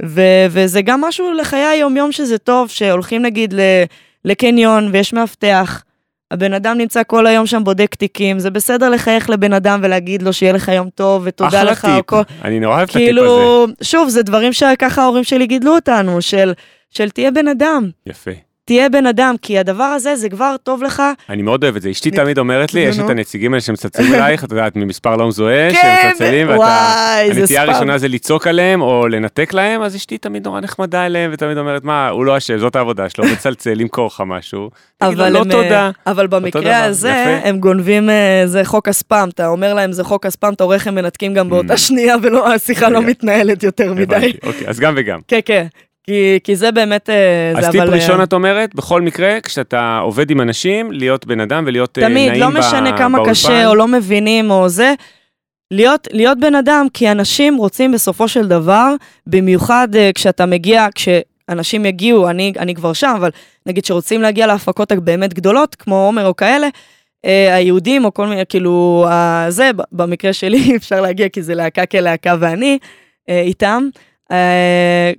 ו- 0.05 0.47
וזה 0.51 0.83
גם 0.83 1.01
משהו 1.01 1.33
לחיי 1.33 1.65
היום-יום 1.65 2.13
שזה 2.13 2.39
טוב, 2.39 2.69
שהולכים 2.69 3.23
נגיד 3.23 3.53
ל- 3.55 3.83
לקניון 4.25 4.89
ויש 4.93 5.13
מאבטח, 5.13 5.83
הבן 6.31 6.53
אדם 6.53 6.79
נמצא 6.79 7.03
כל 7.07 7.27
היום 7.27 7.47
שם 7.47 7.65
בודק 7.65 7.95
תיקים, 7.95 8.39
זה 8.39 8.51
בסדר 8.51 8.89
לחייך 8.91 9.31
לבן 9.31 9.53
אדם 9.53 9.81
ולהגיד 9.83 10.23
לו 10.23 10.33
שיהיה 10.33 10.53
לך 10.53 10.69
יום 10.69 10.89
טוב 10.95 11.23
ותודה 11.25 11.49
אחלה 11.49 11.71
לך. 11.71 11.85
או 11.85 11.97
טיפ. 11.97 12.07
כל... 12.07 12.23
אני 12.45 12.61
נורא 12.61 12.75
אוהב 12.77 12.83
את 12.83 12.91
הטיפ 12.91 13.03
הזה. 13.03 13.07
כאילו, 13.07 13.67
שוב, 13.83 14.09
זה 14.09 14.23
דברים 14.23 14.53
שככה 14.53 15.03
ההורים 15.03 15.25
שלי 15.25 15.47
גידלו 15.47 15.75
אותנו, 15.75 16.23
של, 16.23 16.53
של 16.91 17.11
תהיה 17.11 17.31
בן 17.31 17.49
אדם. 17.49 17.91
יפה. 18.07 18.31
תהיה 18.71 18.89
בן 18.89 19.07
אדם, 19.07 19.35
כי 19.43 19.59
הדבר 19.59 19.85
הזה 19.85 20.17
זה 20.17 20.29
כבר 20.29 20.57
טוב 20.63 20.83
לך. 20.83 21.03
אני 21.29 21.43
מאוד 21.43 21.65
אוהב 21.65 21.77
את 21.77 21.83
זה. 21.83 21.91
אשתי 21.91 22.11
תמיד 22.11 22.39
אומרת 22.39 22.75
לי, 22.75 22.81
יש 22.81 22.99
את. 22.99 23.11
הנציגים 23.11 23.53
האלה 23.53 23.61
שמצלצלים 23.61 24.15
אלייך, 24.15 24.45
את 24.45 24.51
יודעת, 24.51 24.77
ממספר 24.77 25.17
לא 25.17 25.29
מזוהה, 25.29 25.71
כן, 25.73 25.97
שמצלצלים, 26.13 26.49
ואתה... 26.49 27.17
הנטייה. 27.35 27.63
הראשונה 27.63 27.99
זה 27.99 28.09
לצעוק 28.09 28.47
עליהם 28.47 28.81
או 28.81 29.09
לנתק 29.09 29.53
להם, 29.53 29.83
אז 29.83 29.97
אשתי 29.97 30.19
תמיד 30.19 30.47
נורא 30.47 30.61
נחמדה 30.61 31.07
אליהם, 31.07 31.31
ותמיד 31.35 31.59
אומרת, 31.59 31.85
מה, 31.85 32.09
הוא 32.09 32.25
לא 32.25 32.37
אשם, 32.37 32.59
זאת 32.59 32.77
העבודה 32.77 33.09
שלו, 33.09 33.25
מצלצל, 33.33 33.75
למכור 33.75 34.07
לך 34.07 34.23
משהו. 34.27 34.71
אבל, 35.03 35.33
לא 35.33 35.39
הם, 35.39 35.51
תודה. 35.51 35.91
אה, 36.07 36.13
אבל 36.13 36.27
במקרה 36.27 36.85
הזה. 36.85 37.41
הם 37.45 37.59
גונבים, 37.59 38.11
אה, 38.11 38.43
זה 38.45 38.65
חוק 38.65 38.89
הספאם, 38.89 39.29
אתה 39.29 39.49
אומר 39.49 39.75
להם 39.75 39.93
זה 39.93 40.05
חוק 40.05 40.27
הספאם, 40.27 40.53
אתה 40.53 40.65
רואה 40.65 40.77
איך 40.77 40.87
הם 40.87 40.95
מנתקים 40.95 41.35
גם 41.35 41.51
באותה 41.51 41.75
Mm. 41.75 41.77
שנייה, 41.77 42.17
ולא, 42.23 42.53
השיחה 42.55 42.89
לא 42.89 42.99
רגע. 42.99 43.07
מתנהלת 43.07 43.63
יותר 43.63 43.95
מדי. 43.95 44.33
אוקיי, 44.43 44.69
אז 44.69 44.81
גם 44.81 44.95
וגם. 44.97 45.21
כן, 45.29 45.41
כן, 45.45 45.67
כי, 46.05 46.39
כי 46.45 46.57
זה 46.57 46.73
באמת, 46.73 47.11
אה, 47.11 47.53
אז 47.57 47.65
זה 47.65 47.71
טיפ 47.71 47.81
אבל... 47.81 47.91
אה, 47.91 47.97
ראשון 47.97 48.23
את 48.23 48.33
אומרת, 48.33 48.75
בכל 48.75 49.03
מקרה, 49.03 49.41
כשאתה 49.41 49.99
עובד 50.03 50.31
עם 50.31 50.41
אנשים, 50.41 50.93
להיות 50.93 51.27
בן 51.27 51.41
אדם 51.41 51.65
ולהיות 51.67 51.99
אה, 51.99 52.09
נעים 52.09 52.29
תמיד, 52.29 52.41
לא 52.41 52.51
משנה 52.51 52.99
כמה 52.99 53.19
באולפן. 53.19 53.31
קשה 53.33 53.67
או 53.67 53.75
לא 53.75 53.89
מבינים 53.89 54.51
או 54.51 54.69
זה, 54.69 54.95
להיות, 55.71 56.09
להיות 56.13 56.39
בן 56.41 56.55
אדם, 56.55 56.87
כי 56.95 57.11
אנשים 57.11 57.57
רוצים 57.57 57.93
בסופו 57.93 58.29
של 58.29 58.49
דבר, 58.49 58.95
במיוחד 59.27 59.89
uh, 59.93 59.99
כשאתה 60.15 60.47
מגיע, 60.47 60.87
כשאנשים 60.95 61.87
יגיעו, 61.87 62.31
אני, 62.31 62.53
אני 62.59 62.75
כבר 62.75 62.93
שם, 62.93 63.15
אבל 63.17 63.31
נגיד 63.67 63.85
שרוצים 63.85 64.23
להגיע 64.23 64.47
להפקות 64.47 64.93
הבאמת 64.93 65.35
גדולות, 65.35 65.75
כמו 65.75 66.07
עומר 66.07 66.27
או 66.27 66.37
כאלה, 66.37 66.69
היהודים 67.53 68.05
או 68.05 68.15
כל 68.15 68.27
מיני, 68.27 68.43
כאילו, 68.49 69.07
זה, 69.49 69.71
ב- 69.77 69.83
במקרה 69.93 70.33
שלי 70.33 70.73
אפשר 70.77 71.01
להגיע, 71.01 71.29
כי 71.29 71.43
זה 71.43 71.55
להקה 71.55 71.87
כלהקה 71.87 72.37
ואני 72.41 72.79
איתם. 73.29 73.89
Uh, 74.33 74.35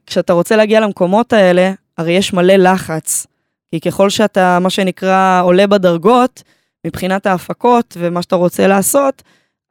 כשאתה 0.06 0.34
רוצה 0.34 0.56
להגיע 0.56 0.80
למקומות 0.80 1.34
האלה, 1.34 1.72
הרי 1.98 2.12
יש 2.12 2.34
מלא 2.34 2.54
לחץ. 2.54 3.28
כי 3.72 3.80
ככל 3.80 4.10
שאתה, 4.10 4.60
מה 4.62 4.70
שנקרא, 4.70 5.42
עולה 5.44 5.68
בדרגות, 5.68 6.44
מבחינת 6.88 7.26
ההפקות 7.26 7.98
ומה 8.00 8.22
שאתה 8.22 8.36
רוצה 8.36 8.68
לעשות, 8.68 9.22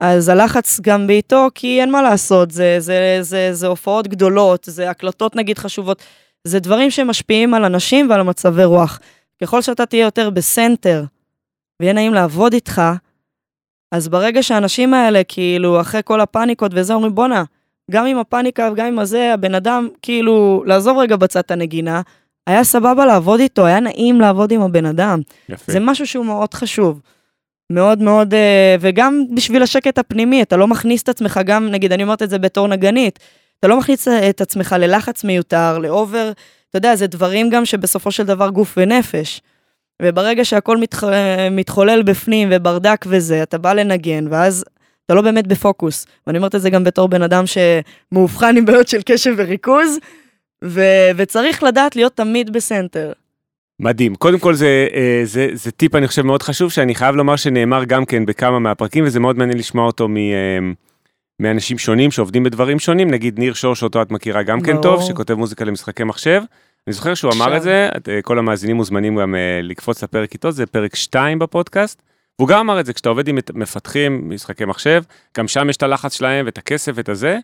אז 0.01 0.29
הלחץ 0.29 0.81
גם 0.81 1.07
בעיתו, 1.07 1.49
כי 1.55 1.81
אין 1.81 1.91
מה 1.91 2.03
לעשות, 2.03 2.51
זה, 2.51 2.77
זה, 2.79 3.19
זה, 3.21 3.49
זה 3.53 3.67
הופעות 3.67 4.09
גדולות, 4.09 4.65
זה 4.71 4.91
הקלטות 4.91 5.37
נגיד 5.37 5.59
חשובות, 5.59 6.03
זה 6.45 6.61
דברים 6.61 6.91
שמשפיעים 6.91 7.55
על 7.55 7.65
אנשים 7.65 8.11
ועל 8.11 8.23
מצבי 8.23 8.65
רוח. 8.65 9.01
ככל 9.43 9.63
שאתה 9.63 9.87
תהיה 9.87 10.05
יותר 10.05 10.31
בסנטר, 10.31 11.05
ויהיה 11.81 11.93
נעים 11.93 12.15
לעבוד 12.15 12.53
איתך, 12.53 12.83
אז 13.93 14.09
ברגע 14.09 14.43
שהאנשים 14.43 14.95
האלה, 14.95 15.25
כאילו, 15.29 15.81
אחרי 15.81 16.01
כל 16.05 16.21
הפאניקות 16.21 16.73
וזה, 16.75 16.95
אומרים, 16.95 17.15
בואנה, 17.15 17.45
גם 17.91 18.07
עם 18.07 18.19
הפאניקה 18.19 18.69
וגם 18.73 18.87
עם 18.87 18.99
הזה, 18.99 19.35
הבן 19.35 19.55
אדם, 19.55 19.89
כאילו, 20.03 20.63
לעזוב 20.67 20.99
רגע 20.99 21.17
בצד 21.17 21.41
את 21.41 21.51
הנגינה, 21.51 22.01
היה 22.47 22.65
סבבה 22.65 23.07
לעבוד 23.07 23.41
איתו, 23.41 23.67
היה 23.67 23.81
נעים 23.81 24.21
לעבוד 24.21 24.53
עם 24.53 24.63
הבן 24.63 24.87
אדם. 24.87 25.21
יפה. 25.49 25.73
זה 25.73 25.81
משהו 25.81 26.07
שהוא 26.07 26.27
מאוד 26.27 26.55
חשוב. 26.55 27.01
מאוד 27.71 28.03
מאוד, 28.03 28.35
אה, 28.35 28.77
וגם 28.81 29.25
בשביל 29.35 29.63
השקט 29.63 29.99
הפנימי, 29.99 30.43
אתה 30.43 30.57
לא 30.57 30.67
מכניס 30.67 31.03
את 31.03 31.09
עצמך, 31.09 31.41
גם 31.45 31.69
נגיד, 31.69 31.93
אני 31.93 32.03
אומרת 32.03 32.23
את 32.23 32.31
זה 32.31 32.39
בתור 32.39 32.69
נגנית, 32.69 33.19
אתה 33.59 33.69
לא 33.69 33.79
מכניס 33.79 34.09
את 34.09 34.41
עצמך 34.41 34.77
ללחץ 34.79 35.25
מיותר, 35.25 35.79
לאובר, 35.79 36.33
אתה 36.71 36.79
יודע, 36.79 36.97
זה 36.97 37.07
דברים 37.07 37.51
גם 37.51 37.65
שבסופו 37.65 38.11
של 38.11 38.23
דבר 38.23 38.49
גוף 38.49 38.75
ונפש. 38.77 39.41
וברגע 40.03 40.45
שהכל 40.45 40.77
מתח... 40.77 41.05
מתחולל 41.51 42.03
בפנים 42.03 42.49
וברדק 42.53 43.05
וזה, 43.09 43.43
אתה 43.43 43.59
בא 43.59 43.73
לנגן, 43.73 44.25
ואז 44.31 44.65
אתה 45.11 45.17
לא 45.17 45.23
באמת 45.23 45.47
בפוקוס. 45.47 46.07
ואני 46.27 46.39
אומרת 46.39 46.55
את 46.55 46.61
זה 46.61 46.71
גם 46.71 46.85
בתור 46.85 47.09
בן 47.09 47.23
אדם 47.23 47.45
שמאובחן 47.47 48.57
עם 48.57 48.65
בעיות 48.65 48.89
של 48.89 49.01
קשב 49.07 49.35
וריכוז, 49.37 49.99
ו... 50.65 50.81
וצריך 51.17 51.63
לדעת 51.63 51.97
להיות 51.97 52.17
תמיד 52.17 52.53
בסנטר. 52.53 53.13
מדהים. 53.81 54.15
קודם 54.15 54.39
כל 54.39 54.55
זה, 54.55 54.89
אה, 54.95 55.21
זה, 55.25 55.49
זה 55.53 55.71
טיפ 55.71 55.95
אני 55.95 56.07
חושב 56.07 56.23
מאוד 56.23 56.43
חשוב 56.43 56.71
שאני 56.71 56.95
חייב 56.95 57.15
לומר 57.15 57.37
שנאמר 57.37 57.85
גם 57.85 58.05
כן 58.05 58.27
בכמה 58.27 58.59
מהפרקים 58.59 59.05
וזה 59.05 59.21
מאוד 59.21 59.39
מעניין 59.39 59.59
לשמוע 59.59 59.87
אותו 59.87 60.09
מ, 60.09 60.17
אה, 60.17 60.59
מאנשים 61.41 61.79
שונים 61.79 62.11
שעובדים 62.11 62.43
בדברים 62.43 62.79
שונים, 62.79 63.11
נגיד 63.11 63.39
ניר 63.39 63.55
שור 63.55 63.75
שאותו 63.75 64.03
את 64.03 64.11
מכירה 64.11 64.43
גם 64.43 64.61
כן 64.61 64.81
טוב, 64.83 65.03
שכותב 65.03 65.35
מוזיקה 65.35 65.65
למשחקי 65.65 66.05
מחשב. 66.05 66.43
אני 66.87 66.93
זוכר 66.95 67.15
שהוא 67.15 67.33
אמר 67.33 67.57
את 67.57 67.63
זה, 67.63 67.89
אה, 68.09 68.23
כל 68.23 68.39
המאזינים 68.39 68.77
מוזמנים 68.77 69.17
גם 69.17 69.35
לקפוץ 69.63 70.03
לפרק 70.03 70.33
איתו, 70.33 70.51
זה 70.51 70.67
פרק 70.67 70.97
2 70.97 71.39
בפודקאסט. 71.39 72.03
והוא 72.41 72.49
גם 72.49 72.59
אמר 72.59 72.81
את 72.81 72.87
זה, 72.87 72.93
כשאתה 72.93 73.09
עובד 73.09 73.29
עם 73.29 73.39
מפתחים 73.55 74.31
משחקי 74.31 74.65
מחשב, 74.65 75.03
גם 75.39 75.49
שם 75.49 75.71
יש 75.71 75.77
את 75.77 75.83
הלחץ 75.83 76.15
שלהם 76.15 76.47
ואת 76.47 76.59
הכסף 76.59 76.93
ואת 76.95 77.09
הזה, 77.09 77.39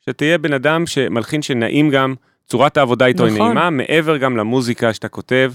שתהיה 0.00 0.38
בן 0.38 0.52
אדם 0.52 0.86
שמלחין 0.86 1.42
שנעים 1.42 1.90
גם, 1.90 2.14
צורת 2.46 2.76
העבודה 2.76 3.06
איתו 3.06 3.26
נכון. 3.26 3.36
היא 3.36 3.44
נעימה, 3.44 3.70
מעבר 3.70 4.16
גם 4.16 4.36
למוזיקה 4.36 4.94
שאתה 4.94 5.08
כותב. 5.08 5.52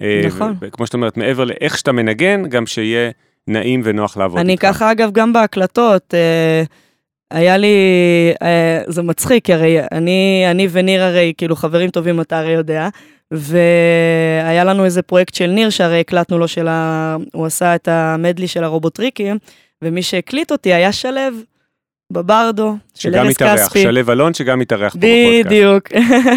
אה, 0.00 0.22
נכון. 0.26 0.54
כמו 0.72 0.86
שאת 0.86 0.94
אומרת, 0.94 1.16
מעבר 1.16 1.44
לאיך 1.44 1.78
שאתה 1.78 1.92
מנגן, 1.92 2.48
גם 2.48 2.66
שיהיה 2.66 3.10
נעים 3.48 3.80
ונוח 3.84 4.16
לעבוד 4.16 4.38
אני 4.38 4.52
איתך. 4.52 4.62
ככה, 4.62 4.92
אגב, 4.92 5.10
גם 5.12 5.32
בהקלטות, 5.32 6.14
אה, 6.14 6.62
היה 7.30 7.56
לי, 7.56 7.76
אה, 8.42 8.82
זה 8.86 9.02
מצחיק, 9.02 9.50
הרי 9.50 9.78
אני, 9.92 10.44
אני 10.50 10.68
וניר 10.70 11.02
הרי, 11.02 11.32
כאילו, 11.36 11.56
חברים 11.56 11.90
טובים, 11.90 12.20
אתה 12.20 12.38
הרי 12.38 12.52
יודע, 12.52 12.88
והיה 13.32 14.64
לנו 14.64 14.84
איזה 14.84 15.02
פרויקט 15.02 15.34
של 15.34 15.46
ניר, 15.46 15.70
שהרי 15.70 16.00
הקלטנו 16.00 16.38
לו 16.38 16.48
של 16.48 16.68
ה... 16.68 17.16
הוא 17.32 17.46
עשה 17.46 17.74
את 17.74 17.88
המדלי 17.88 18.48
של 18.48 18.64
הרובוטריקים, 18.64 19.38
ומי 19.82 20.02
שהקליט 20.02 20.52
אותי 20.52 20.72
היה 20.72 20.92
שלו. 20.92 21.20
בברדו, 22.12 22.76
של 22.94 23.14
ארז 23.14 23.28
כספי. 23.28 23.34
שגם 23.34 23.54
מתארח, 23.54 23.76
שלו 23.76 24.12
אלון 24.12 24.34
שגם 24.34 24.58
מתארח 24.58 24.92
פה 24.92 24.98
בפודקאסט. 24.98 25.46
בדיוק. 25.46 25.88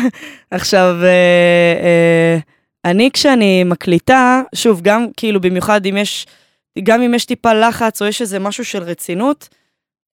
עכשיו, 0.52 0.96
אה, 1.04 1.08
אה, 1.84 2.38
אני 2.86 3.10
כשאני 3.14 3.64
מקליטה, 3.64 4.42
שוב, 4.56 4.82
גם 4.82 5.06
כאילו 5.18 5.42
במיוחד 5.42 5.86
אם 5.86 5.98
יש, 5.98 6.26
גם 6.84 7.02
אם 7.02 7.14
יש 7.14 7.26
טיפה 7.26 7.54
לחץ 7.54 8.02
או 8.02 8.08
יש 8.08 8.22
איזה 8.22 8.40
משהו 8.40 8.66
של 8.66 8.84
רצינות, 8.84 9.50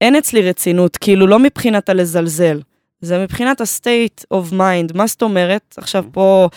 אין 0.00 0.16
אצלי 0.16 0.42
רצינות, 0.42 0.96
כאילו 0.96 1.26
לא 1.26 1.38
מבחינת 1.38 1.88
הלזלזל, 1.88 2.60
זה 3.01 3.18
מבחינת 3.18 3.61
ה-state 3.61 4.24
of 4.34 4.53
mind, 4.53 4.92
מה 4.94 5.07
זאת 5.07 5.22
אומרת? 5.22 5.74
עכשיו 5.78 6.05
פה, 6.12 6.49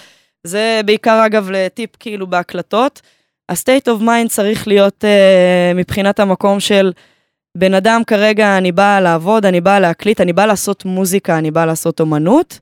זה 0.43 0.81
בעיקר 0.85 1.25
אגב 1.25 1.49
לטיפ 1.51 1.89
כאילו 1.99 2.27
בהקלטות, 2.27 3.01
ה-state 3.49 3.87
of 3.87 4.01
mind 4.01 4.29
צריך 4.29 4.67
להיות 4.67 5.03
uh, 5.03 5.77
מבחינת 5.77 6.19
המקום 6.19 6.59
של 6.59 6.91
בן 7.57 7.73
אדם 7.73 8.01
כרגע, 8.07 8.57
אני 8.57 8.71
באה 8.71 9.01
לעבוד, 9.01 9.45
אני 9.45 9.61
באה 9.61 9.79
להקליט, 9.79 10.21
אני 10.21 10.33
באה 10.33 10.45
לעשות 10.45 10.85
מוזיקה, 10.85 11.37
אני 11.37 11.51
באה 11.51 11.65
לעשות 11.65 11.99
אומנות. 11.99 12.59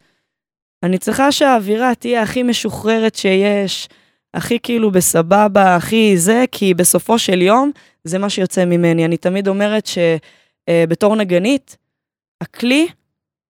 אני 0.83 0.97
צריכה 0.97 1.31
שהאווירה 1.31 1.95
תהיה 1.95 2.21
הכי 2.21 2.43
משוחררת 2.43 3.15
שיש, 3.15 3.89
הכי 4.33 4.59
כאילו 4.63 4.91
בסבבה, 4.91 5.75
הכי 5.75 6.17
זה, 6.17 6.45
כי 6.51 6.73
בסופו 6.73 7.19
של 7.19 7.41
יום 7.41 7.71
זה 8.03 8.17
מה 8.17 8.29
שיוצא 8.29 8.65
ממני. 8.65 9.05
אני 9.05 9.17
תמיד 9.17 9.47
אומרת 9.47 9.85
שבתור 9.87 11.13
אה, 11.13 11.17
נגנית, 11.17 11.77
הכלי 12.41 12.87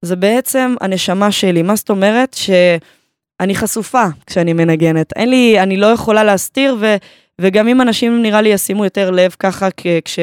זה 0.01 0.15
בעצם 0.15 0.75
הנשמה 0.81 1.31
שלי. 1.31 1.61
מה 1.61 1.75
זאת 1.75 1.89
אומרת? 1.89 2.33
שאני 2.33 3.55
חשופה 3.55 4.05
כשאני 4.25 4.53
מנגנת. 4.53 5.13
אין 5.15 5.29
לי, 5.29 5.59
אני 5.59 5.77
לא 5.77 5.87
יכולה 5.87 6.23
להסתיר, 6.23 6.75
ו, 6.79 6.95
וגם 7.41 7.67
אם 7.67 7.81
אנשים 7.81 8.21
נראה 8.21 8.41
לי 8.41 8.49
ישימו 8.49 8.83
יותר 8.83 9.11
לב 9.11 9.35
ככה, 9.39 9.67
כש... 10.05 10.19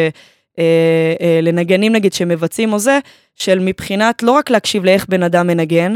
אה, 0.59 1.15
אה, 1.21 1.41
לנגנים 1.43 1.93
נגיד 1.93 2.13
שמבצעים 2.13 2.73
או 2.73 2.79
זה, 2.79 2.99
של 3.35 3.59
מבחינת 3.59 4.23
לא 4.23 4.31
רק 4.31 4.51
להקשיב 4.51 4.85
לאיך 4.85 5.07
בן 5.09 5.23
אדם 5.23 5.47
מנגן, 5.47 5.95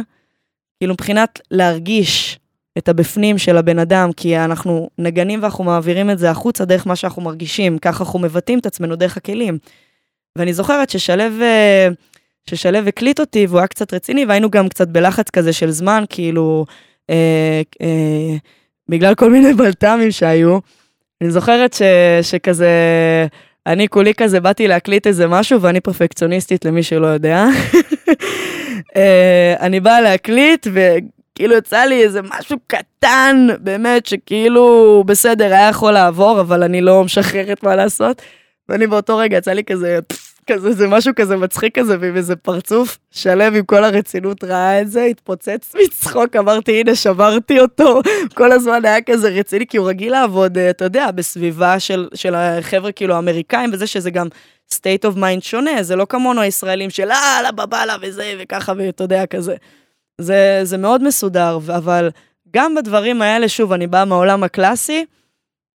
כאילו 0.78 0.94
מבחינת 0.94 1.40
להרגיש 1.50 2.38
את 2.78 2.88
הבפנים 2.88 3.38
של 3.38 3.56
הבן 3.56 3.78
אדם, 3.78 4.12
כי 4.12 4.38
אנחנו 4.38 4.90
נגנים 4.98 5.42
ואנחנו 5.42 5.64
מעבירים 5.64 6.10
את 6.10 6.18
זה 6.18 6.30
החוצה 6.30 6.64
דרך 6.64 6.86
מה 6.86 6.96
שאנחנו 6.96 7.22
מרגישים, 7.22 7.78
ככה 7.78 8.04
אנחנו 8.04 8.18
מבטאים 8.18 8.58
את 8.58 8.66
עצמנו 8.66 8.96
דרך 8.96 9.16
הכלים. 9.16 9.58
ואני 10.36 10.52
זוכרת 10.52 10.90
ששלב, 10.90 11.32
אה, 11.42 11.88
ששלב 12.50 12.88
הקליט 12.88 13.20
אותי 13.20 13.46
והוא 13.46 13.58
היה 13.58 13.66
קצת 13.66 13.94
רציני, 13.94 14.24
והיינו 14.24 14.50
גם 14.50 14.68
קצת 14.68 14.88
בלחץ 14.88 15.30
כזה 15.30 15.52
של 15.52 15.70
זמן, 15.70 16.04
כאילו, 16.08 16.66
אה, 17.10 17.62
אה, 17.82 18.36
בגלל 18.88 19.14
כל 19.14 19.30
מיני 19.30 19.54
בלת"מים 19.54 20.10
שהיו. 20.10 20.58
אני 21.20 21.30
זוכרת 21.30 21.72
ש, 21.72 21.82
שכזה, 22.22 22.70
אני 23.66 23.88
כולי 23.88 24.14
כזה 24.14 24.40
באתי 24.40 24.68
להקליט 24.68 25.06
איזה 25.06 25.26
משהו, 25.26 25.62
ואני 25.62 25.80
פרפקציוניסטית 25.80 26.64
למי 26.64 26.82
שלא 26.82 27.06
יודע. 27.06 27.46
אה, 28.96 29.54
אני 29.60 29.80
באה 29.80 30.00
להקליט, 30.00 30.66
וכאילו 30.72 31.56
יצא 31.56 31.84
לי 31.84 32.02
איזה 32.02 32.20
משהו 32.22 32.58
קטן, 32.66 33.46
באמת, 33.60 34.06
שכאילו 34.06 35.04
בסדר, 35.06 35.52
היה 35.52 35.68
יכול 35.68 35.92
לעבור, 35.92 36.40
אבל 36.40 36.62
אני 36.62 36.80
לא 36.80 37.04
משחררת 37.04 37.62
מה 37.62 37.76
לעשות. 37.76 38.22
ואני 38.68 38.86
באותו 38.86 39.16
רגע 39.16 39.36
יצא 39.36 39.52
לי 39.52 39.64
כזה, 39.64 39.98
כזה, 40.52 40.72
זה 40.72 40.88
משהו 40.88 41.12
כזה 41.16 41.36
מצחיק 41.36 41.78
כזה, 41.78 41.96
ועם 42.00 42.16
איזה 42.16 42.36
פרצוף 42.36 42.98
שלם 43.10 43.54
עם 43.54 43.64
כל 43.64 43.84
הרצינות 43.84 44.44
ראה 44.44 44.80
את 44.80 44.90
זה, 44.90 45.04
התפוצץ 45.04 45.74
מצחוק, 45.84 46.36
אמרתי, 46.36 46.80
הנה, 46.80 46.94
שברתי 46.94 47.60
אותו. 47.60 48.00
כל 48.34 48.52
הזמן 48.52 48.84
היה 48.84 49.02
כזה 49.02 49.28
רציני, 49.28 49.66
כי 49.66 49.76
הוא 49.76 49.88
רגיל 49.88 50.12
לעבוד, 50.12 50.58
אה, 50.58 50.70
אתה 50.70 50.84
יודע, 50.84 51.10
בסביבה 51.10 51.80
של, 51.80 52.08
של 52.14 52.34
החבר'ה 52.34 52.92
כאילו 52.92 53.14
האמריקאים, 53.14 53.70
וזה 53.72 53.86
שזה 53.86 54.10
גם 54.10 54.26
state 54.74 55.04
of 55.04 55.16
mind 55.16 55.40
שונה, 55.40 55.82
זה 55.82 55.96
לא 55.96 56.06
כמונו 56.08 56.40
הישראלים 56.40 56.90
של 56.90 57.10
אה, 57.10 57.42
לה 57.42 57.52
בבאללה 57.52 57.96
וזה, 58.02 58.34
וככה, 58.38 58.72
ואתה 58.76 59.04
יודע, 59.04 59.26
כזה. 59.26 59.54
זה, 60.20 60.60
זה 60.62 60.78
מאוד 60.78 61.02
מסודר, 61.02 61.58
אבל 61.76 62.10
גם 62.54 62.74
בדברים 62.74 63.22
האלה, 63.22 63.48
שוב, 63.48 63.72
אני 63.72 63.86
באה 63.86 64.04
מהעולם 64.04 64.42
הקלאסי, 64.42 65.04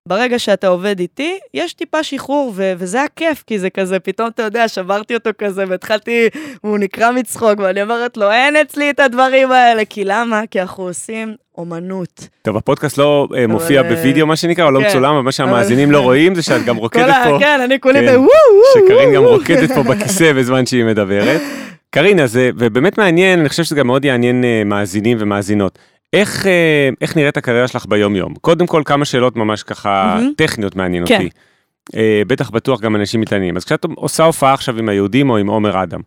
ברגע 0.09 0.39
שאתה 0.39 0.67
עובד 0.67 0.99
איתי, 0.99 1.39
יש 1.53 1.73
טיפה 1.73 2.03
שחרור, 2.03 2.53
ו- 2.55 2.73
וזה 2.77 3.03
הכיף, 3.03 3.43
כי 3.47 3.59
זה 3.59 3.69
כזה, 3.69 3.99
פתאום 3.99 4.27
אתה 4.27 4.43
יודע, 4.43 4.67
שברתי 4.67 5.13
אותו 5.13 5.29
כזה, 5.37 5.63
והתחלתי, 5.67 6.27
הוא 6.61 6.77
נקרע 6.77 7.11
מצחוק, 7.11 7.59
ואני 7.59 7.81
אומרת 7.81 8.17
לו, 8.17 8.31
אין 8.31 8.55
אצלי 8.55 8.89
את 8.89 8.99
הדברים 8.99 9.51
האלה, 9.51 9.85
כי 9.85 10.03
למה? 10.03 10.41
כי 10.51 10.61
אנחנו 10.61 10.83
עושים 10.83 11.35
אומנות. 11.57 12.27
טוב, 12.41 12.57
הפודקאסט 12.57 12.97
לא 12.97 13.27
uh, 13.31 13.47
מופיע 13.47 13.81
אבל... 13.81 13.95
בווידאו, 13.95 14.27
מה 14.27 14.35
שנקרא, 14.35 14.65
או 14.65 14.71
לא 14.71 14.79
כן. 14.79 14.87
מצולם, 14.87 15.13
אבל 15.15 15.23
מה 15.23 15.31
שהמאזינים 15.31 15.91
לא 15.91 15.99
רואים 15.99 16.35
זה 16.35 16.41
שאת 16.41 16.65
גם 16.65 16.75
רוקדת 16.75 17.15
פה. 17.23 17.39
כן, 17.39 17.61
אני 17.61 17.79
כולי 17.79 17.99
כן, 17.99 18.05
בוואו 18.05 18.19
וואו. 18.19 18.87
שקרין 18.87 19.13
גם 19.13 19.23
רוקדת 19.23 19.71
פה 19.71 19.83
בכיסא 19.83 20.33
בזמן 20.33 20.65
שהיא 20.65 20.85
מדברת. 20.85 21.41
קרין, 21.89 22.19
אז, 22.19 22.39
ובאמת 22.57 22.97
מעניין, 22.97 23.39
אני 23.39 23.49
חושב 23.49 23.63
שזה 23.63 23.75
גם 23.75 23.87
מאוד 23.87 24.05
יעניין 24.05 24.43
uh, 24.43 24.67
מאזינים 24.67 25.17
ומאזינות. 25.19 25.79
איך, 26.15 26.47
אה, 26.47 26.89
איך 27.01 27.17
נראית 27.17 27.37
הקריירה 27.37 27.67
שלך 27.67 27.85
ביום-יום? 27.85 28.33
קודם 28.41 28.67
כל, 28.67 28.81
כמה 28.85 29.05
שאלות 29.05 29.35
ממש 29.35 29.63
ככה 29.63 30.17
mm-hmm. 30.19 30.35
טכניות 30.37 30.75
מעניין 30.75 31.05
כן. 31.05 31.15
אותי. 31.15 31.29
אה, 31.95 32.21
בטח 32.27 32.49
בטוח 32.49 32.81
גם 32.81 32.95
אנשים 32.95 33.21
מתעניינים. 33.21 33.57
אז 33.57 33.65
כשאת 33.65 33.85
עושה 33.95 34.23
הופעה 34.23 34.53
עכשיו 34.53 34.79
עם 34.79 34.89
היהודים 34.89 35.29
או 35.29 35.37
עם 35.37 35.47
עומר 35.47 35.83
אדם, 35.83 36.01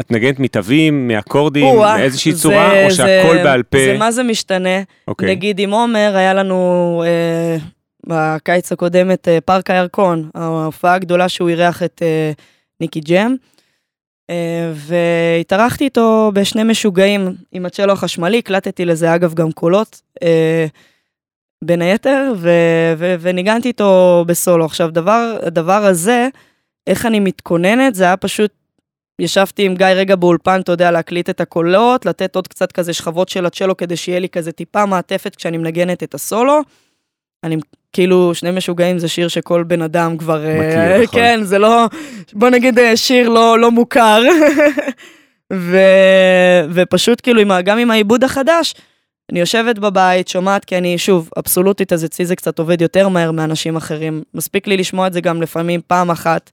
את 0.00 0.10
נגנת 0.10 0.38
מתווים, 0.38 1.08
מאקורדים, 1.08 1.76
מאיזושהי 1.78 2.32
זה, 2.32 2.42
צורה, 2.42 2.84
או 2.84 2.90
שהכל 2.90 3.36
בעל 3.44 3.62
פה? 3.62 3.78
זה 3.78 3.98
מה 3.98 4.12
זה 4.12 4.22
משתנה. 4.22 4.80
Okay. 4.80 5.08
אוקיי. 5.08 5.30
נגיד 5.30 5.58
עם 5.58 5.70
עומר, 5.70 6.12
היה 6.16 6.34
לנו 6.34 7.02
אה, 7.06 7.56
בקיץ 8.06 8.72
הקודמת 8.72 9.28
אה, 9.28 9.40
פארק 9.40 9.70
הירקון, 9.70 10.30
ההופעה 10.34 10.94
הגדולה 10.94 11.28
שהוא 11.28 11.48
אירח 11.48 11.82
את 11.82 12.02
אה, 12.02 12.32
ניקי 12.80 13.00
ג'ם. 13.00 13.34
אה, 14.30 14.72
והתארחתי 14.74 15.84
איתו 15.84 16.30
בשני 16.34 16.62
משוגעים 16.62 17.34
עם 17.52 17.66
הצ'לו 17.66 17.92
החשמלי, 17.92 18.38
הקלטתי 18.38 18.84
לזה 18.84 19.14
אגב 19.14 19.34
גם 19.34 19.52
קולות, 19.52 20.02
אה, 20.22 20.66
בין 21.64 21.82
היתר, 21.82 22.32
ו- 22.36 22.94
ו- 22.96 23.14
וניגנתי 23.20 23.68
איתו 23.68 24.24
בסולו. 24.26 24.64
עכשיו, 24.64 24.90
דבר, 24.90 25.38
הדבר 25.42 25.84
הזה, 25.84 26.28
איך 26.86 27.06
אני 27.06 27.20
מתכוננת, 27.20 27.94
זה 27.94 28.04
היה 28.04 28.16
פשוט, 28.16 28.50
ישבתי 29.18 29.66
עם 29.66 29.74
גיא 29.74 29.86
רגע 29.86 30.16
באולפן, 30.16 30.60
אתה 30.60 30.72
יודע, 30.72 30.90
להקליט 30.90 31.30
את 31.30 31.40
הקולות, 31.40 32.06
לתת 32.06 32.36
עוד 32.36 32.48
קצת 32.48 32.72
כזה 32.72 32.92
שכבות 32.92 33.28
של 33.28 33.46
הצ'לו 33.46 33.76
כדי 33.76 33.96
שיהיה 33.96 34.18
לי 34.18 34.28
כזה 34.28 34.52
טיפה 34.52 34.86
מעטפת 34.86 35.36
כשאני 35.36 35.58
מנגנת 35.58 36.02
את 36.02 36.14
הסולו. 36.14 36.60
אני 37.44 37.56
כאילו, 37.94 38.34
שני 38.34 38.50
משוגעים 38.50 38.98
זה 38.98 39.08
שיר 39.08 39.28
שכל 39.28 39.62
בן 39.62 39.82
אדם 39.82 40.16
כבר... 40.16 40.46
אה, 40.46 40.58
מכיר, 40.58 41.02
נכון. 41.02 41.20
כן, 41.20 41.40
זה 41.42 41.58
לא, 41.58 41.86
בוא 42.32 42.50
נגיד 42.50 42.78
אה, 42.78 42.96
שיר 42.96 43.28
לא, 43.28 43.58
לא 43.58 43.70
מוכר. 43.70 44.22
ו, 45.52 45.78
ופשוט 46.70 47.20
כאילו, 47.22 47.42
גם 47.64 47.78
עם 47.78 47.90
העיבוד 47.90 48.24
החדש, 48.24 48.74
אני 49.30 49.40
יושבת 49.40 49.78
בבית, 49.78 50.28
שומעת, 50.28 50.64
כי 50.64 50.78
אני, 50.78 50.98
שוב, 50.98 51.30
אבסולוטית, 51.38 51.92
אז 51.92 52.04
אצלי 52.04 52.26
זה 52.26 52.36
קצת 52.36 52.58
עובד 52.58 52.82
יותר 52.82 53.08
מהר 53.08 53.30
מאנשים 53.30 53.76
אחרים. 53.76 54.22
מספיק 54.34 54.66
לי 54.66 54.76
לשמוע 54.76 55.06
את 55.06 55.12
זה 55.12 55.20
גם 55.20 55.42
לפעמים 55.42 55.80
פעם 55.86 56.10
אחת. 56.10 56.50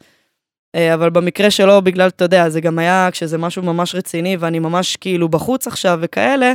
אה, 0.76 0.94
אבל 0.94 1.10
במקרה 1.10 1.52
שלו, 1.52 1.82
בגלל, 1.82 2.08
אתה 2.08 2.26
יודע, 2.26 2.50
זה 2.50 2.62
גם 2.62 2.80
היה 2.80 3.10
כשזה 3.12 3.38
משהו 3.38 3.64
ממש 3.64 3.96
רציני, 3.96 4.38
ואני 4.40 4.60
ממש 4.60 4.96
כאילו 4.96 5.30
בחוץ 5.30 5.68
עכשיו 5.68 6.00
וכאלה, 6.02 6.54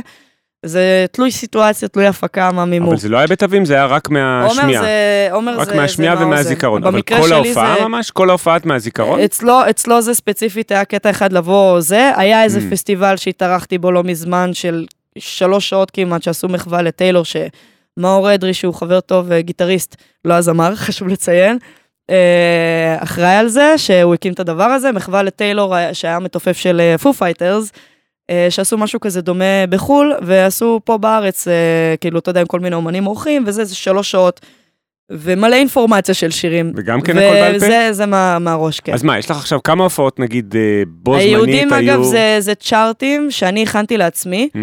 זה 0.65 1.05
תלוי 1.11 1.31
סיטואציה, 1.31 1.87
תלוי 1.87 2.07
הפקה, 2.07 2.51
מה 2.51 2.65
מימור. 2.65 2.89
אבל 2.91 2.99
זה 2.99 3.09
לא 3.09 3.17
היה 3.17 3.27
בתווים, 3.27 3.65
זה 3.65 3.73
היה 3.73 3.85
רק 3.85 4.09
מהשמיעה. 4.09 4.67
עומר 4.67 4.81
זה, 4.81 5.27
עומר 5.31 5.57
רק 5.59 5.67
זה, 5.69 5.75
מהשמיעה 5.75 6.15
זה 6.15 6.25
ומהזיכרון. 6.25 6.83
אבל 6.83 7.01
כל 7.01 7.33
ההופעה 7.33 7.75
זה- 7.79 7.85
ממש? 7.85 8.11
כל 8.11 8.29
ההופעה 8.29 8.57
את 8.57 8.65
מהזיכרון? 8.65 9.19
אצלו, 9.19 9.59
אצלו 9.69 10.01
זה 10.01 10.13
ספציפית 10.13 10.71
היה 10.71 10.85
קטע 10.85 11.09
אחד 11.09 11.33
לבוא 11.33 11.79
זה, 11.81 12.11
היה 12.15 12.43
איזה 12.43 12.59
Mm. 12.59 12.71
פסטיבל 12.71 13.17
שהתארחתי 13.17 13.77
בו 13.77 13.91
לא 13.91 14.03
מזמן 14.03 14.53
של 14.53 14.85
שלוש 15.17 15.69
שעות 15.69 15.91
כמעט 15.91 16.23
שעשו 16.23 16.47
מחווה 16.47 16.81
לטיילור, 16.81 17.23
שמאור 17.25 18.33
אדרי 18.33 18.53
שהוא 18.53 18.73
חבר 18.73 18.99
טוב 18.99 19.25
וגיטריסט, 19.29 19.95
לא 20.25 20.33
הזמר, 20.33 20.75
חשוב 20.85 21.07
לציין, 21.07 21.57
אה, 22.09 22.15
אחראי 22.99 23.35
על 23.35 23.47
זה, 23.47 23.73
שהוא 23.77 24.13
הקים 24.13 24.33
את 24.33 24.39
הדבר 24.39 24.63
הזה, 24.63 24.91
מחווה 24.91 25.23
לטיילור 25.23 25.77
אה, 25.77 25.93
שהיה 25.93 26.19
מתופף 26.19 26.57
של 26.57 26.81
Foo 27.01 27.13
Fighters. 27.13 27.71
שעשו 28.49 28.77
משהו 28.77 28.99
כזה 28.99 29.21
דומה 29.21 29.67
בחו"ל, 29.69 30.13
ועשו 30.21 30.79
פה 30.83 30.97
בארץ, 30.97 31.47
אה, 31.47 31.95
כאילו, 32.01 32.19
אתה 32.19 32.29
יודע, 32.29 32.41
עם 32.41 32.47
כל 32.47 32.59
מיני 32.59 32.75
אומנים 32.75 33.07
אורחים, 33.07 33.43
וזה, 33.47 33.65
זה 33.65 33.75
שלוש 33.75 34.11
שעות, 34.11 34.41
ומלא 35.11 35.55
אינפורמציה 35.55 36.13
של 36.13 36.31
שירים. 36.31 36.73
וגם 36.75 37.01
כן 37.01 37.17
הכל 37.17 37.33
בעל 37.33 37.59
פה? 37.59 37.65
וזה 37.65 37.87
זה 37.91 38.05
מה, 38.05 38.39
מהראש, 38.39 38.79
כן. 38.79 38.93
אז 38.93 39.03
מה, 39.03 39.19
יש 39.19 39.31
לך 39.31 39.37
עכשיו 39.37 39.63
כמה 39.63 39.83
הופעות, 39.83 40.19
נגיד, 40.19 40.55
אה, 40.55 40.83
בו 40.87 41.11
זמנית 41.13 41.27
היו... 41.27 41.43
היהודים 41.43 41.73
אגב 41.73 42.01
זה, 42.01 42.35
זה 42.39 42.55
chartים 42.55 43.31
שאני 43.31 43.63
הכנתי 43.63 43.97
לעצמי, 43.97 44.49
Mm, 44.53 44.57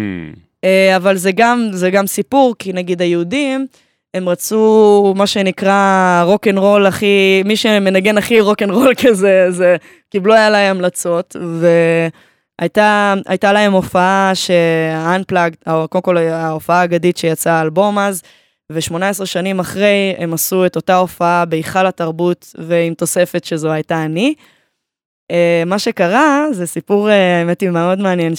אה, 0.63 0.95
אבל 0.95 1.17
זה 1.17 1.31
גם, 1.31 1.69
זה 1.71 1.89
גם 1.89 2.07
סיפור, 2.07 2.55
כי 2.59 2.73
נגיד 2.73 3.01
היהודים, 3.01 3.65
הם 4.13 4.29
רצו 4.29 5.13
מה 5.17 5.27
שנקרא 5.27 6.23
רוק 6.25 6.47
אנד 6.47 6.57
רול 6.57 6.85
הכי, 6.85 7.43
מי 7.45 7.55
שמנגן 7.55 8.17
הכי 8.17 8.41
רוק 8.41 8.61
אנד 8.61 8.71
רול 8.71 8.93
כזה, 9.07 9.47
זה 9.49 9.75
קיבלו 10.09 10.33
עליי 10.33 10.65
המלצות, 10.65 11.35
והייתה 11.59 12.17
הייתה 12.59 13.53
להם 13.53 13.73
הופעה 13.73 14.31
או 15.67 15.87
קודם 15.87 16.01
כל 16.01 16.17
ההופעה 16.17 16.81
האגדית 16.81 17.17
שיצאה 17.17 17.59
האלבום 17.59 17.99
אז, 17.99 18.21
ו-18 18.71 19.25
שנים 19.25 19.59
אחרי 19.59 20.15
הם 20.17 20.33
עשו 20.33 20.65
את 20.65 20.75
אותה 20.75 20.95
הופעה 20.95 21.45
בהיכל 21.45 21.87
התרבות 21.87 22.55
ועם 22.57 22.93
תוספת 22.93 23.45
שזו 23.45 23.71
הייתה 23.71 24.05
אני. 24.05 24.33
אה, 25.31 25.63
מה 25.65 25.79
שקרה 25.79 26.45
זה 26.51 26.65
סיפור, 26.65 27.09
אה, 27.09 27.39
האמת 27.39 27.61
היא 27.61 27.69
מאוד 27.69 27.99
מעניין, 27.99 28.33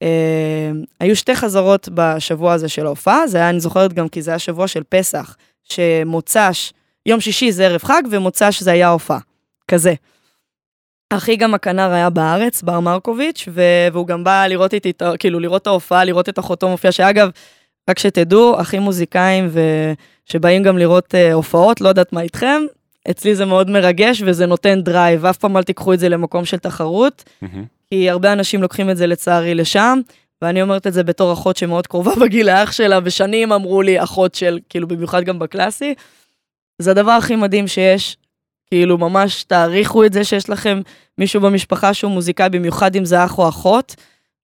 שהיו 0.00 1.16
שתי 1.16 1.34
חזרות 1.34 1.88
בשבוע 1.94 2.52
הזה 2.52 2.68
של 2.68 2.86
ההופעה, 2.86 3.26
זה 3.26 3.38
היה, 3.38 3.50
אני 3.50 3.60
זוכרת 3.60 3.92
גם 3.92 4.08
כי 4.08 4.22
זה 4.22 4.30
היה 4.30 4.38
שבוע 4.38 4.68
של 4.68 4.82
פסח, 4.88 5.36
שמוצ"ש, 5.64 6.72
יום 7.06 7.20
שישי 7.20 7.52
זה 7.52 7.66
ערב 7.66 7.82
חג 7.82 8.02
ומוצ"ש 8.10 8.62
זה 8.62 8.72
היה 8.72 8.88
הופעה, 8.88 9.18
כזה. 9.68 9.94
אחי 11.10 11.36
גם 11.36 11.54
הכנר 11.54 11.90
היה 11.92 12.10
בארץ, 12.10 12.62
בר 12.62 12.80
מרקוביץ', 12.80 13.48
והוא 13.92 14.06
גם 14.06 14.24
בא 14.24 14.46
לראות 14.46 14.74
איתי, 14.74 14.92
כאילו 15.18 15.40
לראות 15.40 15.62
את 15.62 15.66
ההופעה, 15.66 16.04
לראות 16.04 16.28
את 16.28 16.38
אחותו 16.38 16.68
מופיע, 16.68 16.92
שאגב, 16.92 17.30
רק 17.90 17.98
שתדעו, 17.98 18.60
אחים 18.60 18.82
מוזיקאים 18.82 19.50
שבאים 20.26 20.62
גם 20.62 20.78
לראות 20.78 21.14
uh, 21.14 21.32
הופעות, 21.32 21.80
לא 21.80 21.88
יודעת 21.88 22.12
מה 22.12 22.20
איתכם, 22.20 22.62
אצלי 23.10 23.34
זה 23.34 23.44
מאוד 23.44 23.70
מרגש 23.70 24.22
וזה 24.26 24.46
נותן 24.46 24.80
דרייב, 24.80 25.24
אף 25.24 25.36
פעם 25.36 25.56
אל 25.56 25.62
תיקחו 25.62 25.92
את 25.92 25.98
זה 25.98 26.08
למקום 26.08 26.44
של 26.44 26.56
תחרות, 26.56 27.24
מהמם. 27.42 27.64
כי 27.90 28.10
הרבה 28.10 28.32
אנשים 28.32 28.62
לוקחים 28.62 28.90
את 28.90 28.96
זה 28.96 29.06
לצערי 29.06 29.54
לשם, 29.54 30.00
ואני 30.42 30.62
אומרת 30.62 30.86
את 30.86 30.92
זה 30.92 31.02
בתור 31.02 31.32
אחות 31.32 31.56
שמאוד 31.56 31.86
קרובה 31.86 32.14
בגיל 32.22 32.48
האח 32.48 32.72
שלה, 32.72 32.98
ושנים 33.04 33.52
אמרו 33.52 33.82
לי 33.82 34.02
אחות 34.02 34.34
של, 34.34 34.58
כאילו 34.68 34.88
במיוחד 34.88 35.24
גם 35.24 35.38
בקלאסי. 35.38 35.94
זה 36.78 36.90
הדבר 36.90 37.10
הכי 37.10 37.36
מדהים 37.36 37.68
שיש, 37.68 38.16
כאילו 38.70 38.98
ממש 38.98 39.44
תעריכו 39.44 40.04
את 40.04 40.12
זה 40.12 40.24
שיש 40.24 40.50
לכם 40.50 40.80
מישהו 41.18 41.40
במשפחה 41.40 41.94
שהוא 41.94 42.12
מוזיקאי, 42.12 42.48
במיוחד 42.48 42.96
אם 42.96 43.04
זה 43.04 43.24
אח 43.24 43.38
או 43.38 43.48
אחות, 43.48 43.94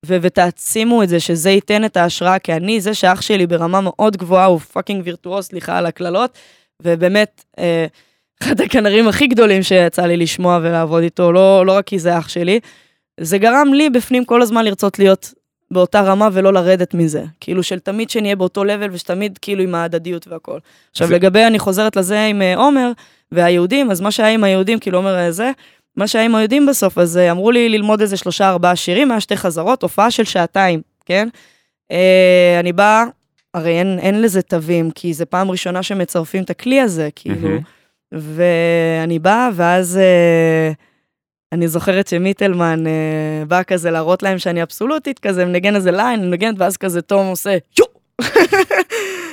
ו- 0.07 0.17
ותעצימו 0.23 1.03
את 1.03 1.09
זה, 1.09 1.21
שזה 1.21 1.51
ייתן 1.51 1.85
את 1.85 1.97
ההשראה, 1.97 2.39
כי 2.39 2.53
אני, 2.53 2.81
זה 2.81 2.95
שאח 2.95 3.21
שלי 3.21 3.47
ברמה 3.47 3.81
מאוד 3.81 4.17
גבוהה, 4.17 4.45
הוא 4.45 4.59
fucking 4.61 5.03
וירטואוס, 5.05 5.47
סליחה 5.47 5.79
על 5.79 5.87
הקללות, 5.87 6.31
ובאמת, 6.83 7.45
אה, 7.59 7.87
אחד 8.43 8.61
הכנרים 8.61 9.09
הכי 9.09 9.27
גדולים 9.27 9.63
שיצא 9.63 10.03
לי 10.07 10.17
לשמוע 10.17 10.59
ולעבוד 10.63 11.03
איתו, 11.03 11.33
לא, 11.33 11.67
לא 11.67 11.73
רק 11.73 11.87
כי 11.87 11.99
זה 11.99 12.19
אח 12.19 12.29
שלי, 12.29 12.61
זה 13.21 13.39
גרם 13.39 13.75
לי 13.75 13.91
בפנים 13.91 14.25
כל 14.25 14.43
הזמן 14.43 14.65
לרצות 14.65 14.99
להיות 14.99 15.35
באותה 15.71 16.01
רמה 16.01 16.29
ולא 16.33 16.53
לרדת 16.53 16.95
מזה. 16.95 17.25
כאילו 17.41 17.63
של 17.63 17.79
תמיד 17.79 18.11
שנהיה 18.11 18.37
באותו 18.37 18.65
לבל 18.65 18.89
ושתמיד 18.93 19.39
כאילו 19.43 19.63
עם 19.63 19.75
ההדדיות 19.75 20.29
והכל. 20.29 20.59
עכשיו 20.91 21.09
זה- 21.09 21.15
לגבי, 21.15 21.45
אני 21.47 21.59
חוזרת 21.59 21.97
לזה 21.97 22.25
עם 22.25 22.43
אה, 22.43 22.57
עומר 22.57 22.93
והיהודים, 23.35 23.91
אז 23.91 24.01
מה 24.01 24.11
שהיה 24.11 24.29
עם 24.29 24.45
היהודים, 24.45 24.79
כאילו 24.79 24.99
עומר 24.99 25.19
אה, 25.19 25.31
זה, 25.33 25.51
מה 25.97 26.09
שהיה 26.09 26.25
עם 26.25 26.35
היהודים 26.35 26.67
בסוף, 26.67 26.99
אז 26.99 27.17
אה, 27.17 27.31
אמרו 27.31 27.51
לי 27.51 27.69
ללמוד 27.69 28.01
איזה 28.01 28.17
שלושה 28.17 28.49
ארבעה 28.49 28.77
שירים, 28.77 29.11
היה 29.11 29.21
שתי 29.21 29.37
חזרות, 29.37 29.83
הופעה 29.83 30.11
של 30.11 30.25
שעתיים, 30.25 30.83
כן? 31.07 31.29
אה, 31.91 32.57
אני 32.61 32.73
באה, 32.73 33.05
הרי 33.55 33.79
אין, 33.79 33.99
אין 33.99 34.23
לזה 34.23 34.43
תווים, 34.43 34.91
כי 34.91 35.15
זה 35.15 35.25
פעם 35.25 35.51
ראשונה 35.51 35.83
שמצרפים 35.83 36.43
את 36.43 36.51
הכלי 36.51 36.81
הזה, 36.81 37.09
כאילו. 37.17 37.49
מהמם. 37.49 37.61
ואני 38.13 39.19
באה, 39.19 39.49
ואז 39.55 39.97
אה, 39.97 40.73
אני 41.53 41.69
זוכרת 41.69 42.09
שמיטלמן 42.09 42.87
אה, 42.87 43.45
בא 43.49 43.63
כזה 43.63 43.91
להראות 43.91 44.23
להם 44.23 44.39
שאני 44.39 44.63
אבסולוטית, 44.63 45.19
כזה 45.19 45.45
מנגן 45.45 45.77
איזה 45.77 45.91
ליין, 45.91 46.21
אני 46.21 46.29
מנגנת, 46.29 46.55
ואז 46.59 46.77
כזה 46.77 47.03
תום 47.03 47.27
עושה 47.27 47.57
יו! 47.79 47.85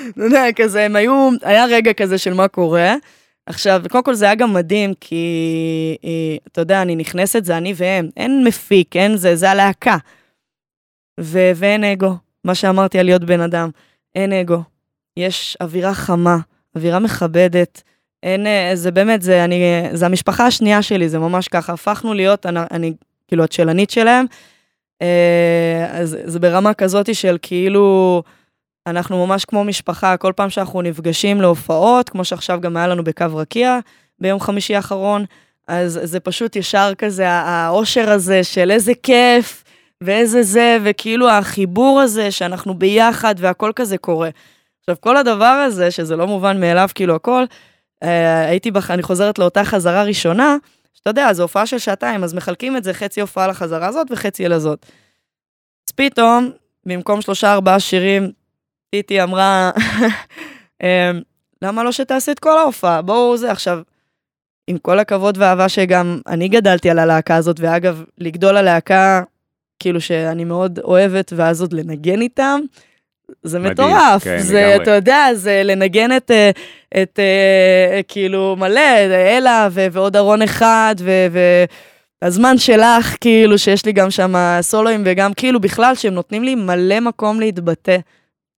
אתה 0.09 0.23
יודע, 0.23 0.45
כזה, 0.55 0.85
הם 0.85 0.95
היו, 0.95 1.29
היה 1.41 1.65
רגע 1.65 1.93
כזה 1.93 2.17
של 2.17 2.33
מה 2.33 2.47
קורה. 2.47 2.95
עכשיו, 3.51 3.81
קודם 3.89 4.03
כל 4.03 4.13
זה 4.13 4.25
היה 4.25 4.35
גם 4.35 4.53
מדהים, 4.53 4.93
כי, 4.99 5.25
אה, 6.03 6.37
אתה 6.51 6.61
יודע, 6.61 6.81
אני 6.81 6.95
נכנסת, 6.95 7.45
זה 7.45 7.57
אני 7.57 7.73
והם, 7.75 8.09
אין 8.17 8.43
מפיק, 8.43 8.95
אין 8.95 9.17
זה, 9.17 9.35
זה 9.35 9.51
הלהקה. 9.51 9.97
ו- 11.19 11.51
ואין 11.55 11.83
אגו, 11.83 12.15
מה 12.43 12.55
שאמרתי 12.55 12.99
על 12.99 13.05
להיות 13.05 13.23
בן 13.23 13.41
אדם, 13.41 13.69
אין 14.15 14.33
אגו. 14.33 14.63
יש 15.17 15.57
אווירה 15.61 15.93
חמה, 15.93 16.37
אווירה 16.75 16.99
מכבדת, 16.99 17.83
אין, 18.23 18.47
אה, 18.47 18.71
זה 18.73 18.91
באמת, 18.91 19.21
זה, 19.21 19.43
אני, 19.43 19.63
זה 19.93 20.05
המשפחה 20.05 20.45
השנייה 20.45 20.81
שלי, 20.81 21.09
זה 21.09 21.19
ממש 21.19 21.47
ככה, 21.47 21.73
הפכנו 21.73 22.13
להיות, 22.13 22.45
אני, 22.45 22.59
אני 22.71 22.93
כאילו, 23.27 23.43
הצ'לנית 23.43 23.89
שלהם, 23.89 24.25
אה, 25.01 25.87
אז 25.91 26.17
זה 26.23 26.39
ברמה 26.39 26.73
כזאת 26.73 27.15
של 27.15 27.37
כאילו, 27.41 28.23
אנחנו 28.87 29.25
ממש 29.27 29.45
כמו 29.45 29.63
משפחה, 29.63 30.17
כל 30.17 30.33
פעם 30.35 30.49
שאנחנו 30.49 30.81
נפגשים 30.81 31.41
להופעות, 31.41 32.09
כמו 32.09 32.25
שעכשיו 32.25 32.61
גם 32.61 32.77
היה 32.77 32.87
לנו 32.87 33.03
בקו 33.03 33.25
רקיע 33.33 33.79
ביום 34.19 34.39
חמישי 34.39 34.75
האחרון, 34.75 35.25
אז 35.67 35.99
זה 36.03 36.19
פשוט 36.19 36.55
ישר 36.55 36.93
כזה, 36.97 37.29
האושר 37.29 38.11
הזה 38.11 38.43
של 38.43 38.71
איזה 38.71 38.91
כיף, 39.03 39.63
ואיזה 40.01 40.43
זה, 40.43 40.77
וכאילו 40.83 41.29
החיבור 41.29 41.99
הזה 42.01 42.31
שאנחנו 42.31 42.73
ביחד 42.73 43.35
והכל 43.37 43.71
כזה 43.75 43.97
קורה. 43.97 44.29
עכשיו, 44.79 44.95
כל 44.99 45.17
הדבר 45.17 45.45
הזה, 45.45 45.91
שזה 45.91 46.15
לא 46.15 46.27
מובן 46.27 46.59
מאליו, 46.59 46.89
כאילו 46.95 47.15
הכל, 47.15 47.43
אה, 48.03 48.45
הייתי, 48.45 48.71
בח... 48.71 48.91
אני 48.91 49.03
חוזרת 49.03 49.39
לאותה 49.39 49.63
חזרה 49.63 50.03
ראשונה, 50.03 50.55
שאתה 50.93 51.09
יודע, 51.09 51.33
זו 51.33 51.43
הופעה 51.43 51.65
של 51.65 51.77
שעתיים, 51.77 52.23
אז 52.23 52.33
מחלקים 52.33 52.77
את 52.77 52.83
זה 52.83 52.93
חצי 52.93 53.21
הופעה 53.21 53.47
לחזרה 53.47 53.87
הזאת 53.87 54.07
וחצי 54.11 54.47
לזאת. 54.47 54.85
אז 55.89 55.91
פתאום, 55.95 56.51
במקום 56.85 57.21
שלושה 57.21 57.53
ארבעה 57.53 57.79
שירים, 57.79 58.31
טיטי 58.91 59.23
אמרה, 59.23 59.71
אמ, 60.83 60.87
למה 61.61 61.83
לא 61.83 61.91
שתעשי 61.91 62.31
את 62.31 62.39
כל 62.39 62.57
ההופעה? 62.57 63.01
בואו 63.01 63.37
זה 63.37 63.51
עכשיו. 63.51 63.79
עם 64.67 64.77
כל 64.77 64.99
הכבוד 64.99 65.37
והאהבה 65.37 65.69
שגם 65.69 66.19
אני 66.27 66.47
גדלתי 66.47 66.89
על 66.89 66.99
הלהקה 66.99 67.35
הזאת, 67.35 67.59
ואגב, 67.59 68.03
לגדול 68.17 68.57
הלהקה, 68.57 69.21
כאילו 69.79 70.01
שאני 70.01 70.43
מאוד 70.43 70.79
אוהבת, 70.83 71.33
ואז 71.35 71.61
עוד 71.61 71.73
לנגן 71.73 72.21
איתם, 72.21 72.59
זה 73.43 73.59
מדהים, 73.59 73.73
מטורף. 73.73 74.23
כן, 74.23 74.37
זה, 74.39 74.61
לגמרי. 74.61 74.83
אתה 74.83 74.91
יודע, 74.91 75.27
זה 75.33 75.61
לנגן 75.63 76.17
את, 76.17 76.31
אה, 76.31 76.51
את 77.01 77.19
אה, 77.19 78.01
כאילו, 78.07 78.55
מלא, 78.59 78.97
אלה, 79.09 79.67
ו- 79.71 79.87
ועוד 79.91 80.15
ארון 80.15 80.41
אחד, 80.41 80.95
ו... 80.99 81.27
ו- 81.31 81.63
הזמן 82.21 82.57
שלך, 82.57 83.15
כאילו, 83.21 83.57
שיש 83.57 83.85
לי 83.85 83.91
גם 83.91 84.11
שם 84.11 84.35
סולואים, 84.61 85.03
וגם 85.05 85.33
כאילו 85.33 85.59
בכלל, 85.59 85.95
שהם 85.95 86.13
נותנים 86.13 86.43
לי 86.43 86.55
מלא 86.55 86.99
מקום 86.99 87.39
להתבטא, 87.39 87.97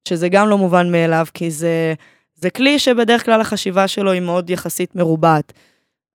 שזה 0.07 0.29
גם 0.29 0.49
לא 0.49 0.57
מובן 0.57 0.91
מאליו, 0.91 1.25
כי 1.33 1.51
זה, 1.51 1.93
זה 2.35 2.49
כלי 2.49 2.79
שבדרך 2.79 3.25
כלל 3.25 3.41
החשיבה 3.41 3.87
שלו 3.87 4.11
היא 4.11 4.21
מאוד 4.21 4.49
יחסית 4.49 4.95
מרובעת. 4.95 5.53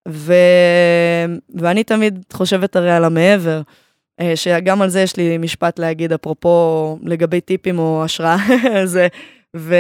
ו... 0.08 0.32
ואני 1.54 1.84
תמיד 1.84 2.24
חושבת 2.32 2.76
הרי 2.76 2.92
על 2.92 3.04
המעבר, 3.04 3.60
אה, 4.20 4.32
שגם 4.36 4.82
על 4.82 4.88
זה 4.88 5.00
יש 5.00 5.16
לי 5.16 5.38
משפט 5.38 5.78
להגיד, 5.78 6.12
אפרופו 6.12 6.98
לגבי 7.02 7.40
טיפים 7.40 7.78
או 7.78 8.04
השראה, 8.04 8.36
זה, 8.84 9.08
ו... 9.56 9.74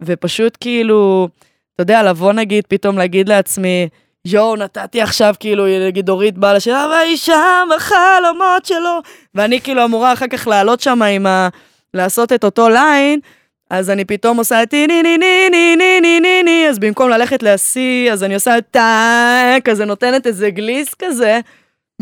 ופשוט 0.00 0.56
כאילו, 0.60 1.28
אתה 1.74 1.82
יודע, 1.82 2.02
לבוא 2.02 2.32
נגיד, 2.32 2.64
פתאום 2.68 2.98
להגיד 2.98 3.28
לעצמי, 3.28 3.88
יואו, 4.24 4.56
נתתי 4.56 5.02
עכשיו, 5.02 5.34
כאילו, 5.40 5.64
נגיד 5.86 6.08
אורית 6.08 6.38
באה 6.38 6.54
לשאלה, 6.54 6.86
והאישה 6.90 7.62
בחלומות 7.76 8.66
שלו, 8.66 9.00
ואני 9.34 9.60
כאילו 9.60 9.84
אמורה 9.84 10.12
אחר 10.12 10.26
כך 10.26 10.46
לעלות 10.46 10.80
שם 10.80 11.02
עם 11.02 11.26
ה... 11.26 11.48
לעשות 11.96 12.32
את 12.32 12.44
אותו 12.44 12.68
ליין, 12.68 13.20
אז 13.70 13.90
אני 13.90 14.04
פתאום 14.04 14.36
עושה 14.36 14.66
טי 14.66 14.86
ני 14.86 15.02
ני 15.02 15.18
ני 15.18 15.48
ני 15.50 15.76
ני 15.76 16.00
ני 16.00 16.20
ני 16.20 16.42
ני, 16.42 16.68
אז 16.68 16.78
במקום 16.78 17.10
ללכת 17.10 17.42
להשיא, 17.42 18.12
אז 18.12 18.24
אני 18.24 18.34
עושה 18.34 18.56
טאק, 18.70 19.68
כזה 19.68 19.84
נותנת 19.84 20.26
איזה 20.26 20.50
גליס 20.50 20.94
כזה, 20.94 21.40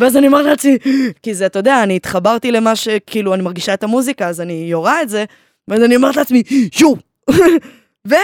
ואז 0.01 0.16
אני 0.16 0.26
אומרת 0.26 0.47
לעצמי, 0.47 0.78
כי 1.22 1.34
זה, 1.34 1.47
אתה 1.47 1.59
יודע, 1.59 1.82
אני 1.82 1.97
התחברתי 1.97 2.53
למה 2.53 2.76
ש... 2.76 2.88
כאילו, 3.07 3.34
אני 3.34 3.42
מרגישה 3.42 3.74
את 3.74 3.84
המוזיקה, 3.84 4.28
אז 4.28 4.40
אני 4.40 4.66
יורה 4.70 5.03
את 5.03 5.09
זה, 5.09 5.24
ואז 5.68 5.82
אני 5.82 5.97
אומרת 5.97 6.16
לעצמי, 6.16 6.42
יו! 6.80 6.95
והם, 8.09 8.20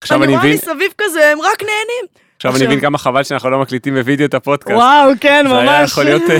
עכשיו 0.00 0.18
אני 0.18 0.26
אני 0.26 0.32
רואה 0.32 0.44
מבין, 0.44 0.56
מסביב 0.56 0.92
כזה, 0.98 1.32
הם 1.32 1.40
רק 1.40 1.62
נהנים. 1.62 2.25
עכשיו 2.36 2.56
אני 2.56 2.66
מבין 2.66 2.80
כמה 2.80 2.98
חבל 2.98 3.22
שאנחנו 3.22 3.50
לא 3.50 3.58
מקליטים 3.60 3.94
בווידאו 3.94 4.26
את 4.26 4.34
הפודקאסט. 4.34 4.76
וואו, 4.76 5.10
כן, 5.20 5.44
זה 5.48 5.58
היה 5.58 5.80
ממש. 5.80 5.90
יכול 5.90 6.04
להיות 6.04 6.22
אה, 6.30 6.38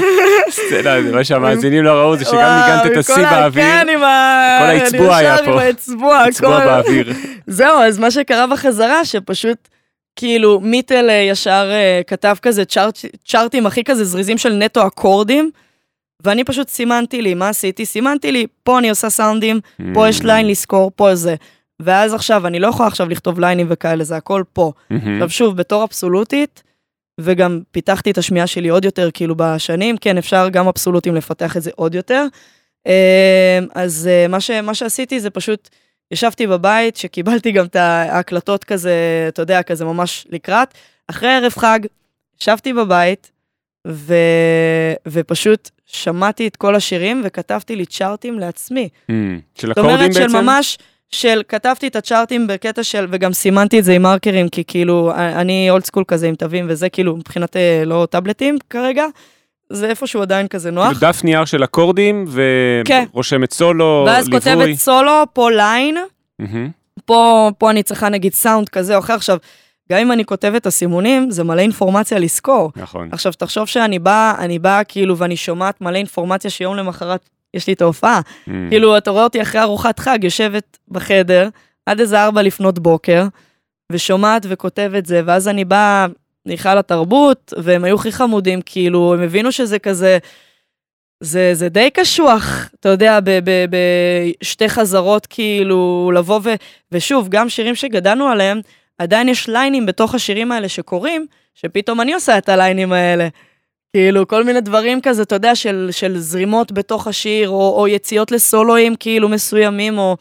סצנה, 0.51 1.01
מה 1.13 1.25
שהמאזינים 1.25 1.85
לא 1.85 1.91
ראו 1.93 2.17
זה 2.17 2.25
שגם 2.25 2.61
ניגנת 2.61 2.93
את 2.93 2.97
השיא 2.97 3.23
באוויר, 3.31 3.65
כן, 3.65 3.87
עם 3.93 4.03
ה... 4.03 4.57
כל 4.61 4.65
האצבוע 4.67 5.17
היה 5.17 5.33
אני 5.35 5.41
ישר 5.43 5.45
פה. 5.47 5.53
עם 5.53 5.59
האצבוע, 5.59 6.25
צבוע 6.33 6.57
הכל. 6.57 6.67
באוויר. 6.67 7.13
זהו, 7.47 7.79
אז 7.79 7.99
מה 7.99 8.11
שקרה 8.11 8.47
בחזרה, 8.47 9.05
שפשוט, 9.05 9.69
כאילו, 10.17 10.61
מיטל 10.61 11.11
אה, 11.11 11.15
ישר 11.15 11.69
אה, 11.73 12.01
כתב 12.07 12.35
כזה 12.43 12.65
צ'ארט, 12.65 12.99
צ'ארטים 13.25 13.67
הכי 13.67 13.85
כזה 13.85 14.05
זריזים 14.05 14.39
של 14.39 14.53
נטו 14.53 14.87
אקורדים, 14.87 15.51
ואני 16.25 16.45
פשוט 16.45 16.69
סימנתי 16.69 17.23
לי, 17.23 17.35
מה 17.35 17.49
עשיתי? 17.49 17.87
סימנתי 17.87 18.33
לי, 18.33 18.47
פה 18.63 18.79
אני 18.79 18.91
עושה 18.91 19.11
סאונדים, 19.11 19.61
פה 19.95 20.09
יש 20.09 20.21
Mm. 20.21 20.25
ליין 20.27 20.49
לזכור, 20.49 20.91
פה 20.97 21.15
זה. 21.15 21.35
ואז 21.81 22.15
עכשיו, 22.15 22.47
אני 22.47 22.59
לא 22.59 22.67
יכולה 22.67 22.87
עכשיו 22.87 23.09
לכתוב 23.09 23.41
ליינים 23.41 23.67
וכאלה, 23.71 24.05
זה 24.05 24.17
הכל 24.17 24.43
פה. 24.53 24.73
עכשיו 24.91 25.31
שוב, 25.31 25.57
בתור 25.57 25.85
אבסולוטית, 25.85 26.63
וגם 27.21 27.61
פיתחתי 27.71 28.11
את 28.11 28.19
השמיעה 28.19 28.47
שלי 28.47 28.69
עוד 28.69 28.85
יותר, 28.85 29.11
כאילו 29.15 29.35
בשנים, 29.39 29.97
כן, 29.97 30.19
אפשר 30.19 30.49
גם 30.49 30.67
אבסולוטים 30.69 31.15
לפתח 31.15 31.57
את 31.57 31.63
זה 31.63 31.71
עוד 31.75 31.95
יותר. 31.95 32.27
אה, 32.87 33.59
אז 33.75 34.09
אה, 34.13 34.29
מה, 34.29 34.41
ש, 34.41 34.51
מה 34.51 34.75
שעשיתי 34.75 35.21
זה 35.21 35.31
פשוט, 35.31 35.69
ישבתי 36.11 36.47
בבית, 36.47 36.97
שקיבלתי 36.97 37.53
גם 37.53 37.65
את 37.65 37.77
ההקלטות 37.77 38.65
כזה, 38.65 38.95
אתה 39.29 39.43
יודע, 39.43 39.63
כזה 39.63 39.85
ממש 39.85 40.27
לקראת. 40.31 40.75
אחרי 41.09 41.29
ערב 41.29 41.53
חג, 41.53 41.81
ישבתי 42.41 42.73
בבית, 42.73 43.31
ו, 43.89 44.15
ופשוט 45.09 45.71
שמעתי 45.87 46.49
את 46.49 46.57
כל 46.57 46.75
השירים 46.75 47.23
וכתבתי 47.25 47.77
לי 47.77 47.87
צ'ארטים 47.87 48.39
לעצמי. 48.39 48.89
מהמם. 49.09 49.41
של 49.55 49.69
זאת 49.69 49.79
אקורדים 49.79 49.99
אומרת 49.99 50.15
של 50.15 50.21
בעצם? 50.21 50.37
ממש, 50.37 50.79
של 51.11 51.43
כתבתי 51.49 51.87
את 51.87 51.97
הצ'ארטים 51.97 52.47
בקטע 52.47 52.83
של, 52.83 53.07
וגם 53.11 53.33
סימנתי 53.33 53.79
את 53.79 53.85
זה 53.85 53.93
עם 53.93 54.03
מרקרים, 54.03 54.49
כי 54.49 54.65
כאילו, 54.67 55.13
אני 55.17 55.71
אולד 55.71 55.85
סקול 55.85 56.05
כזה 56.09 56.29
עם 56.29 56.35
תווים, 56.35 56.67
וזה 56.69 56.89
כאילו 56.89 57.17
מבחינת 57.17 57.57
אה, 57.57 57.83
לא 57.87 58.07
טאבלטים 58.11 58.59
כרגע, 58.71 59.05
זה 59.71 59.89
איפשהו 59.89 60.23
עדיין 60.23 60.49
כזה 60.49 60.71
נוח. 60.71 60.87
כאילו 60.87 61.01
דף 61.01 61.25
נייר 61.25 61.45
של 61.45 61.65
אקורדים 61.65 62.25
כן. 62.85 63.05
ורושמת 63.13 63.53
סולו, 63.53 64.05
ואז 64.07 64.29
ליווי. 64.29 64.41
כותבת 64.41 64.75
סולו, 64.75 65.23
פה 65.33 65.51
ליין, 65.51 65.97
מהמם. 66.39 66.71
פה, 67.05 67.51
פה 67.59 67.71
אני 67.71 67.83
צריכה 67.83 68.09
נגיד 68.09 68.33
סאונד 68.33 68.69
כזה 68.69 68.95
או 68.95 69.01
אחר. 69.01 69.15
עכשיו, 69.15 69.39
גם 69.93 69.99
אם 69.99 70.13
אני 70.13 70.25
כותבת 70.25 70.61
את 70.61 70.67
הסימונים, 70.67 71.31
זה 71.31 71.45
מלא 71.45 71.61
אינפורמציה 71.61 72.19
לזכור. 72.19 72.73
נכון. 72.77 73.09
עכשיו, 73.13 73.33
תחשוב 73.33 73.67
שאני 73.67 73.99
באה, 73.99 74.35
אני 74.39 74.59
באה 74.59 74.85
כאילו, 74.85 75.19
ואני 75.19 75.37
שומעת 75.37 75.81
מלא 75.81 75.97
אינפורמציה 75.97 76.51
שיום 76.51 76.77
למחרת 76.77 77.29
יש 77.57 77.67
לי 77.67 77.73
את 77.73 77.83
ההופעה. 77.83 78.21
מהמם. 78.47 78.71
כאילו, 78.71 78.97
אתה 78.99 79.11
רואה 79.11 79.25
אותי 79.25 79.43
אחרי 79.43 79.61
ארוחת 79.61 79.99
חג, 79.99 80.19
יושבת 80.23 80.79
בחדר, 80.89 81.49
עד 81.87 82.01
איזה 82.01 82.25
ארבע 82.25 82.43
לפנות 82.43 82.79
בוקר, 82.79 83.27
ושומעת 83.93 84.47
וכותבת 84.49 85.07
זה, 85.07 85.23
ואז 85.27 85.49
אני 85.49 85.65
באה 85.65 86.07
להיכל 86.47 86.79
התרבות, 86.79 87.53
והם 87.63 87.85
היו 87.85 87.97
הכי 87.97 88.13
חמודים, 88.13 88.61
כאילו, 88.67 89.15
הם 89.15 89.23
הבינו 89.23 89.53
שזה 89.53 89.79
כזה, 89.79 90.19
זה, 91.21 91.51
זה 91.55 91.69
די 91.69 91.91
קשוח, 91.91 92.69
אתה 92.81 92.89
יודע, 92.89 93.19
בשתי 93.71 94.69
חזרות, 94.69 95.27
כאילו, 95.27 96.13
לבוא 96.15 96.41
ו... 96.43 96.55
ושוב, 96.93 97.29
גם 97.29 97.49
שירים 97.49 97.75
שגדלנו 97.75 98.29
עליהם, 98.29 98.61
עדיין 98.99 99.29
יש 99.29 99.49
ליינים 99.49 99.87
בתוך 99.87 100.15
השירים 100.15 100.53
האלה 100.53 100.69
שקורים, 100.69 101.27
שפתאום 101.55 102.01
אני 102.01 102.15
עושה 102.15 102.39
את 102.39 102.49
הליינים 102.49 102.93
האלה. 102.93 103.29
כאילו, 103.97 104.29
כל 104.29 104.45
מיני 104.45 104.61
דברים 104.61 105.01
כזה, 105.01 105.23
אתה 105.23 105.35
יודע, 105.35 105.55
של, 105.55 105.89
של 105.91 106.19
זרימות 106.19 106.73
בתוך 106.73 107.07
השיר, 107.07 107.49
או, 107.49 107.75
או 107.79 107.89
יציאות 107.89 108.33
לסולואים 108.33 108.95
כאילו 108.95 109.29
מסוימים, 109.29 109.99
או... 109.99 110.17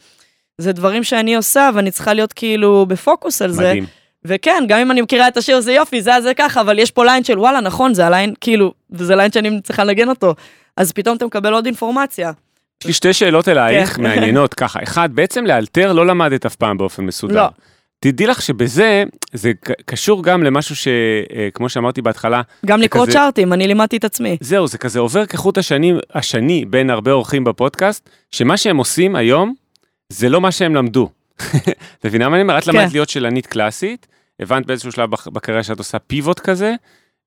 זה 0.58 0.72
דברים 0.72 1.04
שאני 1.04 1.36
עושה, 1.36 1.70
ואני 1.74 1.90
צריכה 1.90 2.14
להיות 2.14 2.32
כאילו 2.32 2.86
בפוקוס 2.86 3.42
על 3.42 3.50
זה. 3.50 3.68
מדהים. 3.68 3.86
וכן, 4.24 4.64
גם 4.68 4.78
אם 4.78 4.90
אני 4.90 5.00
מכירה 5.00 5.28
את 5.28 5.36
השיר, 5.36 5.60
זה 5.60 5.72
יופי, 5.72 6.02
זה 6.02 6.10
זה 6.22 6.34
ככה, 6.34 6.60
אבל 6.60 6.78
יש 6.78 6.90
פה 6.90 7.04
ליין 7.04 7.24
של 7.24 7.38
וואלה, 7.38 7.60
נכון, 7.60 7.94
זה 7.94 8.06
הליין, 8.06 8.34
כאילו, 8.40 8.72
וזה 8.90 9.16
ליין 9.16 9.32
שאני 9.32 9.60
צריכה 9.62 9.84
לנגן 9.84 10.08
אותו. 10.08 10.34
אז 10.76 10.92
פתאום 10.92 11.16
אתה 11.16 11.26
מקבל 11.26 11.52
עוד 11.52 11.66
אינפורמציה. 11.66 12.32
יש 12.80 12.86
לי 12.86 12.92
שתי 12.92 13.12
שאלות 13.12 13.48
אלייך 13.48 13.96
כן. 13.96 14.02
מעניינות 14.02 14.54
ככה. 14.54 14.82
אחד, 14.82 15.08
בעצם 15.12 15.46
לאלתר 15.46 15.92
לא 15.92 16.06
למדת 16.06 16.46
אף 16.46 16.54
פעם 16.54 16.78
באופן 16.78 17.04
מסודר. 17.04 17.34
לא. 17.34 17.48
תדעי 18.00 18.26
לך 18.26 18.42
שבזה, 18.42 19.04
זה 19.32 19.52
קשור 19.86 20.22
גם 20.22 20.42
למשהו 20.42 20.76
שכמו 20.76 21.68
שאמרתי 21.68 22.02
בהתחלה, 22.02 22.42
גם 22.66 22.80
לקרוא 22.80 23.06
כזה- 23.06 23.12
צ'ארטים, 23.12 23.52
אני 23.52 23.66
לימדתי 23.66 23.96
את 23.96 24.04
עצמי. 24.04 24.36
זהו, 24.40 24.66
זה 24.66 24.78
כזה 24.78 24.98
עובר 24.98 25.26
כחוט 25.26 25.58
השני, 25.58 25.92
השני 26.14 26.64
בין 26.64 26.90
הרבה 26.90 27.12
אורחים 27.12 27.44
בפודקאסט, 27.44 28.10
שמה 28.30 28.56
שהם 28.56 28.76
עושים 28.76 29.16
היום, 29.16 29.54
זה 30.08 30.28
לא 30.28 30.40
מה 30.40 30.52
שהם 30.52 30.74
למדו. 30.74 31.10
את 31.98 32.06
מבינה 32.06 32.28
מה 32.28 32.34
אני 32.36 32.42
אומר? 32.42 32.58
את 32.58 32.64
כן. 32.64 32.70
למדת 32.74 32.92
להיות 32.92 33.08
שלנית 33.08 33.46
קלאסית, 33.46 34.06
הבנת 34.40 34.66
באיזשהו 34.66 34.92
שלב 34.92 35.10
בקריירה 35.10 35.62
שאת 35.62 35.78
עושה 35.78 35.98
פיבוט 35.98 36.40
כזה. 36.40 36.74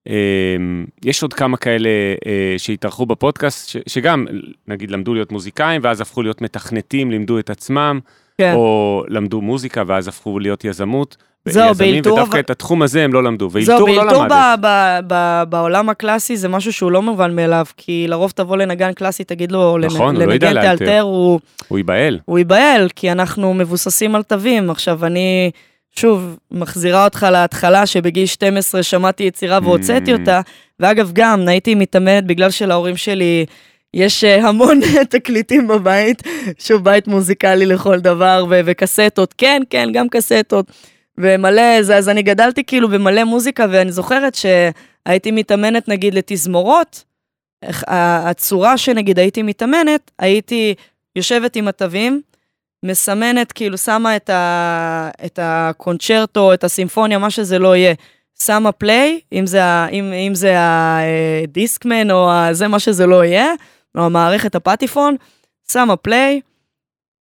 אמ, 0.07 0.85
יש 1.05 1.23
עוד 1.23 1.33
כמה 1.33 1.57
כאלה 1.57 1.89
אה, 2.25 2.55
שהתארחו 2.57 3.05
בפודקאסט, 3.05 3.79
שגם, 3.87 4.25
נגיד, 4.67 4.91
למדו 4.91 5.13
להיות 5.13 5.31
מוזיקאים, 5.31 5.81
ואז 5.83 6.01
הפכו 6.01 6.21
להיות 6.21 6.41
מתכנתים, 6.41 7.11
לימדו 7.11 7.39
את 7.39 7.49
עצמם, 7.49 7.99
כן. 8.39 8.53
או 8.55 9.03
למדו 9.07 9.41
מוזיקה, 9.41 9.83
ואז 9.87 10.07
הפכו 10.07 10.39
להיות 10.39 10.65
יזמות. 10.65 11.17
זהו, 11.45 11.73
באלתור, 11.75 12.13
ודווקא 12.13 12.31
אבל- 12.31 12.39
את 12.39 12.49
התחום 12.49 12.81
הזה 12.81 13.03
הם 13.03 13.13
לא 13.13 13.23
למדו, 13.23 13.49
זהו, 13.49 13.53
ואילתור 13.53 13.89
לא 13.89 13.95
באלתור 14.03 14.23
למדת. 14.23 14.31
ב- 14.31 14.65
ב- 14.65 14.99
ב- 15.13 15.43
בעולם 15.49 15.89
הקלאסי 15.89 16.37
זה 16.37 16.47
משהו 16.47 16.73
שהוא 16.73 16.91
לא 16.91 17.01
מובן 17.01 17.35
מאליו, 17.35 17.65
כי 17.77 18.05
לרוב 18.09 18.31
תבוא 18.35 18.57
לנגן 18.57 18.93
קלאסי, 18.93 19.23
תגיד 19.23 19.51
לו 19.51 19.77
לנ- 19.77 19.85
נכון, 19.85 20.15
הוא 20.15 20.23
לא 20.23 20.31
לנגן 20.31 20.47
את 20.47 20.53
לאלתר. 20.53 20.67
האלתר, 20.69 20.99
הוא... 21.01 21.39
הוא 21.67 21.77
ייבהל. 21.77 22.19
הוא 22.25 22.37
ייבהל, 22.37 22.89
כי 22.95 23.11
אנחנו 23.11 23.53
מבוססים 23.53 24.15
על 24.15 24.23
תווים. 24.23 24.69
עכשיו, 24.69 25.05
אני, 25.05 25.51
שוב, 25.95 26.37
מחזירה 26.51 27.05
אותך 27.05 27.27
להתחלה, 27.31 27.85
שבגיל 27.85 28.25
12 28.25 28.83
שמעתי 28.83 29.23
יצירה 29.23 29.59
והוצאתי 29.63 30.15
Mm. 30.15 30.19
אותה, 30.19 30.41
ואגב, 30.79 31.11
גם 31.13 31.47
הייתי 31.47 31.75
מתעמדת 31.75 32.23
בגלל 32.23 32.49
שלהורים 32.51 32.97
שלי 32.97 33.45
יש 33.93 34.23
אה, 34.23 34.47
המון 34.47 34.79
תקליטים 35.09 35.67
בבית, 35.67 36.23
שוב, 36.59 36.83
בית 36.83 37.07
מוזיקלי 37.07 37.65
לכל 37.65 37.99
דבר, 37.99 38.45
ו- 38.49 38.59
וקסטות, 38.65 39.33
כן, 39.37 39.61
כן, 39.69 39.89
גם 39.93 40.09
קסטות. 40.09 40.71
ומלא, 41.17 41.81
זה, 41.81 41.97
אז 41.97 42.09
אני 42.09 42.21
גדלתי 42.21 42.63
כאילו 42.63 42.89
במלא 42.89 43.23
מוזיקה, 43.23 43.65
ואני 43.71 43.91
זוכרת 43.91 44.35
שהייתי 44.35 45.31
מתאמנת 45.31 45.87
נגיד 45.87 46.13
לתזמורות, 46.13 47.03
הצורה 47.87 48.77
שנגיד 48.77 49.19
הייתי 49.19 49.41
מתאמנת, 49.41 50.11
הייתי 50.19 50.75
יושבת 51.15 51.55
עם 51.55 51.67
התווים, 51.67 52.21
מסמנת, 52.85 53.51
כאילו 53.51 53.77
שמה 53.77 54.15
את, 54.15 54.29
ה, 54.29 55.09
את 55.25 55.39
הקונצ'רטו, 55.41 56.53
את 56.53 56.63
הסימפוניה, 56.63 57.17
מה 57.17 57.29
שזה 57.29 57.59
לא 57.59 57.75
יהיה, 57.75 57.93
שמה 58.43 58.71
פליי, 58.71 59.19
אם 59.33 59.45
זה, 60.33 60.55
הדיסקמן 60.57 62.11
או 62.11 62.31
ה- 62.31 62.49
זה 62.53 62.67
מה 62.67 62.79
שזה 62.79 63.05
לא 63.05 63.25
יהיה, 63.25 63.51
או 63.51 63.57
המערכת 63.95 64.55
הפטיפון, 64.55 65.15
שמה 65.71 65.95
פליי, 65.95 66.41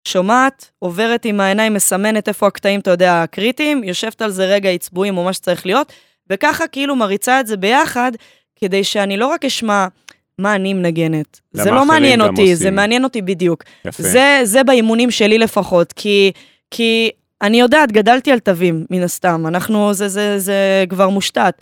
שומעת, 0.09 0.70
עוברת 0.78 1.24
עם 1.24 1.40
העיניים, 1.40 1.74
מסמנת 1.74 2.28
איפה 2.28 2.46
הקטעים, 2.46 2.80
אתה 2.80 2.90
יודע, 2.90 3.22
הקריטיים, 3.22 3.84
יושבת 3.84 4.22
על 4.22 4.30
זה 4.30 4.46
רגע 4.46 4.70
עצבועים 4.70 5.18
או 5.18 5.24
מה 5.24 5.32
שצריך 5.32 5.66
להיות, 5.66 5.92
וככה 6.30 6.66
כאילו 6.66 6.96
מריצה 6.96 7.40
את 7.40 7.46
זה 7.46 7.57
ביחד, 7.57 8.12
כדי 8.57 8.84
שאני 8.84 9.16
לא 9.16 9.26
רק 9.26 9.44
אשמע 9.44 9.86
מה 10.38 10.54
אני 10.54 10.74
מנגנת. 10.74 11.40
זה 11.52 11.70
לא 11.70 11.84
מעניין 11.84 12.20
אותי, 12.20 12.40
עושים. 12.42 12.54
זה 12.54 12.70
מעניין 12.70 13.04
אותי 13.04 13.22
בדיוק. 13.22 13.64
יפה. 13.84 14.02
זה, 14.02 14.40
זה 14.44 14.64
באימונים 14.64 15.11
שלי 15.11 15.38
לפחות, 15.38 15.92
כי, 15.92 16.32
כי 16.70 17.11
אני 17.42 17.61
יודעת, 17.61 17.92
גדלתי 17.92 18.32
על 18.32 18.38
תווים, 18.38 18.86
מן 18.90 19.02
הסתם, 19.02 19.44
אנחנו, 19.46 19.94
זה, 19.94 20.09
זה, 20.09 20.38
זה 20.38 20.84
כבר 20.88 21.09
מושתת. 21.09 21.54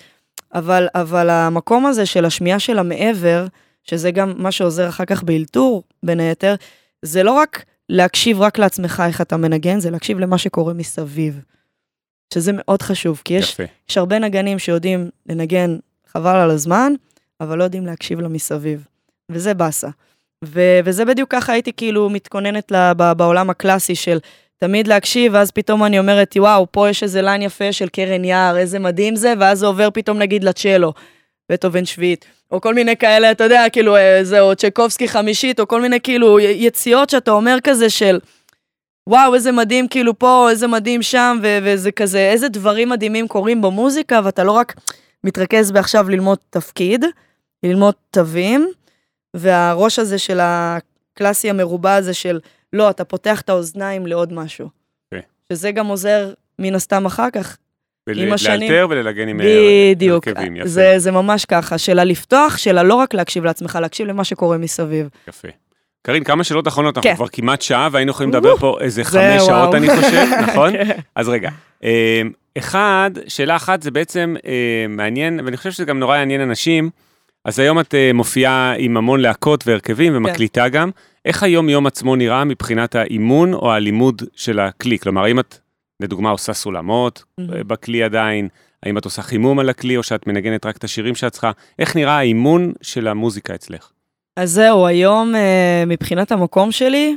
אבל, 0.55 0.89
אבל 0.95 1.31
המקום 1.31 1.87
הזה 1.87 2.07
של 2.07 2.25
השמיעה 2.25 2.59
של 2.59 2.79
המעבר, 2.79 3.47
שזה 3.85 4.11
גם 4.11 4.33
מה 4.37 4.53
שעוזר 4.53 4.89
אחר 4.89 5.05
כך 5.05 5.23
באלתור, 5.23 5.83
בין 6.03 6.21
היתר, 6.21 6.55
זה 7.03 7.23
לא 7.23 7.33
רק 7.33 7.65
להקשיב 7.89 8.41
רק 8.41 8.59
לעצמך 8.59 9.03
איך 9.07 9.21
אתה 9.21 9.37
מנגן, 9.37 9.81
זה 9.81 9.91
להקשיב 9.91 10.19
למה 10.19 10.39
שקורה 10.39 10.73
מסביב. 10.73 11.41
שזה 12.35 12.53
מאוד 12.55 12.83
חשוב, 12.83 13.23
כי 13.25 13.35
יש, 13.35 13.53
יפה. 13.53 13.63
יש 13.91 13.99
הרבה 13.99 14.19
נגנים 14.19 14.59
שיודעים 14.59 15.11
לנגן 15.27 15.77
חבל 16.07 16.37
על 16.37 16.51
הזמן, 16.51 16.93
אבל 17.41 17.59
לא 17.59 17.65
יודעים 17.65 17.87
להקשיב 17.87 18.21
לה 18.21 18.29
מסביב. 18.29 18.85
וזה 19.31 19.55
באסה. 19.55 19.89
ו- 20.45 20.81
וזה 20.85 21.05
בדיוק 21.05 21.31
ככה 21.33 21.53
הייתי 21.53 21.73
כאילו 21.73 22.11
מתכוננת 22.11 22.73
ב- 22.97 23.13
בעולם 23.13 23.51
הקלאסי 23.51 23.95
של 23.95 24.19
תמיד 24.59 24.87
להקשיב, 24.87 25.35
ואז 25.35 25.51
פתאום 25.51 25.85
אני 25.85 25.99
אומרת, 25.99 26.37
וואו, 26.39 26.67
פה 26.71 26.89
יש 26.91 27.03
איזה 27.03 27.23
ליין 27.23 27.43
יפה 27.43 27.73
של 27.73 27.89
קרן 27.89 28.25
יער, 28.25 28.57
איזה 28.57 28.79
מדהים 28.79 29.17
זה, 29.17 29.35
ואז 29.41 29.59
זה 29.59 29.67
עובר 29.67 29.89
פתאום 29.91 30.19
נגיד 30.19 30.45
לצ'לו. 30.45 30.93
בטהובן 31.53 31.85
שביעית, 31.85 32.25
או 32.51 32.61
כל 32.61 32.75
מיני 32.75 32.97
כאלה, 32.97 33.31
אתה 33.31 33.45
יודע, 33.45 33.65
כאילו, 33.73 33.97
אה, 33.97 34.21
זהו, 34.23 34.55
צ'קובסקי 34.55 35.09
חמישית, 35.09 35.61
או 35.61 35.69
כל 35.69 35.81
מיני 35.81 36.01
כאילו 36.01 36.41
יציאות 36.41 37.11
שאתה 37.11 37.31
אומר 37.31 37.57
כזה 37.65 37.91
של, 37.91 38.19
וואו, 39.09 39.35
איזה 39.35 39.53
מדהים 39.53 39.89
כאילו 39.89 40.19
פה, 40.19 40.51
איזה 40.51 40.67
מדהים 40.67 41.03
שם, 41.03 41.39
ו- 41.43 41.59
וזה 41.63 41.93
כזה, 41.93 42.19
איזה 42.19 42.49
דברים 42.49 42.89
מדהימים 42.89 43.29
קורים 43.29 43.63
במוזיקה, 43.63 44.21
ואתה 44.25 44.45
לא 44.45 44.53
רק 44.53 44.75
מתרכז 45.25 45.73
בעכשיו 45.73 46.09
ללמוד 46.09 46.39
תפקיד, 46.51 47.05
ללמוד 47.63 47.95
תווים, 48.11 48.69
והראש 49.35 49.99
הזה 49.99 50.19
של 50.19 50.41
הקלאסי 50.43 51.51
המרובע 51.51 51.95
הזה 51.95 52.15
של, 52.15 52.41
לא, 52.73 52.91
אתה 52.91 53.05
פותח 53.05 53.41
את 53.41 53.49
האוזניים 53.49 54.07
לעוד 54.07 54.33
משהו. 54.33 54.67
Okay. 54.67 54.71
אוקיי. 55.13 55.29
שזה 55.53 55.71
גם 55.71 55.87
עוזר 55.87 56.33
מן 56.59 56.75
הסתם 56.75 57.07
אחר 57.07 57.31
כך 57.31 57.57
ול... 58.07 58.19
עם 58.19 58.33
השנים. 58.33 58.61
לאלתר 58.71 58.87
ולנגן 58.91 59.29
עם 59.29 59.41
בדיוק. 59.95 60.29
הרכבים, 60.29 60.57
יפה. 60.57 60.69
זה, 60.69 60.95
זה 60.97 61.11
ממש 61.11 61.45
ככה, 61.45 61.79
של 61.79 61.99
הלפתוח, 61.99 62.57
של 62.57 62.79
הלא 62.79 62.95
רק 62.95 63.15
להקשיב 63.15 63.45
לעצמך, 63.45 63.79
להקשיב 63.83 64.07
למה 64.07 64.25
שקורה 64.25 64.59
מסביב. 64.59 65.09
יפה. 65.29 65.49
קארין, 66.03 66.25
כמה 66.25 66.45
שאלות 66.45 66.69
אחרונות, 66.69 66.97
אנחנו 66.97 67.11
כן. 67.11 67.17
כבר 67.17 67.29
כמעט 67.29 67.63
שעה 67.63 67.89
והיינו 67.93 68.11
יכולים 68.11 68.31
לדבר 68.31 68.57
פה 68.57 68.79
איזה 68.81 69.05
חמש 69.05 69.43
שעות, 69.47 69.75
אני 69.75 69.89
חושב, 69.97 70.27
נכון? 70.49 70.73
כן. 70.73 70.99
אז 71.15 71.29
רגע, 71.29 71.51
אמ, 71.83 71.89
אחד, 72.59 73.11
שאלה 73.29 73.57
אחת 73.57 73.83
זה 73.83 73.91
בעצם 73.91 74.35
אה, 74.47 74.87
מעניין, 74.89 75.41
ואני 75.45 75.57
חושב 75.57 75.71
שזה 75.71 75.85
גם 75.85 75.99
נורא 75.99 76.17
יעניין 76.17 76.41
אנשים, 76.41 76.91
אז 77.45 77.59
היום 77.59 77.81
את 77.81 77.95
אה, 77.95 78.11
מופיעה 78.15 78.75
עם 78.79 78.97
המון 78.97 79.21
להקות 79.21 79.67
והרכבים 79.67 80.17
ומקליטה 80.17 80.63
כן. 80.63 80.69
גם. 80.69 80.91
איך 81.25 81.43
היום 81.43 81.69
יום 81.69 81.87
עצמו 81.87 82.17
נראה 82.17 82.45
מבחינת 82.45 82.95
האימון 82.95 83.55
או 83.55 83.73
הלימוד 83.73 84.23
של 84.37 84.61
הכלי? 84.61 84.99
כלומר, 84.99 85.25
האם 85.25 85.39
את 85.39 85.59
לדוגמה 86.05 86.31
עושה 86.31 86.53
סולמות 86.53 87.25
mm-hmm. 87.41 87.65
בכלי 87.67 88.03
עדיין, 88.03 88.49
האם 88.83 88.99
את 88.99 89.05
עושה 89.05 89.23
חימום 89.23 89.59
על 89.59 89.69
הכלי 89.69 89.97
או 89.97 90.03
שאת 90.03 90.27
מנגנת 90.27 90.67
רק 90.67 90.77
את 90.77 90.85
השירים 90.85 91.15
שאת 91.15 91.33
צריכה, 91.33 91.51
איך 91.79 91.97
נראה 91.97 92.19
האימון 92.19 92.73
של 92.83 93.09
המוזיקה 93.09 93.55
אצלך? 93.55 93.91
אז 94.37 94.51
זהו, 94.51 94.87
היום 94.87 95.35
אה, 95.35 95.85
מבחינת 95.87 96.33
המקום 96.33 96.73
שלי, 96.73 97.17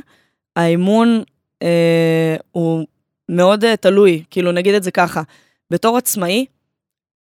האימון 0.56 1.22
אה, 1.62 2.36
הוא 2.50 2.86
מאוד 3.28 3.64
אה, 3.64 3.76
תלוי, 3.76 4.24
כאילו 4.30 4.52
נגיד 4.52 4.74
את 4.74 4.82
זה 4.82 4.90
ככה, 4.90 5.22
בתור 5.70 5.96
עצמאי, 5.96 6.46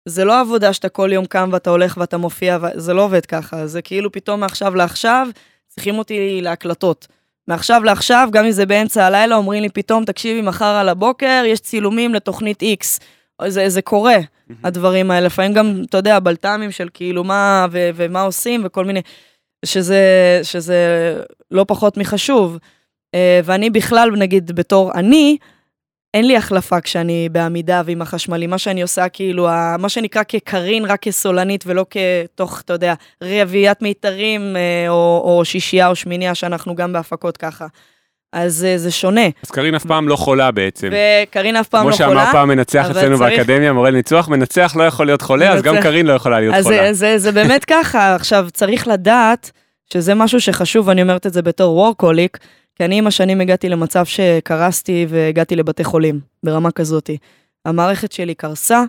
זה 0.06 0.26
לא 0.26 0.40
עבודה 0.40 0.74
שאתה 0.74 0.90
כל 0.90 1.10
יום 1.14 1.26
קם 1.26 1.50
ואתה 1.52 1.70
הולך 1.70 1.98
ואתה 1.98 2.18
מופיע, 2.18 2.58
זה 2.76 2.94
לא 2.94 3.04
עובד 3.04 3.26
ככה, 3.26 3.68
זה 3.68 3.82
כאילו 3.82 4.12
פתאום 4.12 4.40
מעכשיו 4.40 4.76
לעכשיו, 4.76 5.28
צריכים 5.68 5.98
אותי 5.98 6.42
להקלטות. 6.42 7.08
מעכשיו 7.48 7.84
לעכשיו, 7.84 8.30
גם 8.32 8.46
אם 8.46 8.52
זה 8.52 8.66
באמצע 8.66 9.06
הלילה, 9.06 9.36
אומרים 9.36 9.62
לי 9.62 9.70
פתאום, 9.70 10.06
תקשיבי, 10.06 10.42
מחר 10.42 10.66
על 10.66 10.90
הבוקר 10.90 11.44
יש 11.48 11.60
צילומים 11.60 12.14
לתוכנית 12.14 12.64
X. 12.64 13.04
זה, 13.48 13.70
זה 13.70 13.82
קורה, 13.82 14.18
mm-hmm. 14.18 14.54
הדברים 14.64 15.12
האלה. 15.12 15.26
לפעמים 15.26 15.54
גם, 15.54 15.82
אתה 15.90 15.98
יודע, 15.98 16.20
בלת"מים 16.20 16.72
של 16.72 16.90
כאילו 16.94 17.24
מה 17.24 17.68
ו- 17.72 17.90
ומה 17.96 18.22
עושים 18.22 18.62
וכל 18.66 18.86
מיני, 18.86 19.02
שזה, 19.66 20.40
שזה 20.44 21.18
לא 21.52 21.66
פחות 21.68 21.98
מחשוב. 21.98 22.58
אה, 23.16 23.40
ואני 23.44 23.70
בכלל, 23.70 24.12
נגיד, 24.18 24.52
בתור 24.52 24.92
אני, 24.94 25.38
אין 26.14 26.28
לי 26.28 26.38
החלפה 26.38 26.82
כשאני 26.82 27.30
בעמידה 27.32 27.82
ועם 27.86 28.02
החשמלי, 28.02 28.48
מה 28.48 28.58
שאני 28.58 28.82
עושה 28.82 29.10
כאילו, 29.10 29.48
מה 29.80 29.90
שנקרא 29.90 30.24
כקרין, 30.28 30.86
רק 30.86 31.02
כסולנית 31.02 31.64
ולא 31.68 31.86
כתוך, 31.90 32.62
אתה 32.62 32.74
יודע, 32.74 32.94
רביעיית 33.24 33.82
מיתרים 33.82 34.56
אה, 34.56 34.90
או, 34.90 35.22
או 35.26 35.46
שישייה 35.46 35.88
או 35.88 35.96
שמיניה, 35.96 36.36
שאנחנו 36.36 36.76
גם 36.76 36.94
בהפקות 36.94 37.38
ככה. 37.38 37.68
אז 38.34 38.66
אה, 38.66 38.78
זה 38.78 38.92
שונה. 38.92 39.26
אז 39.44 39.52
קרין 39.52 39.76
אף 39.76 39.86
פעם 39.86 40.08
לא 40.08 40.16
חולה 40.16 40.52
בעצם. 40.52 40.90
וקרין 40.92 41.56
אף 41.56 41.68
פעם 41.68 41.90
לא 41.90 41.96
חולה. 41.96 42.10
כמו 42.10 42.16
שאמר 42.16 42.32
פעם 42.32 42.48
מנצח 42.48 42.90
אצלנו 42.92 43.18
צריך... 43.18 43.32
באקדמיה, 43.32 43.74
מורה 43.74 43.90
לניצוח, 43.90 44.28
מנצח 44.28 44.76
לא 44.76 44.84
יכול 44.84 45.06
להיות 45.06 45.22
חולה, 45.22 45.54
אז 45.54 45.62
גם 45.62 45.76
קרין 45.82 46.06
לא 46.06 46.14
יכולה 46.14 46.40
להיות 46.40 46.56
אז 46.56 46.64
חולה. 46.64 46.90
אז 46.90 46.98
זה, 46.98 47.18
זה 47.18 47.32
באמת 47.32 47.66
ככה, 47.66 48.16
עכשיו 48.16 48.48
צריך 48.54 48.88
לדעת 48.88 49.52
שזה 49.94 50.14
משהו 50.14 50.42
שחשוב, 50.42 50.90
אני 50.90 51.02
אומרת 51.02 51.28
את 51.28 51.34
זה 51.34 51.42
בתור 51.42 51.76
וורקוליק, 51.76 52.38
כי 52.76 52.86
אני 52.86 52.98
עם 52.98 53.08
השנים 53.08 53.42
הגעתי 53.42 53.70
למצב 53.70 54.06
שקרסתי 54.06 55.06
והגעתי 55.10 55.56
לבתי 55.56 55.84
חולים, 55.84 56.20
ברמה 56.46 56.72
כזאתי. 56.72 57.18
המערכת 57.66 58.12
שלי 58.12 58.36
קרסה, 58.36 58.84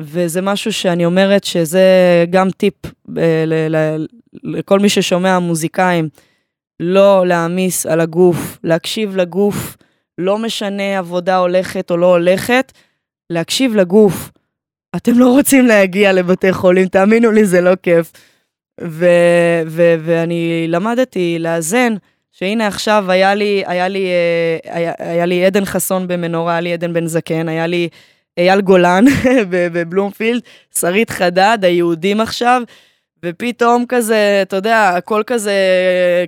וזה 0.00 0.40
משהו 0.42 0.72
שאני 0.72 1.04
אומרת 1.04 1.44
שזה 1.44 1.84
גם 2.30 2.50
טיפ 2.50 2.74
אה, 3.18 3.44
לכל 4.42 4.80
מי 4.80 4.88
ששומע 4.88 5.38
מוזיקאים, 5.38 6.08
לא 6.80 7.26
להעמיס 7.26 7.86
על 7.86 8.00
הגוף, 8.00 8.58
להקשיב 8.64 9.16
לגוף, 9.16 9.76
לא 10.18 10.38
משנה 10.38 10.98
עבודה 10.98 11.36
הולכת 11.36 11.90
או 11.90 11.96
לא 11.96 12.06
הולכת, 12.06 12.72
להקשיב 13.30 13.76
לגוף. 13.76 14.30
אתם 14.96 15.18
לא 15.18 15.28
רוצים 15.28 15.66
להגיע 15.66 16.12
לבתי 16.12 16.52
חולים, 16.52 16.88
תאמינו 16.88 17.30
לי, 17.30 17.44
זה 17.44 17.60
לא 17.60 17.74
כיף. 17.82 18.12
ואני 20.00 20.64
למדתי 20.68 21.36
לאזן. 21.38 21.94
שהנה 22.32 22.66
עכשיו 22.66 23.04
היה 23.08 23.34
לי, 23.34 23.62
היה 23.66 23.88
לי, 23.88 24.06
אה, 24.06 24.74
היה, 24.74 24.92
היה 24.98 25.26
לי 25.26 25.46
עדן 25.46 25.64
חסון 25.64 26.08
במנורה, 26.08 26.52
היה 26.52 26.60
לי 26.60 26.72
עדן 26.72 26.92
בן 26.92 27.06
זקן, 27.06 27.48
היה 27.48 27.66
לי 27.66 27.88
אייל 28.38 28.60
גולן 28.60 29.04
בבלומפילד, 29.50 30.42
שרית 30.78 31.10
חדד, 31.10 31.58
היהודים 31.62 32.20
עכשיו, 32.20 32.62
ופתאום 33.24 33.84
כזה, 33.88 34.38
אתה 34.42 34.56
יודע, 34.56 34.88
הכל 34.96 35.22
כזה, 35.26 35.54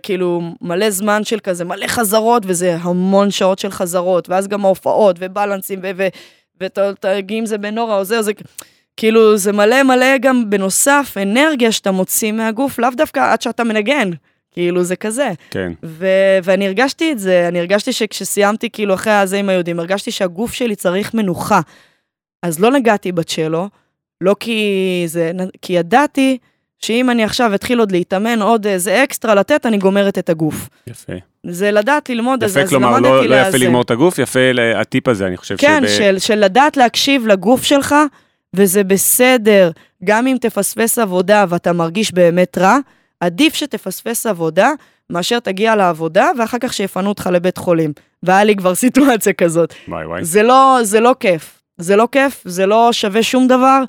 כאילו, 0.03 0.43
מלא 0.61 0.91
זמן 0.91 1.25
של 1.25 1.39
כזה, 1.41 1.65
מלא 1.65 1.87
חזרות, 1.87 2.43
וזה 2.47 2.77
המון 2.81 3.31
שעות 3.31 3.59
של 3.59 3.71
חזרות, 3.71 4.29
ואז 4.29 4.49
גם 4.49 4.65
ההופעות, 4.65 5.17
ובלנסים, 5.19 5.81
ותגיעים 6.61 7.47
זה 7.47 7.59
בנורה 7.59 7.99
או 7.99 8.05
זה, 8.05 8.19
או 8.19 8.23
זה, 8.23 8.33
כאילו, 8.97 9.37
זה 9.37 9.53
מלא 9.53 9.83
מלא 9.83 10.19
גם 10.19 10.51
בנוסף, 10.51 11.15
אנרגיה 11.23 11.73
שאתה 11.73 11.91
מוציא 11.91 12.33
מהגוף, 12.33 12.79
לאו 12.79 12.91
דווקא 12.97 13.33
עד 13.33 13.43
שאתה 13.43 13.65
מנגן. 13.65 14.11
כאילו 14.55 14.85
זה 14.85 14.97
כזה. 14.97 15.33
כן. 15.51 15.73
ו- 15.85 16.39
ואני 16.45 16.67
הרגשתי 16.67 17.13
את 17.13 17.19
זה, 17.19 17.49
אני 17.49 17.59
הרגשתי 17.59 17.93
שכשסיימתי 17.93 18.71
כאילו 18.71 18.95
אחרי 18.95 19.13
הזה 19.13 19.37
עם 19.37 19.49
היהודים, 19.49 19.79
הרגשתי 19.79 20.11
שהגוף 20.11 20.53
שלי 20.53 20.77
צריך 20.77 21.15
מנוחה. 21.15 21.61
אז 22.43 22.61
לא 22.61 22.71
נגעתי 22.71 23.13
בצ'לו, 23.13 23.69
לא 24.21 24.37
כי 24.41 25.03
זה, 25.07 25.33
כי 25.63 25.73
ידעתי 25.73 26.39
שאם 26.79 27.11
אני 27.11 27.25
עכשיו 27.25 27.55
אתחיל 27.55 27.79
עוד 27.79 27.93
להתאמן 27.93 28.43
עוד 28.43 28.67
איזה 28.67 29.05
אקסטרה 29.05 29.35
לתת, 29.35 29.67
אני 29.67 29.79
גומרת 29.79 30.19
את 30.19 30.31
הגוף. 30.31 30.69
יפה. 30.87 31.13
זה 31.47 31.71
לדעת 31.71 32.11
ללמוד, 32.11 32.43
יפה, 32.43 32.61
אז, 32.61 32.69
כלומר, 32.69 32.89
אז 32.89 32.97
למדתי 32.97 33.29
לא, 33.29 33.37
לא 33.37 33.49
יפה 33.49 33.57
ללמוד 33.57 33.85
את 33.85 33.91
הגוף, 33.91 34.19
יפה 34.19 34.41
הטיפ 34.77 35.09
הזה, 35.09 35.27
אני 35.27 35.37
חושב 35.37 35.57
כן, 35.57 35.83
שב... 35.87 35.89
של, 35.89 36.19
של 36.19 36.35
לדעת 36.35 36.77
להקשיב 36.77 37.27
לגוף 37.27 37.63
שלך, 37.63 37.95
וזה 38.55 38.85
בסדר, 38.85 39.71
גם 40.05 40.27
אם 40.27 40.37
תפספס 40.41 40.99
עבודה 40.99 41.45
ואתה 41.49 41.73
מרגיש 41.73 42.13
באמת 42.13 42.59
רע, 42.59 42.79
עדיף 43.25 43.55
שתפספס 43.55 44.27
עבודה, 44.27 44.71
מאשר 45.11 45.39
תגיע 45.39 45.77
לעבודה, 45.77 46.31
ואחר 46.39 46.59
כך 46.61 46.73
שיפנו 46.73 47.09
אותך 47.09 47.31
לבית 47.33 47.59
חולים. 47.59 47.93
והיה 48.23 48.45
לי 48.45 48.57
כבר 48.57 48.75
סיטואציה 48.75 49.33
כזאת. 49.33 49.75
וואי 49.89 50.07
וואי. 50.07 50.25
זה 50.25 50.43
לא, 50.43 50.79
זה 50.83 51.01
לא 51.01 51.15
כיף. 51.21 51.63
זה 51.79 51.97
לא 51.97 52.09
כיף, 52.13 52.43
זה 52.45 52.67
לא 52.67 52.93
שווה 52.93 53.23
שום 53.23 53.47
דבר, 53.47 53.83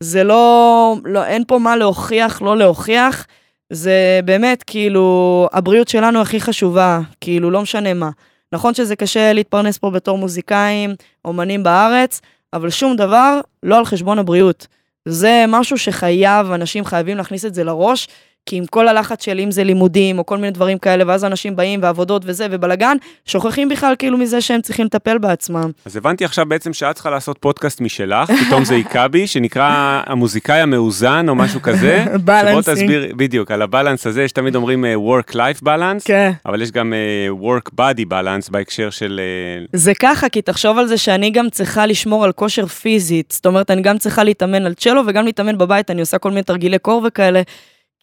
זה 0.00 0.24
לא, 0.24 0.96
לא, 1.04 1.24
אין 1.24 1.44
פה 1.46 1.58
מה 1.58 1.76
להוכיח, 1.76 2.42
לא 2.42 2.56
להוכיח. 2.56 3.26
זה 3.72 4.20
באמת, 4.24 4.62
כאילו, 4.62 5.48
הבריאות 5.52 5.88
שלנו 5.88 6.20
הכי 6.20 6.40
חשובה, 6.40 7.00
כאילו, 7.20 7.50
לא 7.50 7.62
משנה 7.62 7.94
מה. 7.94 8.10
נכון 8.52 8.74
שזה 8.74 8.96
קשה 8.96 9.32
להתפרנס 9.32 9.78
פה 9.78 9.90
בתור 9.90 10.18
מוזיקאים, 10.18 10.94
אומנים 11.24 11.62
בארץ, 11.62 12.20
אבל 12.52 12.70
שום 12.70 12.96
דבר 12.96 13.40
לא 13.62 13.78
על 13.78 13.84
חשבון 13.84 14.18
הבריאות. 14.18 14.66
זה 15.04 15.44
משהו 15.48 15.78
שחייב, 15.78 16.52
אנשים 16.52 16.84
חייבים 16.84 17.16
להכניס 17.16 17.44
את 17.44 17.54
זה 17.54 17.64
לראש, 17.64 18.08
כי 18.48 18.56
עם 18.56 18.66
כל 18.66 18.88
הלחץ 18.88 19.24
של 19.24 19.40
אם 19.40 19.50
זה 19.50 19.64
לימודים 19.64 20.18
או 20.18 20.26
כל 20.26 20.36
מיני 20.36 20.50
דברים 20.50 20.78
כאלה, 20.78 21.04
ואז 21.06 21.24
אנשים 21.24 21.56
באים 21.56 21.82
ועבודות 21.82 22.22
וזה 22.26 22.46
ובלאגן, 22.50 22.96
שוכחים 23.26 23.68
בכלל 23.68 23.94
כאילו 23.98 24.18
מזה 24.18 24.40
שהם 24.40 24.60
צריכים 24.60 24.86
לטפל 24.86 25.18
בעצמם. 25.18 25.70
אז 25.84 25.96
הבנתי 25.96 26.24
עכשיו 26.24 26.46
בעצם 26.46 26.72
שאת 26.72 26.94
צריכה 26.94 27.10
לעשות 27.10 27.38
פודקאסט 27.40 27.80
משלך, 27.80 28.30
פתאום 28.46 28.64
זה 28.64 28.74
היכה 28.74 29.08
בי, 29.08 29.26
שנקרא 29.26 30.00
המוזיקאי 30.06 30.60
המאוזן 30.60 31.28
או 31.28 31.34
משהו 31.34 31.62
כזה. 31.62 32.04
בלנסינג. 32.24 32.60
שבוא 32.62 32.74
תסביר, 32.74 33.12
בדיוק, 33.16 33.50
על 33.50 33.62
הבלנס 33.62 34.06
הזה, 34.06 34.22
יש 34.22 34.32
תמיד 34.32 34.56
אומרים 34.56 34.84
uh, 34.84 34.98
work-life 34.98 35.64
balance, 35.64 36.04
כן. 36.04 36.32
אבל 36.46 36.62
יש 36.62 36.70
גם 36.70 36.92
uh, 36.92 37.42
work-body 37.44 38.04
balance 38.10 38.50
בהקשר 38.50 38.90
של... 38.90 39.20
Uh... 39.64 39.68
זה 39.72 39.92
ככה, 39.94 40.28
כי 40.28 40.42
תחשוב 40.42 40.78
על 40.78 40.86
זה 40.86 40.98
שאני 40.98 41.30
גם 41.30 41.50
צריכה 41.50 41.86
לשמור 41.86 42.24
על 42.24 42.32
כושר 42.32 42.66
פיזית, 42.66 43.30
זאת 43.30 43.46
אומרת, 43.46 43.70
אני 43.70 43.82
גם 43.82 43.98
צריכה 43.98 44.24
להתאמן 44.24 44.66
על 44.66 44.74
צ'לו 44.74 45.02
וגם 45.06 45.24
להתאמן 45.24 45.58
בבית, 45.58 45.90
אני 45.90 46.00
עושה 46.00 46.18
כל 46.18 46.28
מיני 46.28 46.42
תרגילי 46.42 46.78
קור 46.78 47.02
וכאלה. 47.06 47.42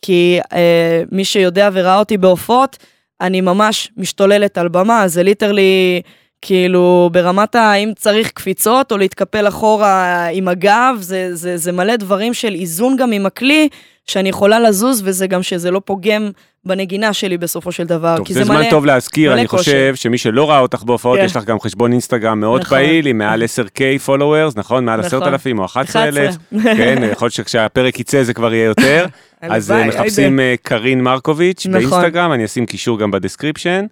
כי 0.06 0.40
אה, 0.54 1.04
מי 1.12 1.26
שיודע 1.26 1.70
וראה 1.74 2.00
אותי 2.00 2.18
בהופעות, 2.18 2.78
אני 3.22 3.42
ממש 3.42 3.92
משתוללת 3.98 4.58
על 4.58 4.68
במה, 4.68 5.08
זה 5.08 5.24
literally, 5.24 6.02
כאילו, 6.42 7.10
ברמת 7.14 7.56
האם 7.56 7.94
צריך 7.96 8.32
קפיצות 8.32 8.92
או 8.92 8.98
להתקפל 8.98 9.48
אחורה 9.48 10.28
עם 10.28 10.48
הגב, 10.48 10.98
זה, 11.00 11.36
זה, 11.36 11.58
זה 11.58 11.72
מלא 11.72 11.96
דברים 11.96 12.34
של 12.34 12.54
איזון 12.54 12.96
גם 12.98 13.12
עם 13.12 13.26
הכלי, 13.26 13.70
שאני 14.08 14.30
יכולה 14.30 14.60
לזוז, 14.60 15.02
וזה 15.06 15.28
גם 15.28 15.44
שזה 15.44 15.72
לא 15.72 15.82
פוגם 15.86 16.30
בנגינה 16.66 17.14
שלי 17.14 17.38
בסופו 17.38 17.72
של 17.72 17.84
דבר. 17.84 18.18
טוב, 18.18 18.28
כי 18.28 18.34
זה 18.34 18.44
זמן 18.44 18.56
מלא, 18.56 18.70
טוב 18.70 18.86
להזכיר, 18.86 19.34
אני 19.34 19.48
כושר. 19.48 19.58
חושב 19.64 19.96
שמי 19.96 20.18
שלא 20.18 20.50
ראה 20.50 20.60
אותך 20.60 20.84
בהופעות, 20.84 21.20
כן. 21.20 21.26
יש 21.26 21.36
לך 21.36 21.44
גם 21.44 21.60
חשבון 21.60 21.92
אינסטגרם 21.92 22.40
מאוד 22.40 22.62
נכון. 22.62 22.78
פעיל, 22.78 23.08
עם 23.08 23.18
מעל 23.18 23.44
10K 23.44 23.80
followers, 24.08 24.54
נכון? 24.56 24.86
מעל 24.86 25.00
נכון. 25.00 25.24
10,000 25.24 25.60
או 25.60 25.66
11,000. 25.66 26.30
11. 26.60 26.74
כן, 26.76 27.04
יכול 27.12 27.26
להיות 27.26 27.34
שכשהפרק 27.34 28.00
יצא 28.00 28.24
זה 28.24 28.34
כבר 28.34 28.54
יהיה 28.54 28.66
יותר. 28.66 29.06
אז 29.42 29.72
אה, 29.72 29.78
הלוואי, 29.78 30.00
מחפשים 30.00 30.40
אה, 30.40 30.56
קרין 30.62 31.02
מרקוביץ' 31.02 31.66
נכון. 31.70 31.90
באינסטגרם, 31.90 32.32
אני 32.32 32.46
אשים 32.46 32.66
קישור 32.66 33.00
גם 33.00 33.12
ב 33.12 33.17
description. 33.17 33.86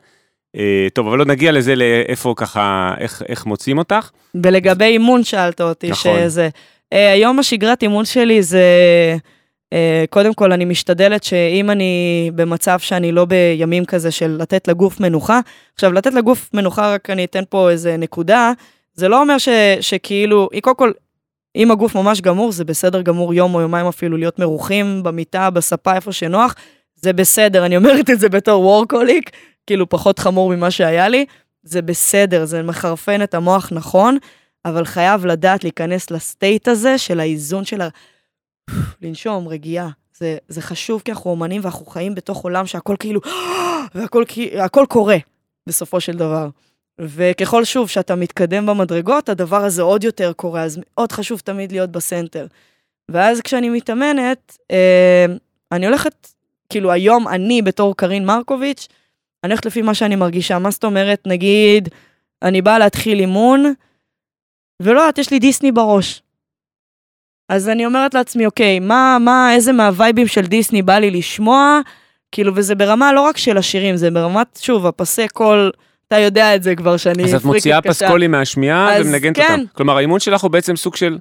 אה, 0.58 0.88
טוב, 0.94 1.08
אבל 1.08 1.18
לא 1.18 1.26
נגיע 1.26 1.52
לזה 1.52 1.76
לאיפה 1.76 2.34
ככה, 2.38 2.94
איך- 3.00 3.22
איך 3.30 3.46
מוצאים 3.46 3.78
אותך. 3.78 4.10
ולגבי 4.44 4.86
אימון 4.86 5.24
שאלת 5.24 5.62
אותי, 5.62 5.90
נכון. 5.90 6.12
שזה... 6.24 6.50
אה, 6.94 7.12
היום 7.12 7.40
השגרת 7.40 7.84
אימון 7.84 8.06
שלי 8.06 8.44
זה... 8.44 8.64
אה, 9.74 10.06
קודם 10.10 10.34
כל, 10.34 10.52
אני 10.52 10.66
משתדלת 10.66 11.24
שאם 11.24 11.72
אני 11.72 12.32
במצב 12.36 12.80
שאני 12.80 13.12
לא 13.12 13.26
בימים 13.26 13.86
כזה 13.86 14.12
של 14.12 14.38
לתת 14.40 14.68
לגוף 14.68 15.00
מנוחה, 15.00 15.40
עכשיו, 15.74 15.94
לתת 15.94 16.14
לגוף 16.14 16.50
מנוחה, 16.54 16.94
רק 16.94 17.10
אני 17.10 17.26
אתן 17.26 17.44
פה 17.50 17.70
איזה 17.70 17.98
נקודה, 17.98 18.52
זה 18.94 19.08
לא 19.08 19.22
אומר 19.22 19.38
ש, 19.38 19.50
שכאילו, 19.82 20.50
קודם 20.62 20.76
כל, 20.76 20.92
אם 21.56 21.72
הגוף 21.72 21.96
ממש 21.96 22.22
גמור, 22.22 22.52
זה 22.52 22.66
בסדר 22.66 23.02
גמור 23.02 23.34
יום 23.34 23.56
או 23.56 23.62
יומיים 23.62 23.88
אפילו 23.88 24.18
להיות 24.18 24.40
מרוחים 24.40 25.04
במיטה, 25.04 25.50
בספה, 25.50 25.96
איפה 25.96 26.12
שנוח, 26.12 26.56
זה 26.96 27.14
בסדר, 27.14 27.66
אני 27.66 27.78
אומרת 27.78 28.10
את 28.10 28.20
זה 28.20 28.30
בתור 28.30 28.66
וורקוליק, 28.66 29.30
כאילו 29.68 29.90
פחות 29.90 30.20
חמור 30.20 30.56
ממה 30.56 30.72
שהיה 30.72 31.08
לי, 31.08 31.26
זה 31.64 31.82
בסדר, 31.82 32.46
זה 32.46 32.64
מחרפן 32.64 33.24
את 33.24 33.34
המוח 33.34 33.70
נכון, 33.72 34.18
אבל 34.66 34.86
חייב 34.86 35.26
לדעת 35.26 35.64
להיכנס 35.64 36.12
לסטייט 36.12 36.68
הזה 36.68 36.98
של 36.98 37.20
האיזון 37.20 37.66
של 37.66 37.82
ה... 37.82 37.88
לנשום, 39.02 39.48
רגיעה. 39.48 39.90
זה, 40.18 40.38
זה 40.48 40.62
חשוב 40.62 41.02
כי 41.06 41.12
אנחנו 41.12 41.30
אומנים 41.30 41.62
ואנחנו 41.64 41.86
חיים 41.86 42.16
בתוך 42.16 42.44
עולם 42.44 42.66
שהכל 42.66 42.96
כאילו, 43.00 43.22
והכל 43.96 44.24
הכל 44.60 44.86
קורה 44.90 45.18
בסופו 45.68 46.02
של 46.02 46.18
דבר. 46.18 46.50
וככל 47.00 47.64
שוב 47.64 47.90
שאתה 47.90 48.16
מתקדם 48.16 48.66
במדרגות, 48.66 49.30
הדבר 49.30 49.64
הזה 49.64 49.82
עוד 49.82 50.04
יותר 50.04 50.34
קורה, 50.34 50.64
אז 50.64 50.80
מאוד 50.84 51.12
חשוב 51.12 51.40
תמיד 51.40 51.72
להיות 51.72 51.92
בסנטר. 51.92 52.48
ואז 53.10 53.42
כשאני 53.42 53.70
מתאמנת, 53.70 54.58
אה, 54.72 55.26
אני 55.72 55.86
הולכת, 55.86 56.28
כאילו 56.70 56.92
היום 56.92 57.28
אני 57.28 57.62
בתור 57.62 57.98
קרין 57.98 58.26
מרקוביץ', 58.26 58.88
אני 59.44 59.52
הולכת 59.52 59.66
לפי 59.66 59.82
מה 59.82 59.94
שאני 59.94 60.16
מרגישה. 60.16 60.60
מה 60.60 60.72
זאת 60.72 60.84
אומרת, 60.84 61.28
נגיד, 61.28 61.90
אני 62.42 62.62
באה 62.62 62.80
להתחיל 62.80 63.20
אימון, 63.20 63.74
ולא 64.82 65.00
יודעת, 65.00 65.18
יש 65.18 65.32
לי 65.32 65.40
דיסני 65.40 65.72
בראש. 65.72 66.23
אז 67.50 67.70
אני 67.70 67.86
אומרת 67.86 68.14
לעצמי, 68.14 68.46
אוקיי, 68.46 68.80
מה, 68.80 69.18
מה, 69.22 69.54
איזה 69.54 69.72
מהווייבים 69.72 70.28
של 70.28 70.42
דיסני 70.42 70.82
בא 70.82 70.98
לי 70.98 71.12
לשמוע? 71.12 71.80
כאילו, 72.32 72.52
וזה 72.56 72.76
ברמה 72.76 73.14
לא 73.14 73.22
רק 73.22 73.38
של 73.38 73.58
השירים, 73.58 73.96
זה 73.98 74.12
ברמת, 74.12 74.60
שוב, 74.62 74.86
הפסי 74.86 75.28
קול, 75.28 75.72
אתה 76.08 76.20
יודע 76.20 76.56
את 76.56 76.64
זה 76.64 76.76
כבר, 76.76 76.98
שאני 76.98 77.24
אז 77.24 77.30
את 77.30 77.42
פריקית 77.42 77.46
מוציאה 77.46 77.82
קשה. 77.82 77.90
פסקולים 77.94 78.32
מהשמיעה 78.32 78.90
ומנגנת 79.02 79.36
כן. 79.36 79.44
אותם. 79.52 79.64
כלומר, 79.74 79.98
האימון 79.98 80.20
שלך 80.20 80.42
הוא 80.42 80.52
בעצם 80.52 80.76
סוג 80.76 80.96
של 80.96 81.18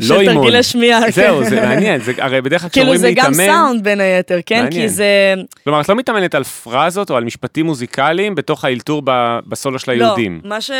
לא 0.00 0.06
של 0.06 0.20
אימון. 0.20 0.34
תרגילי 0.34 0.62
שמיעה. 0.62 1.10
זהו, 1.10 1.42
כן. 1.42 1.48
זה 1.48 1.60
מעניין, 1.60 2.00
זה 2.00 2.12
הרי 2.18 2.40
בדרך 2.40 2.60
כלל 2.60 2.70
כאילו, 2.70 2.86
כשאומרים 2.86 3.00
זה 3.00 3.12
גם 3.12 3.30
להתאמן, 3.30 3.46
סאונד 3.46 3.84
בין 3.84 4.00
היתר, 4.00 4.38
כן? 4.46 4.62
מעניין. 4.62 4.82
כי 4.82 4.88
זה... 4.88 5.34
כלומר, 5.64 5.80
את 5.80 5.88
לא 5.88 5.96
מתאמנת 5.96 6.34
על 6.34 6.44
פרזות 6.44 7.10
או 7.10 7.16
על 7.16 7.24
משפטים 7.24 7.66
מוזיקליים 7.66 8.34
בתוך 8.34 8.64
האלתור 8.64 9.02
ב- 9.04 9.38
בסולו 9.46 9.78
של 9.78 9.90
היהודים. 9.90 10.40
לא, 10.44 10.48
מה 10.50 10.60
ש... 10.60 10.70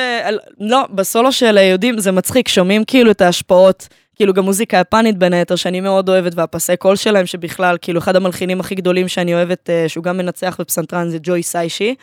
לא, 0.61 0.85
בסולו 0.91 1.33
של 1.33 1.59
היהודים 1.59 1.99
זה 1.99 2.13
מצחיק, 2.13 2.49
שומעים 2.49 2.85
כאילו 2.85 3.11
את 3.11 3.21
ההשפעות, 3.21 3.89
כאילו 4.15 4.33
גם 4.33 4.45
מוזיקה 4.45 4.77
יפנית 4.77 5.19
בין 5.19 5.33
היתר, 5.33 5.57
שאני 5.57 5.81
מאוד 5.81 6.09
אוהבת, 6.09 6.33
והפסי 6.35 6.77
קול 6.77 6.97
שלהם, 6.97 7.27
שבכלל, 7.27 7.77
כאילו 7.83 7.99
אחד 7.99 8.17
המלחינים 8.17 8.61
הכי 8.61 8.75
גדולים 8.75 9.09
שאני 9.09 9.35
אוהבת, 9.35 9.71
אה, 9.71 9.89
שהוא 9.89 10.05
גם 10.05 10.17
מנצח 10.17 10.57
בפסנתרן, 10.61 11.09
זה 11.09 11.19
ג'וי 11.23 11.43
סיישי, 11.43 11.95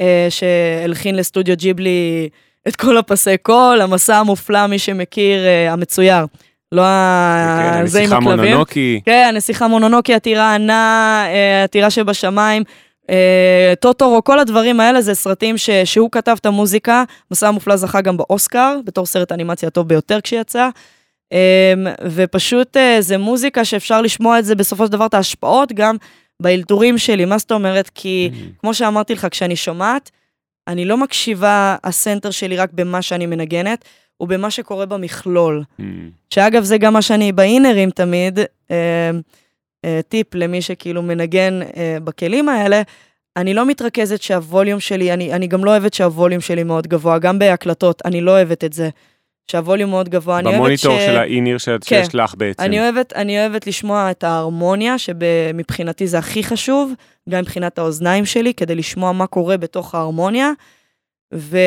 אה, 0.00 0.26
שהלחין 0.30 1.14
לסטודיו 1.14 1.56
ג'יבלי 1.56 2.28
את 2.68 2.76
כל 2.76 2.96
הפסי 2.96 3.36
קול, 3.42 3.80
המסע 3.80 4.16
המופלא, 4.16 4.66
מי 4.66 4.78
שמכיר, 4.78 5.46
אה, 5.46 5.72
המצויר. 5.72 6.26
לא 6.72 6.82
ה... 6.84 7.58
כן, 7.62 7.86
זה 7.86 7.98
עם 7.98 8.04
הנסיכה 8.04 8.16
הכלבים. 8.16 8.44
מונונוקי. 8.44 9.00
כן, 9.04 9.26
הנסיכה 9.28 9.68
מונונוקי, 9.68 10.14
הטירה 10.14 10.54
ענה, 10.54 11.24
אה, 11.28 11.64
הטירה 11.64 11.90
שבשמיים, 11.90 12.62
אה, 13.10 13.72
טוטורו, 13.80 14.24
כל 14.24 14.38
הדברים 14.38 14.80
האלה 14.80 15.00
זה 15.00 15.14
סרטים 15.14 15.58
ש, 15.58 15.70
שהוא 15.70 16.08
כתב 16.12 16.36
את 16.40 16.46
המוזיקה. 16.46 17.04
מסע 17.30 17.48
המופלא 17.48 17.76
זכה 17.76 18.00
גם 18.00 18.16
באוסקר, 18.16 18.78
בתור 18.84 19.06
סרט 19.06 19.30
האנימציה 19.32 19.66
הטוב 19.66 19.88
ביותר 19.88 20.20
כשיצא. 20.20 20.68
ופשוט 22.14 22.76
זה 23.00 23.18
מוזיקה 23.18 23.64
שאפשר 23.64 24.02
לשמוע 24.02 24.38
את 24.38 24.44
זה 24.44 24.54
בסופו 24.54 24.86
של 24.86 24.92
דבר, 24.92 25.06
את 25.06 25.14
ההשפעות 25.14 25.72
גם 25.72 25.96
באלתורים 26.42 26.98
שלי. 26.98 27.24
מה 27.24 27.38
זאת 27.38 27.52
אומרת? 27.52 27.90
כי 27.94 28.30
כמו 28.60 28.74
שאמרתי 28.74 29.12
לך, 29.12 29.26
כשאני 29.30 29.56
שומעת, 29.56 30.10
אני 30.68 30.84
לא 30.84 30.96
מקשיבה, 30.96 31.76
הסנטר 31.84 32.30
שלי 32.30 32.56
רק 32.56 32.70
במה 32.72 33.02
שאני 33.02 33.26
מנגנת, 33.26 33.84
הוא 34.16 34.28
במה 34.28 34.50
שקורה 34.50 34.86
במכלול. 34.86 35.62
Mm. 35.80 35.82
שאגב, 36.30 36.62
זה 36.62 36.78
גם 36.78 36.92
מה 36.92 37.02
שאני 37.02 37.32
באינרים 37.32 37.90
תמיד, 37.90 38.38
אה, 38.70 39.10
אה, 39.84 40.00
טיפ 40.08 40.34
למי 40.34 40.62
שכאילו 40.62 41.02
מנגן 41.02 41.60
אה, 41.76 41.96
בכלים 42.04 42.48
האלה, 42.48 42.82
אני 43.36 43.54
לא 43.54 43.66
מתרכזת 43.66 44.22
שהווליום 44.22 44.80
שלי, 44.80 45.12
אני, 45.12 45.32
אני 45.32 45.46
גם 45.46 45.64
לא 45.64 45.70
אוהבת 45.70 45.94
שהווליום 45.94 46.40
שלי 46.40 46.62
מאוד 46.62 46.86
גבוה, 46.86 47.18
גם 47.18 47.38
בהקלטות, 47.38 48.02
אני 48.04 48.20
לא 48.20 48.30
אוהבת 48.30 48.64
את 48.64 48.72
זה. 48.72 48.88
שהווליום 49.50 49.90
מאוד 49.90 50.08
גבוה, 50.08 50.34
אוהבת 50.40 50.50
ש... 50.50 50.54
במוניטור 50.56 50.98
של 51.06 51.16
האיניר 51.16 51.58
שאת- 51.58 51.84
כן. 51.84 52.02
שיש 52.04 52.14
לך 52.14 52.34
בעצם. 52.38 52.62
אני 52.62 52.80
אוהבת, 52.80 53.12
אני 53.12 53.40
אוהבת 53.40 53.66
לשמוע 53.66 54.10
את 54.10 54.24
ההרמוניה, 54.24 54.98
שמבחינתי 54.98 56.06
זה 56.06 56.18
הכי 56.18 56.44
חשוב, 56.44 56.92
גם 57.28 57.40
מבחינת 57.40 57.78
האוזניים 57.78 58.24
שלי, 58.26 58.54
כדי 58.54 58.74
לשמוע 58.74 59.12
מה 59.12 59.26
קורה 59.26 59.56
בתוך 59.56 59.94
ההרמוניה. 59.94 60.50
ו, 61.34 61.58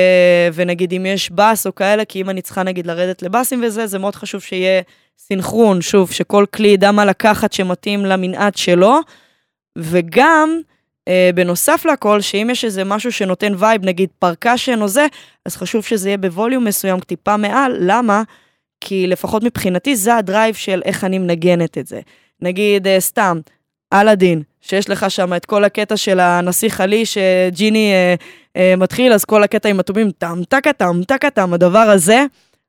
ונגיד 0.54 0.94
אם 0.94 1.06
יש 1.06 1.32
בס 1.32 1.68
או 1.68 1.76
כאלה, 1.76 2.06
כי 2.06 2.22
אם 2.22 2.30
אני 2.30 2.42
צריכה 2.42 2.64
נגיד 2.64 2.88
לרדת 2.88 3.22
לבאסים 3.22 3.64
וזה, 3.64 3.88
זה 3.88 4.00
מאוד 4.00 4.16
חשוב 4.16 4.42
שיהיה 4.42 4.82
סינכרון, 5.18 5.82
שוב, 5.82 6.12
שכל 6.12 6.46
כלי 6.54 6.68
ידע 6.68 6.92
מה 6.92 7.06
לקחת 7.06 7.54
שמתאים 7.54 8.06
למנעד 8.06 8.56
שלו. 8.56 9.00
וגם, 9.78 10.60
בנוסף 11.36 11.86
לכל, 11.86 12.22
שאם 12.22 12.48
יש 12.52 12.66
איזה 12.66 12.84
משהו 12.84 13.12
שנותן 13.12 13.54
vibe, 13.58 13.86
נגיד 13.86 14.10
percussion 14.20 14.82
או 14.82 14.88
זה, 14.88 15.08
אז 15.46 15.56
חשוב 15.56 15.84
שזה 15.84 16.10
יהיה 16.10 16.18
בווליום 16.18 16.66
מסוים, 16.66 17.00
טיפה 17.00 17.38
מעל. 17.38 17.78
למה? 17.80 18.24
כי 18.82 19.08
לפחות 19.08 19.44
מבחינתי 19.44 19.96
זה 19.96 20.16
הדרייב 20.16 20.56
של 20.56 20.82
איך 20.86 21.04
אני 21.04 21.18
מנגנת 21.18 21.78
את 21.78 21.88
זה. 21.88 22.00
נגיד, 22.42 22.88
אה, 22.88 23.00
סתם, 23.00 23.40
אלאדין, 23.94 24.42
שיש 24.62 24.90
לך 24.90 25.12
שם 25.12 25.34
את 25.34 25.46
כל 25.46 25.64
הקטע 25.64 25.98
של 25.98 26.20
הנסיך 26.20 26.82
עלי, 26.82 27.04
שג'יני 27.06 27.92
אה, 27.94 28.16
אה, 28.56 28.76
מתחיל, 28.76 29.14
אז 29.14 29.26
כל 29.26 29.44
הקטע 29.44 29.70
עם 29.70 29.80
התומים, 29.80 30.12
טם 30.12 30.42
טקה 30.50 30.74
טם 30.74 31.04
טקה 31.08 31.30
טם, 31.30 31.54
הדבר 31.54 31.80
הזה. 31.80 32.26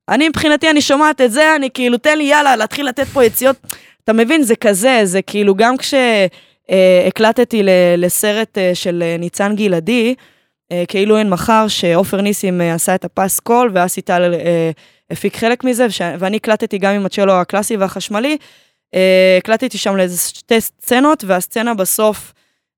אני 0.08 0.28
מבחינתי, 0.28 0.70
אני 0.70 0.80
שומעת 0.80 1.20
את 1.20 1.32
זה, 1.32 1.56
אני 1.56 1.68
כאילו, 1.74 1.98
תן 1.98 2.18
לי 2.18 2.24
יאללה, 2.24 2.56
להתחיל 2.56 2.88
לתת 2.88 3.06
פה 3.06 3.24
יציאות. 3.24 3.56
אתה 4.04 4.12
מבין, 4.12 4.42
זה 4.42 4.56
כזה, 4.56 5.00
זה 5.04 5.22
כאילו, 5.22 5.54
גם 5.54 5.76
כשהקלטתי 6.70 7.62
לסרט 7.98 8.58
אה, 8.58 8.70
של 8.74 9.02
אה, 9.06 9.16
ניצן 9.18 9.56
גלעדי, 9.56 10.14
אה, 10.72 10.84
כאילו 10.88 11.18
אין 11.18 11.30
מחר, 11.30 11.64
שעופר 11.68 12.20
ניסים 12.20 12.60
אה, 12.60 12.74
עשה 12.74 12.94
את 12.94 13.04
הפס 13.04 13.40
קול, 13.40 13.70
ואסי 13.74 14.00
טל 14.02 14.34
אה, 14.34 14.70
הפיק 15.10 15.36
חלק 15.36 15.64
מזה, 15.64 15.86
וש- 15.86 16.00
ואני 16.18 16.36
הקלטתי 16.36 16.78
גם 16.78 16.94
עם 16.94 17.06
הצ'לו 17.06 17.32
הקלאסי 17.32 17.76
והחשמלי. 17.76 18.36
אה, 18.94 19.34
הקלטתי 19.38 19.78
שם 19.78 19.96
לאיזה 19.96 20.28
שתי 20.28 20.60
סצנות, 20.60 21.24
והסצנה 21.26 21.74
בסוף, 21.74 22.32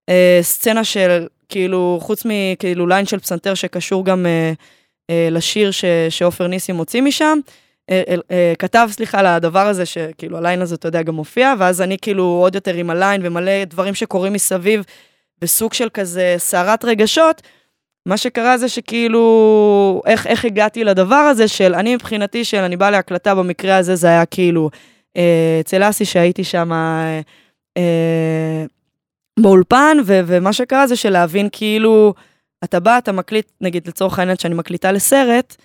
אה, 0.08 0.38
סצנה 0.42 0.84
של, 0.84 1.26
כאילו, 1.48 1.98
חוץ 2.02 2.22
מכאילו 2.24 2.86
ליין 2.86 3.06
של 3.06 3.18
פסנתר 3.18 3.54
שקשור 3.54 4.04
גם 4.04 4.26
אה, 4.26 4.52
אה, 5.10 5.28
לשיר 5.30 5.70
שעופר 6.10 6.46
ניסים 6.46 6.76
הוציא 6.76 7.02
משם, 7.02 7.24
אה, 7.26 7.32
אה, 7.32 7.38
אה, 7.38 7.48
כתב, 8.58 8.88
סליחה, 8.92 9.22
לדבר 9.22 9.66
הזה, 9.66 9.86
שכאילו 9.86 10.38
הליין 10.38 10.62
הזה, 10.62 10.74
אתה 10.74 10.88
יודע, 10.88 11.02
גם 11.02 11.14
מופיע, 11.14 11.54
ואז 11.58 11.80
אני 11.80 11.96
כאילו 12.02 12.24
עוד 12.24 12.54
יותר 12.54 12.74
עם 12.74 12.90
הליין 12.90 13.20
ומלא 13.24 13.64
דברים 13.64 13.94
שקורים 13.94 14.32
מסביב, 14.32 14.84
בסוג 15.40 15.72
של 15.72 15.88
כזה 15.94 16.34
סערת 16.38 16.84
רגשות. 16.84 17.42
מה 18.06 18.16
שקרה 18.16 18.58
זה 18.58 18.68
שכאילו, 18.68 20.02
איך, 20.06 20.26
איך 20.26 20.44
הגעתי 20.44 20.84
לדבר 20.84 21.14
הזה 21.14 21.48
של, 21.48 21.74
אני 21.74 21.94
מבחינתי 21.94 22.44
של, 22.44 22.58
אני 22.58 22.76
באה 22.76 22.90
להקלטה, 22.90 23.34
במקרה 23.34 23.76
הזה 23.76 23.94
זה 23.94 24.06
היה 24.06 24.26
כאילו, 24.26 24.70
אה, 25.16 25.58
אצל 25.60 25.82
אסי 25.82 26.04
שהייתי 26.04 26.44
שם 26.44 26.72
אה, 26.72 27.20
אה, 27.76 28.64
באולפן, 29.38 29.96
ו, 30.04 30.20
ומה 30.26 30.52
שקרה 30.52 30.86
זה 30.86 30.96
שלהבין 30.96 31.48
כאילו, 31.52 32.14
אתה 32.64 32.80
בא, 32.80 32.98
אתה 32.98 33.12
מקליט, 33.12 33.52
נגיד 33.60 33.88
לצורך 33.88 34.18
העניין 34.18 34.38
שאני 34.38 34.54
מקליטה 34.54 34.92
לסרט, 34.92 35.56
אה, 35.58 35.64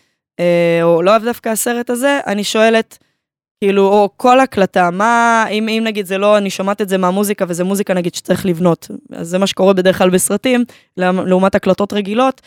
או 0.84 1.02
לא 1.02 1.12
אוהב 1.12 1.24
דווקא 1.24 1.50
הסרט 1.50 1.90
הזה, 1.90 2.20
אני 2.28 2.44
שואלת, 2.44 2.98
כאילו, 3.60 3.88
או 3.88 4.10
כל 4.18 4.40
הקלטה, 4.40 4.92
מה, 4.92 5.46
אם, 5.52 5.70
אם 5.70 5.84
נגיד 5.86 6.06
זה 6.06 6.18
לא, 6.18 6.38
אני 6.38 6.50
שומעת 6.50 6.82
את 6.82 6.90
זה 6.90 6.98
מהמוזיקה, 6.98 7.46
וזה 7.48 7.64
מוזיקה 7.64 7.94
נגיד 7.94 8.16
שצריך 8.16 8.46
לבנות, 8.46 8.88
אז 9.12 9.28
זה 9.28 9.38
מה 9.38 9.48
שקורה 9.48 9.74
בדרך 9.74 9.98
כלל 9.98 10.10
בסרטים, 10.10 10.64
לעומת 10.98 11.56
הקלטות 11.56 11.94
רגילות, 11.94 12.42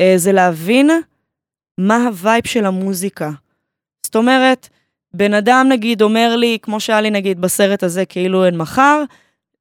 אה, 0.00 0.12
זה 0.16 0.32
להבין 0.32 0.90
מה 1.78 2.06
ה 2.06 2.14
vibe 2.14 2.46
של 2.46 2.66
המוזיקה. 2.66 3.30
זאת 4.06 4.16
אומרת, 4.16 4.68
בן 5.14 5.34
אדם 5.34 5.66
נגיד 5.68 6.02
אומר 6.02 6.36
לי, 6.36 6.58
כמו 6.62 6.80
שהיה 6.80 7.00
לי 7.00 7.10
נגיד 7.10 7.40
בסרט 7.40 7.82
הזה, 7.82 8.04
כאילו 8.04 8.44
אין 8.44 8.56
מחר, 8.56 9.04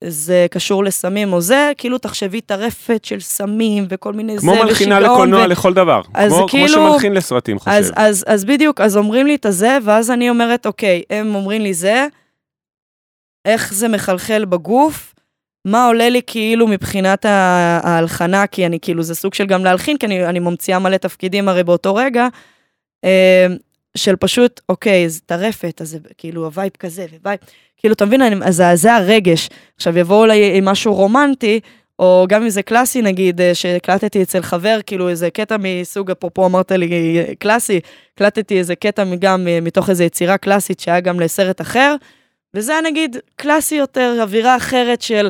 זה 0.03 0.47
קשור 0.51 0.83
לסמים 0.83 1.33
או 1.33 1.41
זה, 1.41 1.71
כאילו 1.77 1.97
תחשבי 1.97 2.41
טרפת 2.41 3.05
של 3.05 3.19
סמים 3.19 3.85
וכל 3.89 4.13
מיני 4.13 4.37
כמו 4.37 4.53
זה, 4.53 4.63
מלחינה 4.63 4.95
ושיגעון 4.95 5.17
לקולנוע 5.17 5.43
ו- 5.43 5.47
לכל 5.47 5.73
דבר. 5.73 6.01
אז 6.13 6.33
כמו, 6.33 6.47
כאילו- 6.47 6.73
כמו 6.75 6.89
שמלחין 6.91 7.13
לסרטים 7.13 7.59
חושב. 7.59 7.71
אז, 7.71 7.91
אז, 7.95 8.25
אז 8.27 8.45
בדיוק, 8.45 8.81
אז 8.81 8.97
אומרים 8.97 9.27
לי 9.27 9.35
את 9.35 9.45
הזה, 9.45 9.77
ואז 9.83 10.11
אני 10.11 10.29
אומרת, 10.29 10.65
אוקיי, 10.65 11.01
הם 11.09 11.35
אומרים 11.35 11.61
לי 11.61 11.73
זה, 11.73 12.07
איך 13.45 13.73
זה 13.73 13.87
מחלחל 13.87 14.45
בגוף, 14.45 15.13
מה 15.65 15.85
עולה 15.85 16.09
לי 16.09 16.21
כאילו 16.27 16.67
מבחינת 16.67 17.25
ההלחנה, 17.25 18.47
כי 18.47 18.65
אני 18.65 18.79
כאילו, 18.81 19.03
זה 19.03 19.15
סוג 19.15 19.33
של 19.33 19.45
גם 19.45 19.63
להלחין, 19.65 19.97
כי 19.97 20.05
אני, 20.05 20.25
אני 20.25 20.39
ממציאה 20.39 20.79
מלא 20.79 20.97
תפקידים 20.97 21.49
הרי 21.49 21.63
באותו 21.63 21.95
רגע, 21.95 22.27
אה, 23.05 23.47
של 24.03 24.15
פשוט, 24.15 24.61
אוקיי, 24.69 25.09
זה 25.09 25.19
טרפת, 25.25 25.81
אז 25.81 25.89
זה 25.89 25.97
כאילו 26.17 26.45
ה 26.45 26.51
vibe 26.51 26.71
כזה, 26.79 27.05
vibe, 27.23 27.39
כאילו, 27.77 27.93
אתה 27.93 28.05
מבין, 28.05 28.21
אני- 28.21 28.45
אז 28.45 28.63
זה- 28.73 28.95
הרגש. 28.95 29.49
עכשיו 29.75 29.97
יבואו 29.97 30.25
אליי 30.25 30.57
עם 30.57 30.65
משהו 30.65 30.93
רומנטי, 30.93 31.59
או 31.99 32.25
גם 32.29 32.43
אם 32.43 32.49
זה 32.49 32.61
קלאסי 32.61 33.01
נגיד, 33.01 33.41
אה, 33.41 33.55
שהקלטתי 33.55 34.21
אצל 34.23 34.41
חבר, 34.41 34.79
כאילו 34.85 35.09
איזה 35.09 35.29
קטע 35.29 35.55
מסוג, 35.59 36.11
אפרופו 36.11 36.45
אמרת 36.45 36.71
לי 36.71 36.89
אה, 37.19 37.35
קלאסי, 37.39 37.79
הקלטתי 38.15 38.59
איזה 38.59 38.75
קטע 38.75 39.03
גם 39.19 39.47
אה, 39.47 39.59
מתוך 39.61 39.89
איזו 39.89 40.03
יצירה 40.03 40.37
קלאסית 40.37 40.79
שהיה 40.79 40.99
גם 40.99 41.19
לסרט 41.19 41.61
אחר, 41.61 41.95
וזה 42.53 42.71
היה 42.71 42.81
נגיד 42.81 43.17
קלאסי 43.35 43.75
יותר, 43.75 44.17
אווירה 44.21 44.57
אחרת 44.57 45.01
של... 45.01 45.29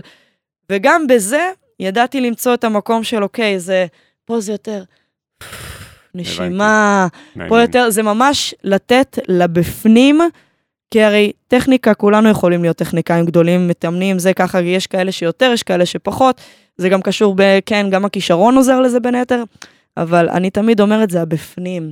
וגם 0.72 1.08
בזה 1.08 1.52
ידעתי 1.80 2.22
למצוא 2.22 2.54
את 2.54 2.64
המקום 2.64 3.04
של 3.04 3.24
אוקיי, 3.24 3.60
זה... 3.60 3.86
פה 4.26 4.40
זה 4.40 4.52
יותר... 4.52 4.84
נשימה. 6.16 7.07
פה 7.47 7.62
יותר, 7.62 7.89
זה 7.89 8.03
ממש 8.03 8.55
לתת 8.64 9.20
לבפנים, 9.28 10.20
כי 10.91 11.03
הרי 11.03 11.32
טכניקה, 11.47 11.93
כולנו 11.93 12.30
יכולים 12.30 12.62
להיות 12.62 12.78
טכניקאים 12.78 13.26
גדולים, 13.26 13.68
מתאמנים, 13.68 14.20
זה 14.20 14.34
ככה, 14.34 14.62
יש 14.62 14.88
כאלה 14.88 15.12
שיותר, 15.12 15.51
יש 15.53 15.64
כאלה 15.64 15.86
שפחות, 15.86 16.41
זה 16.78 16.89
גם 16.89 17.01
קשור 17.01 17.34
ב... 17.38 17.60
כן, 17.66 17.88
גם 17.89 18.05
הכישרון 18.05 18.55
עוזר 18.57 18.80
לזה 18.80 18.99
בין 18.99 19.16
היתר, 19.16 19.43
אבל 19.97 20.30
אני 20.30 20.49
תמיד 20.49 20.82
אומרת, 20.82 21.10
זה 21.10 21.22
הבפנים. 21.22 21.91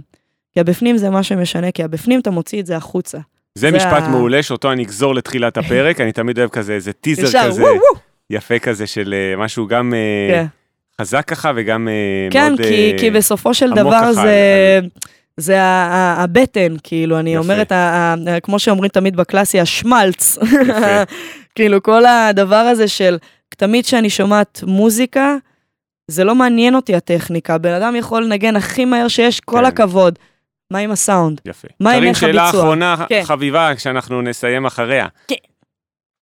כי 0.53 0.59
הבפנים 0.59 0.97
זה 0.97 1.09
מה 1.09 1.23
שמשנה, 1.23 1.71
כי 1.71 1.83
הבפנים 1.83 2.19
אתה 2.19 2.31
מוציא 2.31 2.59
את 2.61 2.65
זה 2.65 2.75
החוצה. 2.77 3.17
זה 3.55 3.69
זה 3.71 3.77
משפט 3.77 4.03
ה- 4.03 4.09
מעולה 4.09 4.43
שאותו 4.43 4.71
אני 4.71 4.83
אגזור 4.83 5.15
לתחילת 5.15 5.57
הפרק, 5.57 5.99
אני 6.01 6.11
תמיד 6.11 6.39
אוהב 6.39 6.49
כזה 6.49 6.73
איזה 6.73 6.93
טיזר 6.93 7.23
ישר, 7.27 7.43
כזה, 7.47 7.61
וואו 7.61 7.73
וואו. 7.73 8.01
יפה 8.29 8.59
כזה 8.59 8.87
של 8.87 9.13
אה, 9.13 9.37
משהו 9.43 9.67
גם 9.67 9.93
אה, 9.93 10.33
כן. 10.33 10.45
חזק 11.01 11.25
ככה 11.27 11.51
וגם 11.55 11.87
אה, 11.87 11.93
כן, 12.31 12.49
מאוד... 12.49 12.61
כי, 12.61 12.91
אה, 12.93 12.97
כי 12.99 13.11
בסופו 13.11 13.53
של 13.53 13.71
דבר 13.73 14.13
זה, 14.13 14.79
זה 15.37 15.61
ה- 15.61 15.65
ה- 15.93 16.23
הבטן, 16.23 16.75
כאילו, 16.83 17.19
אני 17.19 17.29
יפה. 17.35 17.43
אומרת, 17.43 17.71
כמו 18.43 18.59
שאומרים 18.59 18.89
תמיד 18.89 19.15
בקלאסי, 19.15 19.59
השמלץ. 19.59 20.37
כאילו, 21.55 21.83
כל 21.83 22.05
הדבר 22.05 22.55
הזה 22.55 22.87
של, 22.87 23.17
תמיד 23.49 23.85
כשאני 23.85 24.09
שומעת 24.09 24.63
מוזיקה, 24.67 25.35
זה 26.07 26.23
לא 26.23 26.35
מעניין 26.35 26.75
אותי 26.75 26.95
הטכניקה, 26.95 27.57
בן 27.57 27.73
אדם 27.73 27.95
יכול 27.95 28.23
לנגן 28.23 28.55
הכי 28.55 28.85
מהר 28.85 29.07
שיש, 29.07 29.39
כל 29.39 29.57
כן. 29.59 29.65
הכבוד. 29.65 30.19
מה 30.71 30.79
עם 30.79 30.91
הסאונד? 30.91 31.41
יפה. 31.45 31.67
מה 31.79 31.91
עם 31.91 32.03
איך 32.03 32.17
שאלה 32.19 32.43
הביצוע? 32.43 32.61
אחרונה 32.61 32.95
כן. 33.09 33.21
חביבה, 33.23 33.71
כשאנחנו 33.75 34.21
נסיים 34.21 34.65
אחריה. 34.65 35.07
כן. 35.27 35.35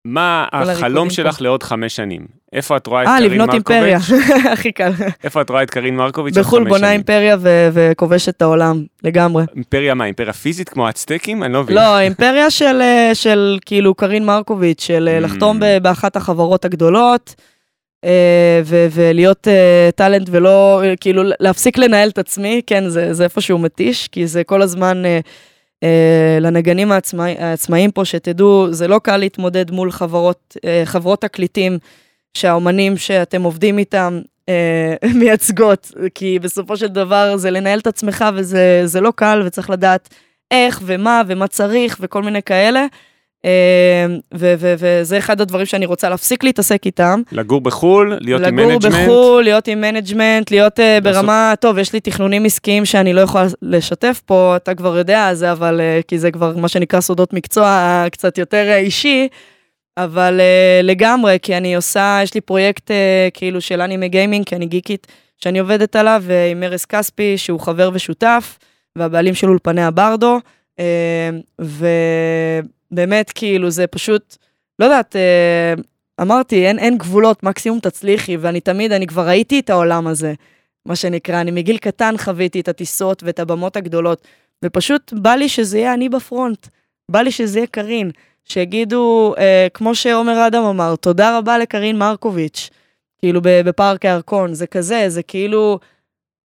מה 0.04 0.46
החלום 0.52 1.10
שלך 1.10 1.40
לעוד 1.40 1.62
חמש 1.62 1.96
שנים? 1.96 2.26
איפה 2.52 2.76
את 2.76 2.86
רואה 2.86 3.02
את 3.02 3.08
אה, 3.08 3.18
קרין 3.18 3.30
לבנות 3.30 3.54
אימפריה, 3.54 3.98
מרקוביץ'? 3.98 4.46
הכי 4.52 4.72
קל. 4.72 4.90
איפה 5.24 5.40
את 5.40 5.50
רואה 5.50 5.62
את 5.62 5.70
קרין 5.70 5.96
מרקוביץ' 5.96 6.36
עוד 6.36 6.46
בחו"ל 6.46 6.60
חמש 6.60 6.68
בונה 6.68 6.78
שנים? 6.86 6.92
אימפריה 6.92 7.36
ו- 7.40 7.68
וכובשת 7.72 8.28
את 8.36 8.42
העולם, 8.42 8.84
לגמרי. 9.04 9.44
אימפריה 9.56 9.94
מה? 9.94 10.04
אימפריה 10.04 10.32
פיזית 10.32 10.68
כמו 10.68 10.88
הצטקים? 10.88 11.42
אני 11.42 11.52
לא 11.52 11.62
מבין. 11.62 11.76
לא, 11.76 11.98
אימפריה 11.98 12.50
של, 12.50 12.80
אה, 12.80 13.12
כאילו 13.66 13.94
קרין 13.94 14.26
מרקוביץ', 14.26 14.82
של 14.82 15.08
אה, 15.12 15.18
Mm. 15.18 15.20
לחתום 15.20 15.60
ב- 15.60 15.78
באחת 15.82 16.16
החברות 16.16 16.64
הגדולות, 16.64 17.34
אה, 18.04 18.60
ולהיות 18.92 19.48
אה, 19.48 19.88
טאלנט 19.96 20.28
ולא, 20.30 20.82
אה, 20.84 20.94
כאילו 21.00 21.22
להפסיק 21.40 21.78
לנהל 21.78 22.08
את 22.08 22.18
עצמי, 22.18 22.62
כן, 22.66 22.88
זה, 22.88 23.24
איפשהו 23.24 23.58
מתיש, 23.58 24.08
כי 24.08 24.26
זה 24.26 24.44
כל 24.44 24.62
הזמן 24.62 25.04
אה, 25.04 25.10
אה, 25.10 25.20
לנגנים 26.40 26.92
העצמאי, 26.92 27.34
העצמאיים 27.38 27.90
פה, 27.90 28.04
שתדעו, 28.04 28.66
זה 28.70 28.88
לא 28.88 28.98
קל 28.98 29.16
להתמודד 29.16 29.70
מול 29.70 29.90
חברות, 29.90 30.56
אה, 30.64 30.82
חברות 30.84 31.20
תקליטים, 31.20 31.78
שהאומנים 32.34 32.96
שאתם 32.96 33.42
עובדים 33.42 33.78
איתם, 33.78 34.20
אה, 34.48 34.94
מייצגות, 35.20 35.92
כי 36.14 36.38
בסופו 36.38 36.76
של 36.76 36.86
דבר 36.86 37.36
זה 37.36 37.50
לנהל 37.50 37.78
את 37.78 37.86
עצמך 37.86 38.24
וזה 38.34 38.82
זה 38.84 39.00
לא 39.00 39.12
קל 39.16 39.42
וצריך 39.46 39.70
לדעת 39.70 40.08
איך 40.50 40.82
ומה 40.84 41.22
ומה 41.26 41.46
צריך 41.46 41.96
וכל 42.00 42.22
מיני 42.22 42.42
כאלה. 42.42 42.86
אה, 43.44 44.06
ו- 44.34 44.54
ו- 44.58 44.74
וזה 44.78 45.18
אחד 45.18 45.40
הדברים 45.40 45.66
שאני 45.66 45.86
רוצה 45.86 46.08
להפסיק 46.08 46.44
להתעסק 46.44 46.86
איתם. 46.86 47.22
לגור 47.32 47.60
בחו"ל, 47.60 48.18
להיות 48.20 48.42
עם 48.42 48.58
לגור 48.58 48.72
management. 48.72 48.94
בחו"ל, 48.94 49.44
להיות 49.44 49.68
עם 49.68 49.80
management, 49.80 50.50
להיות 50.50 50.78
uh, 50.78 50.82
ברמה, 51.02 51.54
טוב, 51.60 51.78
יש 51.78 51.92
לי 51.92 52.00
תכנונים 52.00 52.44
עסקיים 52.44 52.84
שאני 52.84 53.12
לא 53.12 53.20
יכולה 53.20 53.46
לשתף 53.62 54.22
פה, 54.26 54.56
אתה 54.56 54.74
כבר 54.74 54.98
יודע 54.98 55.34
זה, 55.34 55.52
אבל 55.52 55.80
uh, 55.80 56.02
כי 56.08 56.18
זה 56.18 56.30
כבר 56.30 56.56
מה 56.56 56.68
שנקרא 56.68 57.00
סודות 57.00 57.32
מקצוע 57.32 58.04
קצת 58.12 58.38
יותר 58.38 58.66
uh, 58.70 58.84
אישי, 58.84 59.28
אבל 59.98 60.40
לגמרי, 60.82 61.38
כי 61.42 61.56
אני 61.56 61.76
עושה, 61.76 62.20
יש 62.22 62.34
לי 62.34 62.40
פרויקט 62.40 62.90
כאילו 63.34 63.60
של 63.60 63.80
אנימה 63.80 64.06
gaming, 64.06 64.46
כי 64.46 64.56
אני 64.56 64.66
גיקית, 64.66 65.06
שאני 65.38 65.58
עובדת 65.58 65.96
עליו, 65.96 66.24
עם 66.50 66.62
ארז 66.62 66.84
כספי, 66.84 67.38
שהוא 67.38 67.60
חבר 67.60 67.90
ושותף, 67.92 68.58
והבעלים 68.96 69.34
של 69.34 69.48
אולפני 69.48 69.82
הברדו, 69.82 70.40
uh, 70.80 70.82
ובאמת, 72.92 73.30
כאילו, 73.34 73.70
זה 73.70 73.86
פשוט, 73.86 74.36
לא 74.78 74.84
יודעת, 74.84 75.16
uh, 75.16 75.82
אמרתי, 76.20 76.66
אין, 76.66 76.78
אין 76.78 76.98
גבולות, 76.98 77.42
מקסימום 77.42 77.80
תצליחי, 77.80 78.36
ואני 78.36 78.60
תמיד, 78.60 78.92
אני 78.92 79.06
כבר 79.06 79.28
ראיתי 79.28 79.60
את 79.60 79.70
העולם 79.70 80.06
הזה, 80.06 80.34
מה 80.86 80.96
שנקרא, 80.96 81.40
אני 81.40 81.50
מגיל 81.50 81.78
קטן 81.78 82.14
חוויתי 82.18 82.60
את 82.60 82.68
הטיסות 82.68 83.22
ואת 83.22 83.38
הבמות 83.38 83.76
הגדולות, 83.76 84.22
ופשוט 84.64 85.12
בא 85.12 85.34
לי 85.34 85.48
שזה 85.48 85.78
יהיה 85.78 85.94
אני 85.94 86.08
בפרונט, 86.08 86.66
בא 87.10 87.20
לי 87.20 87.30
שזה 87.30 87.58
יהיה 87.58 87.66
קארין, 87.66 88.10
שיגידו, 88.44 89.34
אה, 89.38 89.66
כמו 89.74 89.94
שעומר 89.94 90.46
אדם 90.46 90.62
אמר, 90.62 90.96
תודה 90.96 91.38
רבה 91.38 91.58
לקארין 91.58 91.98
מרקוביץ', 91.98 92.70
כאילו 93.18 93.40
בפארק 93.42 94.04
הירקון, 94.04 94.54
זה 94.54 94.66
כזה, 94.66 95.04
זה 95.08 95.22
כאילו, 95.22 95.78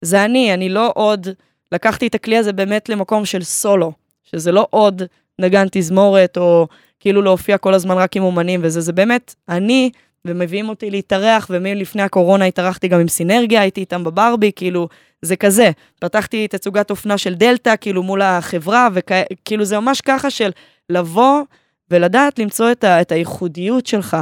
זה 0.02 0.24
אני, 0.24 0.54
אני 0.54 0.68
לא 0.68 0.92
עוד, 0.94 1.28
לקחתי 1.72 2.06
את 2.06 2.14
הכלי 2.14 2.36
הזה 2.36 2.52
באמת 2.52 2.88
למקום 2.88 3.24
של 3.24 3.42
סולו, 3.42 3.92
שזה 4.22 4.52
לא 4.52 4.66
עוד 4.70 5.02
נגן 5.41 5.66
תזמורת, 5.70 6.36
או 6.36 6.66
כאילו 7.01 7.22
להופיע 7.22 7.59
כל 7.59 7.74
הזמן 7.74 7.97
רק 7.97 8.16
עם 8.16 8.22
אומנים 8.22 8.61
וזה, 8.62 8.80
זה 8.80 8.93
באמת 8.93 9.34
אני, 9.49 9.91
ומביאים 10.24 10.68
אותי 10.68 10.91
להתארח, 10.91 11.47
ומלפני 11.51 12.03
הקורונה 12.03 12.45
התארחתי 12.45 12.88
גם 12.88 13.01
עם 13.01 13.09
סינרגיה, 13.09 13.61
הייתי 13.61 13.80
איתם 13.80 14.05
בברבי, 14.05 14.51
כאילו, 14.57 14.88
זה 15.22 15.36
כזה. 15.36 15.70
פתחתי 16.01 16.49
תצוגת 16.49 16.91
אופנה 16.91 17.18
של 17.18 17.34
דלתא, 17.34 17.74
כאילו 17.80 18.03
מול 18.03 18.22
החברה, 18.22 18.88
וכאילו 18.93 19.64
זה 19.64 19.80
ממש 19.80 20.01
ככה 20.01 20.30
של 20.30 20.51
לבוא 20.91 21.43
ולדעת 21.91 22.38
למצוא 22.38 22.72
את, 22.72 22.84
ה, 22.84 23.01
את 23.01 23.12
הייחודיות 23.12 23.86
שלך, 23.86 24.16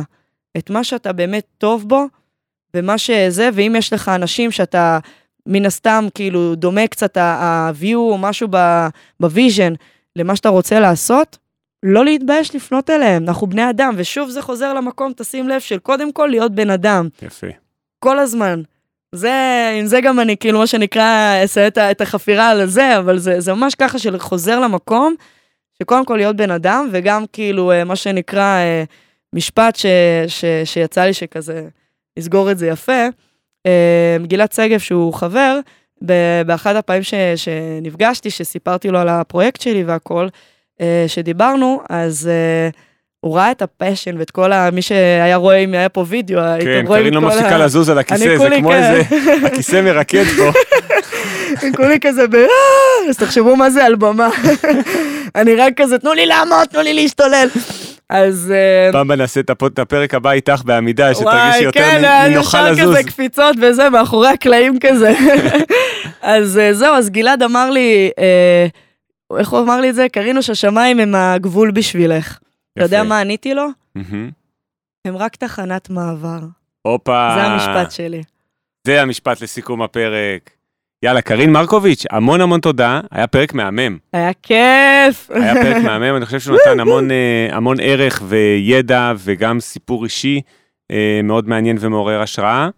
את 0.57 0.71
מה 0.71 0.85
שאתה 0.85 1.13
באמת 1.13 1.45
טוב 1.59 1.89
בו, 1.89 2.05
ומה 2.75 2.99
שזה, 2.99 3.51
ואם 3.55 3.75
יש 3.79 3.93
לך 3.93 4.09
אנשים 4.09 4.51
שאתה 4.51 4.99
מן 5.47 5.67
הסתם, 5.67 6.07
כאילו, 6.15 6.55
דומה 6.55 6.87
קצת 6.87 7.17
ה-view 7.17 7.97
או 7.97 8.19
משהו 8.19 8.49
ב 9.21 9.28
vision 9.28 9.73
למה 10.17 10.37
שאתה 10.37 10.49
רוצה 10.49 10.81
לעשות, 10.81 11.39
לא 11.83 12.05
להתבייש 12.05 12.55
לפנות 12.55 12.91
אליהם, 12.91 13.25
אנחנו 13.25 13.47
בני 13.47 13.71
אדם, 13.71 13.95
ושוב 13.97 14.31
זה 14.31 14.43
חוזר 14.43 14.75
למקום, 14.75 15.13
תשים 15.17 15.49
לב, 15.49 15.61
של 15.61 15.79
קודם 15.79 16.13
כל 16.13 16.27
להיות 16.27 16.55
בן 16.55 16.71
אדם, 16.71 17.09
יפה. 17.23 17.47
כל 17.99 18.19
הזמן. 18.19 18.63
זה, 19.13 19.33
עם 19.81 19.87
זה 19.87 20.01
גם 20.01 20.21
אני, 20.21 20.37
כאילו, 20.37 20.59
מה 20.59 20.67
שנקרא, 20.67 21.41
אעשה 21.43 21.67
את, 21.67 21.79
את 21.79 22.01
החפירה 22.01 22.49
על 22.51 22.67
זה, 22.67 22.99
אבל 22.99 23.19
זה, 23.19 23.41
זה 23.41 23.55
ממש 23.55 23.75
ככה 23.75 23.99
של 23.99 24.19
חוזר 24.19 24.61
למקום, 24.61 25.15
שקודם 25.83 26.05
כל 26.05 26.17
להיות 26.17 26.37
בן 26.37 26.51
אדם, 26.51 26.89
וגם 26.93 27.25
כאילו, 27.33 27.73
אה, 27.73 27.85
מה 27.85 27.97
שנקרא, 27.97 28.59
אה, 28.59 28.85
משפט 29.33 29.77
ש, 29.77 29.87
ש, 30.27 30.45
שיצא 30.65 31.05
לי 31.05 31.15
שכזה, 31.15 31.69
לסגור 32.17 32.51
את 32.51 32.59
זה 32.59 32.67
יפה, 32.67 33.07
אה, 33.67 34.17
גלעד 34.23 34.53
שגב, 34.53 34.79
שהוא 34.79 35.15
חבר, 35.15 35.61
ב- 36.05 36.43
באחד 36.47 36.77
הפעמים 36.77 37.03
ש, 37.03 37.15
שנפגשתי, 37.37 38.31
שסיפרתי 38.31 38.89
לו 38.89 38.99
על 38.99 39.09
הפרויקט 39.09 39.61
שלי 39.61 39.85
והכל, 39.85 40.29
אה, 40.81 41.05
שדיברנו, 41.09 41.81
אז 41.89 42.29
אה, 42.29 42.69
הוא 43.21 43.37
ראה 43.37 43.51
את 43.51 43.63
ה 43.63 43.70
passion 43.70 44.19
ואת 44.19 44.31
כל 44.31 44.53
ה... 44.53 44.71
מי 44.71 44.83
שהיה 44.83 45.37
רואה 45.37 45.57
אם 45.57 45.73
היה 45.75 45.89
פה 45.89 46.05
וידאו, 46.09 46.41
הייתם 46.41 46.65
כן, 46.67 46.83
רואים 46.87 47.03
קארין 47.03 47.15
לא 47.15 47.19
את 47.19 47.25
כל 47.25 47.29
מפסיקה 47.31 47.55
ה- 47.57 47.59
לזוז 47.59 47.89
על 47.89 47.99
הכיסא, 47.99 48.25
אני 48.25 48.39
זה 48.39 48.49
כמו 48.59 48.69
כן. 48.71 48.83
איזה, 48.83 49.03
הכיסא 49.47 49.81
מרקד 49.81 50.25
פה. 50.37 50.51
הם 51.63 51.73
כולי 51.73 51.99
כזה 52.01 52.27
ב... 52.29 52.35
"אה", 52.35 52.47
אז 53.09 53.17
תחשבו 53.17 53.57
מה 53.57 53.71
זה 53.71 53.85
על 53.85 53.95
במה. 53.95 54.29
אני 55.37 55.55
רק 55.55 55.73
כזה, 55.77 55.99
תנו 55.99 56.13
לי 56.15 56.27
לעמוד, 56.27 56.65
תנו 56.71 56.81
לי 56.83 56.95
להשתולל. 56.95 57.49
אז... 58.11 58.53
אה, 58.57 58.91
במבה 59.01 59.17
נעשה 59.17 59.41
את 59.41 59.51
הפרק 59.79 60.15
הבא 60.15 60.31
איתך 60.33 60.63
בעמידה, 60.65 61.15
שתרגישי 61.15 61.35
וואי, 61.49 61.63
יותר 61.63 61.81
כן, 61.81 62.33
נוחה 62.35 62.71
לזוז. 62.71 62.97
כזה 62.97 63.03
קפיצות 63.03 63.57
וזה, 63.63 63.91
מאחורי 63.91 64.29
הקלעים 64.29 64.79
כזה. 64.81 65.13
אז 66.23 66.59
אה, 66.59 66.75
זהו, 66.75 66.95
אז 66.95 67.11
גלעד 67.11 67.43
אמר 67.43 67.71
לי, 67.71 68.11
אה, 68.19 68.67
איך 69.39 69.49
הוא 69.49 69.61
אמר 69.61 69.81
לי 69.81 69.91
את 69.91 69.95
זה? 69.95 70.07
קרינו 70.13 70.43
שהשמיים 70.43 71.01
הם 71.01 71.15
הגבול 71.15 71.71
בשבילך. 71.71 72.39
אתה 72.79 72.87
יודע. 72.87 73.03
מה 73.03 73.21
עניתי 73.21 73.55
לו? 73.55 73.67
הם 75.05 75.17
רק 75.17 75.37
תחנת 75.37 75.91
מעבר. 75.91 76.39
הופה. 76.83 77.31
זה 77.37 77.43
המשפט 77.43 77.91
שלי. 77.91 78.23
זה 78.87 79.03
המשפט 79.03 79.41
לסיכום 79.41 79.83
הפרק. 79.83 80.51
יאללה, 81.03 81.21
קרין 81.23 81.53
מרקוביץ', 81.53 82.05
המון 82.11 82.41
המון 82.41 82.61
תודה, 82.61 83.01
היה 83.11 83.27
פרק 83.27 83.55
מהמם. 83.55 83.99
היה 84.13 84.31
כיף. 84.43 85.31
היה 85.31 85.55
פרק 85.55 85.77
מהמם, 85.85 86.17
אני 86.17 86.27
חושב 86.27 86.41
שהוא 86.41 86.57
נתן 86.57 86.81
המון, 86.83 87.11
אה, 87.11 87.49
המון 87.51 87.77
ערך 87.81 88.23
וידע 88.29 89.13
וגם 89.19 89.61
סיפור 89.61 90.05
אישי 90.05 90.41
אה, 90.91 91.21
מאוד 91.25 91.49
מעניין 91.49 91.77
ומעורר 91.81 92.23
השראה. 92.23 92.69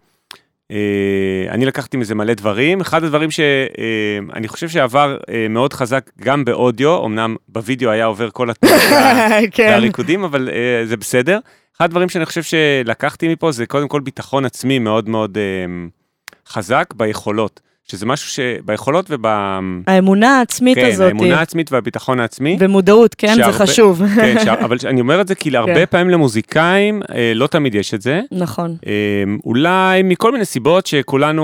אה, 0.71 1.51
אני 1.51 1.65
לקחתי 1.65 1.97
מזה 1.97 2.15
מלא 2.15 2.33
דברים. 2.33 2.81
אחד 2.81 3.03
הדברים 3.03 3.31
שאני 3.31 4.47
חושב 4.47 4.69
שעבר 4.69 5.17
אה, 5.29 5.47
מאוד 5.49 5.73
חזק 5.73 6.09
גם 6.21 6.45
באודיו, 6.45 7.05
אמנם 7.05 7.35
בווידאו 7.47 7.89
היה 7.89 8.05
עובר 8.05 8.29
כל 8.29 8.49
התנועות 8.49 8.81
כן. 9.51 9.67
והריקודים, 9.71 10.23
אבל 10.23 10.49
אה, 10.49 10.85
זה 10.85 10.97
בסדר. 10.97 11.39
אחד 11.77 11.85
הדברים 11.85 12.09
שאני 12.09 12.25
חושב 12.25 12.43
שלקחתי 12.43 13.27
מפה 13.27 13.51
זה 13.51 13.65
קודם 13.65 13.87
כל 13.87 14.01
ביטחון 14.01 14.45
עצמי 14.45 14.79
מאוד 14.79 15.09
מאוד 15.09 15.37
אה, 15.37 15.65
חזק 16.47 16.93
ביכולות. 16.95 17.59
שזה 17.87 18.05
משהו 18.05 18.29
שביכולות 18.29 19.05
וב... 19.09 19.25
האמונה 19.87 20.37
העצמית 20.39 20.77
כן, 20.77 20.85
הזאת. 20.85 21.07
האמונה 21.07 21.39
העצמית 21.39 21.71
והביטחון 21.71 22.19
העצמי. 22.19 22.57
ומודעות, 22.59 23.15
כן, 23.15 23.27
זה 23.27 23.35
שהרבה- 23.35 23.57
חשוב. 23.57 24.01
כן, 24.15 24.35
ש... 24.45 24.47
אבל 24.47 24.77
אני 24.85 25.01
אומר 25.01 25.21
את 25.21 25.27
זה 25.27 25.35
כי 25.35 25.49
להרבה 25.49 25.75
כן. 25.75 25.85
פעמים 25.89 26.09
למוזיקאים 26.09 27.01
אה, 27.15 27.31
לא 27.35 27.47
תמיד 27.47 27.75
יש 27.75 27.93
את 27.93 28.01
זה. 28.01 28.21
נכון. 28.31 28.75
אה, 28.87 28.91
אולי 29.45 30.03
מכל 30.03 30.31
מיני 30.31 30.45
סיבות 30.45 30.85
שכולנו 30.85 31.41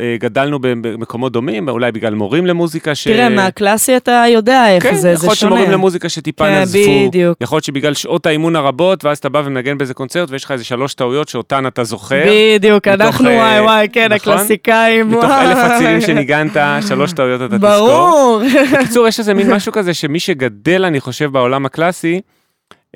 אה, 0.00 0.16
גדלנו 0.20 0.58
במקומות 0.60 1.32
דומים, 1.32 1.68
אולי 1.68 1.92
בגלל 1.92 2.14
מורים 2.14 2.46
למוזיקה 2.46 2.94
ש... 2.94 3.04
תראה, 3.08 3.28
מהקלאסי 3.28 3.96
אתה 3.96 4.24
יודע 4.32 4.74
איך 4.74 4.82
כן, 4.82 4.94
זה, 4.94 5.08
יכול 5.10 5.20
זה 5.20 5.26
להיות 5.26 5.36
שמורים 5.38 5.64
שונה. 5.64 5.74
למוזיקה 5.74 6.08
שטיפה 6.08 6.44
כן, 6.44 6.60
נזפו, 6.62 7.08
בדיוק. 7.08 7.38
יכול 7.40 7.56
להיות 7.56 7.64
שבגלל 7.64 7.94
שעות 7.94 8.26
האימון 8.26 8.56
הרבות, 8.56 9.04
ואז 9.04 9.18
אתה 9.18 9.28
בא 9.28 9.42
ומנגן 9.44 9.78
באיזה 9.78 9.94
קונצרט 9.94 10.30
ויש 10.30 10.44
לך 10.44 10.50
איזה 10.50 10.64
שלוש 10.64 10.94
טעויות 10.94 11.28
שאותן 11.28 11.66
אתה 11.66 11.84
זוכר. 11.84 12.24
בדיוק, 12.56 12.88
מתוך, 12.88 13.00
אנחנו 13.06 13.28
אה, 13.28 13.34
וואי 13.36 13.60
וואי, 13.60 13.88
כן, 13.92 14.12
נכון? 14.12 14.32
הקלאסיקאים. 14.32 15.14
וואי. 15.14 15.67
אלף 15.68 15.76
הצירים 15.76 16.00
שניגנת, 16.00 16.56
שלוש 16.88 17.12
טעויות 17.12 17.40
אתה 17.40 17.58
תזכור. 17.58 17.70
ברור. 17.70 18.42
בקיצור, 18.72 19.08
יש 19.08 19.18
איזה 19.18 19.34
מין 19.34 19.52
משהו 19.52 19.72
כזה 19.72 19.94
שמי 19.94 20.20
שגדל, 20.20 20.84
אני 20.84 21.00
חושב, 21.00 21.32
בעולם 21.32 21.66
הקלאסי, 21.66 22.20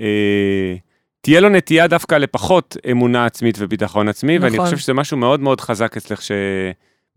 אה, 0.00 0.74
תהיה 1.20 1.40
לו 1.40 1.48
נטייה 1.48 1.86
דווקא 1.86 2.14
לפחות 2.14 2.76
אמונה 2.90 3.26
עצמית 3.26 3.56
וביטחון 3.58 4.08
עצמי, 4.08 4.38
ואני 4.38 4.54
נכון. 4.54 4.64
חושב 4.64 4.76
שזה 4.76 4.92
משהו 4.92 5.16
מאוד 5.16 5.40
מאוד 5.40 5.60
חזק 5.60 5.96
אצלך, 5.96 6.20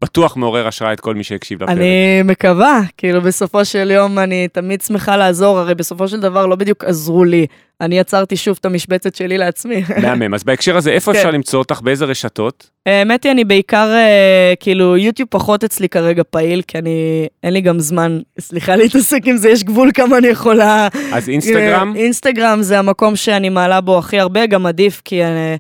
שבטוח 0.06 0.38
מעורר 0.38 0.68
השראה 0.68 0.94
את 0.94 1.00
כל 1.00 1.16
מי 1.16 1.24
שהקשיב 1.24 1.64
לפרק. 1.64 1.78
אני 1.78 2.22
מקווה, 2.24 2.82
כאילו 2.98 3.22
בסופו 3.22 3.66
של 3.66 3.92
יום 3.92 4.20
אני 4.20 4.48
תמיד 4.48 4.82
שמחה 4.82 5.18
לעזור, 5.18 5.60
הרי 5.60 5.76
בסופו 5.76 6.08
של 6.08 6.20
דבר 6.20 6.46
לא 6.46 6.56
בדיוק 6.56 6.84
עזרו 6.84 7.24
לי. 7.24 7.46
אני 7.82 8.00
יצרתי 8.00 8.36
שוב 8.36 8.58
את 8.62 8.66
המשבצת 8.66 9.16
שלי 9.16 9.38
לעצמי. 9.38 9.84
מהמם. 10.02 10.34
אז 10.34 10.44
בהקשר 10.44 10.78
הזה, 10.78 10.92
איפה 10.92 11.12
כן. 11.12 11.18
אפשר 11.18 11.32
למצוא 11.32 11.60
אותך? 11.60 11.82
באיזה 11.82 12.06
רשתות? 12.06 12.70
האמת 12.86 13.24
היא, 13.24 13.32
אני 13.32 13.44
בעיקר, 13.44 13.92
אה, 13.94 14.54
כאילו, 14.60 14.98
יוטיוב 14.98 15.30
פחות 15.32 15.64
אצלי 15.64 15.90
כרגע 15.90 16.24
פעיל, 16.30 16.62
כי 16.68 16.78
אני, 16.78 17.28
אין 17.44 17.54
לי 17.54 17.62
גם 17.62 17.80
זמן, 17.80 18.20
סליחה, 18.40 18.76
להתעסק 18.76 19.22
עם 19.26 19.38
זה, 19.38 19.50
יש 19.50 19.64
גבול 19.64 19.92
כמה 19.94 20.18
אני 20.18 20.28
יכולה. 20.28 20.88
אז 21.14 21.30
אינסטגרם? 21.30 21.94
אה, 21.96 22.02
אינסטגרם 22.02 22.62
זה 22.62 22.80
המקום 22.80 23.16
שאני 23.16 23.50
מעלה 23.50 23.82
בו 23.82 23.98
הכי 23.98 24.20
הרבה, 24.20 24.46
גם 24.46 24.66
עדיף, 24.66 25.02
כי, 25.06 25.24
אה, 25.24 25.56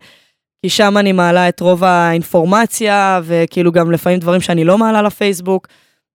כי 0.66 0.70
שם 0.70 0.97
אני 0.97 1.11
מעלה 1.11 1.49
את 1.49 1.59
רוב 1.59 1.84
האינפורמציה, 1.84 3.22
וכאילו 3.24 3.72
גם 3.72 3.91
לפעמים 3.91 4.20
דברים 4.20 4.41
שאני 4.41 4.63
לא 4.63 4.78
מעלה 4.78 5.01
לפייסבוק. 5.01 5.68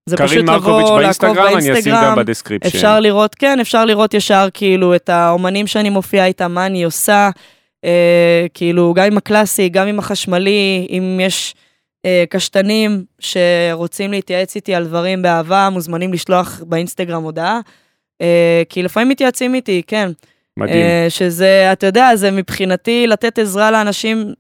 זה 0.07 0.17
פשוט 0.17 0.49
לבוא, 0.49 1.01
לעקוב 1.01 1.37
באינסטגרם. 1.37 2.19
אפשר 2.67 3.01
לראות, 3.01 3.35
כן, 3.35 3.61
אפשר 3.61 3.85
לראות 3.85 4.15
ישר 4.15 4.49
כאילו 4.55 4.95
את 4.95 5.09
האומנים 5.09 5.67
שאני 5.67 5.91
מופיעה 5.91 6.27
איתם, 6.27 6.53
מה 6.53 6.67
אני 6.67 6.85
עושה, 6.85 7.31
אה, 7.85 8.47
כאילו 8.55 8.95
גם 8.95 9.05
עם 9.05 9.17
הקלאסי, 9.17 9.69
גם 9.69 9.87
עם 9.87 9.99
החשמלי, 9.99 10.87
אם 10.91 11.21
יש 11.23 11.55
אה, 12.05 12.25
קשתנים 12.31 13.05
שרוצים 13.19 14.11
להתייעץ 14.11 14.57
איתי 14.57 14.75
על 14.75 14.85
דברים 14.85 15.23
באהבה, 15.23 15.69
מוזמנים 15.73 16.13
לשלוח 16.13 16.61
באינסטגרם 16.67 17.23
הודעה, 17.23 17.61
אה, 18.23 18.63
כי 18.69 18.83
לפעמים 18.83 19.09
מתייעצים 19.09 19.55
איתי, 19.55 19.83
כן. 19.87 20.11
מדהים. 20.57 20.77
אה, 20.77 21.07
שזה, 21.09 21.73
אתה 21.73 21.87
יודע, 21.87 22.17
זה 22.17 22.31
מבחינתי 22.31 23.07
לתת 23.07 23.39
עזרה 23.39 23.71
לאנשים, 23.71 24.35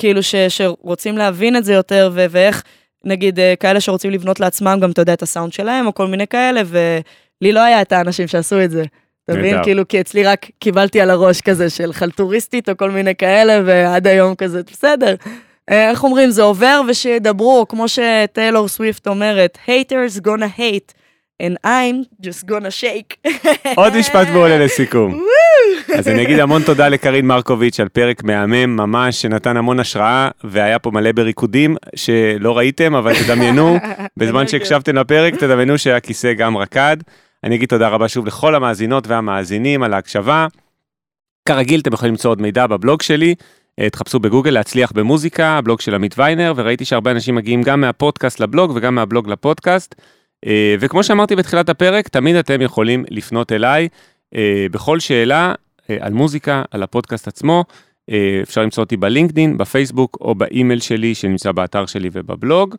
כאילו, 0.00 0.22
ש, 0.22 0.34
שרוצים 0.34 1.18
להבין 1.18 1.56
את 1.56 1.64
זה 1.64 1.72
יותר, 1.72 2.10
ו- 2.12 2.26
ואיך, 2.30 2.62
נגיד, 3.04 3.40
אה, 3.40 3.54
כאלה 3.60 3.80
שרוצים 3.80 4.10
לבנות 4.10 4.40
לעצמם 4.40 4.78
גם, 4.82 4.90
אתה 4.90 5.02
יודע, 5.02 5.12
את 5.12 5.22
הסאונד 5.22 5.52
שלהם, 5.52 5.86
או 5.86 5.94
כל 5.94 6.06
מיני 6.06 6.26
כאלה, 6.26 6.62
ולי 6.66 7.52
לא 7.52 7.60
היה 7.60 7.82
את 7.82 7.92
האנשים 7.92 8.28
שעשו 8.28 8.64
את 8.64 8.70
זה. 8.70 8.84
אתה 9.24 9.38
מבין? 9.38 9.62
כאילו, 9.62 9.88
כי 9.88 10.00
אצלי 10.00 10.24
רק 10.24 10.46
קיבלתי 10.58 11.00
על 11.00 11.10
הראש 11.10 11.40
כזה 11.40 11.70
של 11.70 11.92
חלטוריסטית, 11.92 12.68
או 12.68 12.76
כל 12.76 12.90
מיני 12.90 13.14
כאלה, 13.14 13.60
ועד 13.64 14.06
היום 14.06 14.34
כזה, 14.34 14.60
בסדר. 14.72 15.14
אה, 15.70 15.90
איך 15.90 16.04
אומרים, 16.04 16.30
זה 16.30 16.42
עובר 16.42 16.80
ושידברו, 16.88 17.66
כמו 17.68 17.86
שטיילור 17.88 18.68
סוויפט 18.68 19.08
אומרת, 19.08 19.58
haters 19.66 20.20
gonna 20.20 20.58
hate, 20.58 20.92
and 21.42 21.66
I'm 21.66 22.26
just 22.26 22.48
gonna 22.48 22.80
shake. 22.80 23.30
עוד 23.76 23.96
משפט 23.96 24.28
מעולה 24.28 24.58
לסיכום. 24.58 25.24
אז 25.98 26.08
אני 26.08 26.22
אגיד 26.22 26.38
המון 26.38 26.62
תודה 26.62 26.88
לקרין 26.88 27.26
מרקוביץ' 27.26 27.80
על 27.80 27.88
פרק 27.88 28.24
מהמם 28.24 28.76
ממש, 28.76 29.22
שנתן 29.22 29.56
המון 29.56 29.80
השראה, 29.80 30.28
והיה 30.44 30.78
פה 30.78 30.90
מלא 30.90 31.12
בריקודים 31.12 31.76
שלא 31.94 32.58
ראיתם, 32.58 32.94
אבל 32.94 33.12
תדמיינו, 33.24 33.76
בזמן 34.16 34.48
שהקשבתם 34.48 34.96
לפרק, 34.96 35.34
תדמיינו 35.34 35.78
שהכיסא 35.78 36.32
גם 36.32 36.56
רקד. 36.56 36.96
אני 37.44 37.54
אגיד 37.56 37.68
תודה 37.68 37.88
רבה 37.88 38.08
שוב 38.08 38.26
לכל 38.26 38.54
המאזינות 38.54 39.06
והמאזינים 39.06 39.82
על 39.82 39.94
ההקשבה. 39.94 40.46
כרגיל, 41.48 41.80
אתם 41.80 41.92
יכולים 41.92 42.12
למצוא 42.12 42.30
עוד 42.30 42.42
מידע 42.42 42.66
בבלוג 42.66 43.02
שלי. 43.02 43.34
אה, 43.80 43.90
תחפשו 43.90 44.20
בגוגל 44.20 44.50
להצליח 44.50 44.92
במוזיקה, 44.92 45.46
הבלוג 45.48 45.80
של 45.80 45.94
עמית 45.94 46.14
ויינר, 46.18 46.52
וראיתי 46.56 46.84
שהרבה 46.84 47.10
אנשים 47.10 47.34
מגיעים 47.34 47.62
גם 47.62 47.80
מהפודקאסט 47.80 48.40
לבלוג 48.40 48.72
וגם 48.74 48.94
מהבלוג 48.94 49.28
לפודקאסט. 49.28 49.94
אה, 50.46 50.74
וכמו 50.80 51.02
שאמרתי 51.02 51.36
בתחילת 51.36 51.68
הפרק, 51.68 52.08
תמיד 52.08 52.36
אתם 52.36 52.62
יכולים 52.62 53.04
לפנות 53.10 53.52
אליי 53.52 53.88
אה, 54.34 54.66
בכל 54.70 55.00
שאלה 55.00 55.54
על 56.00 56.12
מוזיקה, 56.12 56.62
על 56.70 56.82
הפודקאסט 56.82 57.28
עצמו. 57.28 57.64
אה, 58.10 58.40
אפשר 58.42 58.62
למצוא 58.62 58.84
אותי 58.84 58.96
בלינקדין, 58.96 59.58
בפייסבוק 59.58 60.18
או 60.20 60.34
באימייל 60.34 60.80
שלי 60.80 61.14
שנמצא 61.14 61.52
באתר 61.52 61.86
שלי 61.86 62.10
ובבלוג. 62.12 62.74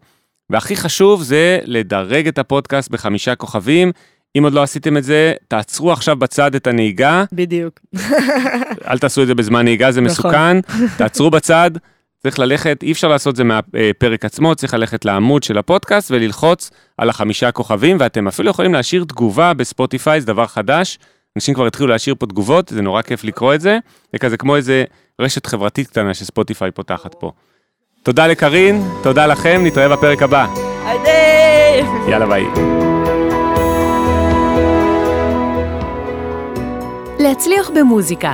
והכי 0.49 0.75
חשוב 0.75 1.23
זה 1.23 1.59
לדרג 1.65 2.27
את 2.27 2.39
הפודקאסט 2.39 2.91
בחמישה 2.91 3.35
כוכבים. 3.35 3.91
אם 4.37 4.43
עוד 4.43 4.53
לא 4.53 4.63
עשיתם 4.63 4.97
את 4.97 5.03
זה, 5.03 5.33
תעצרו 5.47 5.91
עכשיו 5.91 6.15
בצד 6.15 6.55
את 6.55 6.67
הנהיגה, 6.67 7.23
בדיוק. 7.31 7.79
אל 8.87 8.97
תעשו 8.97 9.21
את 9.21 9.27
זה 9.27 9.35
בזמן 9.35 9.63
נהיגה, 9.63 9.91
זה 9.91 10.01
נכון. 10.01 10.11
מסוכן. 10.11 10.61
תעצרו 10.97 11.29
בצד, 11.29 11.71
צריך 12.19 12.39
ללכת, 12.39 12.83
אי 12.83 12.91
אפשר 12.91 13.07
לעשות 13.07 13.35
זה 13.35 13.43
מהפרק 13.43 14.25
עצמו, 14.25 14.55
צריך 14.55 14.73
ללכת 14.73 15.05
לעמוד 15.05 15.43
של 15.43 15.57
הפודקאסט 15.57 16.11
וללחוץ 16.11 16.71
על 16.97 17.09
החמישה 17.09 17.51
כוכבים, 17.51 17.97
ואתם 17.99 18.27
אפילו 18.27 18.49
יכולים 18.49 18.73
להשאיר 18.73 19.03
תגובה 19.03 19.53
בספוטיפיי, 19.53 20.21
זה 20.21 20.27
דבר 20.27 20.47
חדש. 20.47 20.99
אנשים 21.35 21.53
כבר 21.53 21.67
התחילו 21.67 21.89
להשאיר 21.89 22.15
פה 22.19 22.25
תגובות, 22.25 22.67
זה 22.69 22.81
נורא 22.81 23.01
כיף 23.01 23.23
לקרוא 23.23 23.53
את 23.55 23.61
זה. 23.61 23.77
זה 24.13 24.19
כזה 24.19 24.37
כמו 24.37 24.55
איזה 24.55 24.83
רשת 25.21 25.45
חברתית 25.45 25.87
קטנה 25.87 26.13
שספוטיפיי 26.13 26.71
פותחת 26.71 27.15
פה. 27.19 27.31
תודה 28.03 28.27
לקרין, 28.27 28.83
תודה 29.03 29.27
לכם, 29.27 29.61
נתראה 29.63 29.89
בפרק 29.89 30.23
הבא. 30.23 30.47
יאללה 32.09 32.25
ביי. 32.25 32.45
להצליח 37.19 37.69
במוזיקה, 37.75 38.33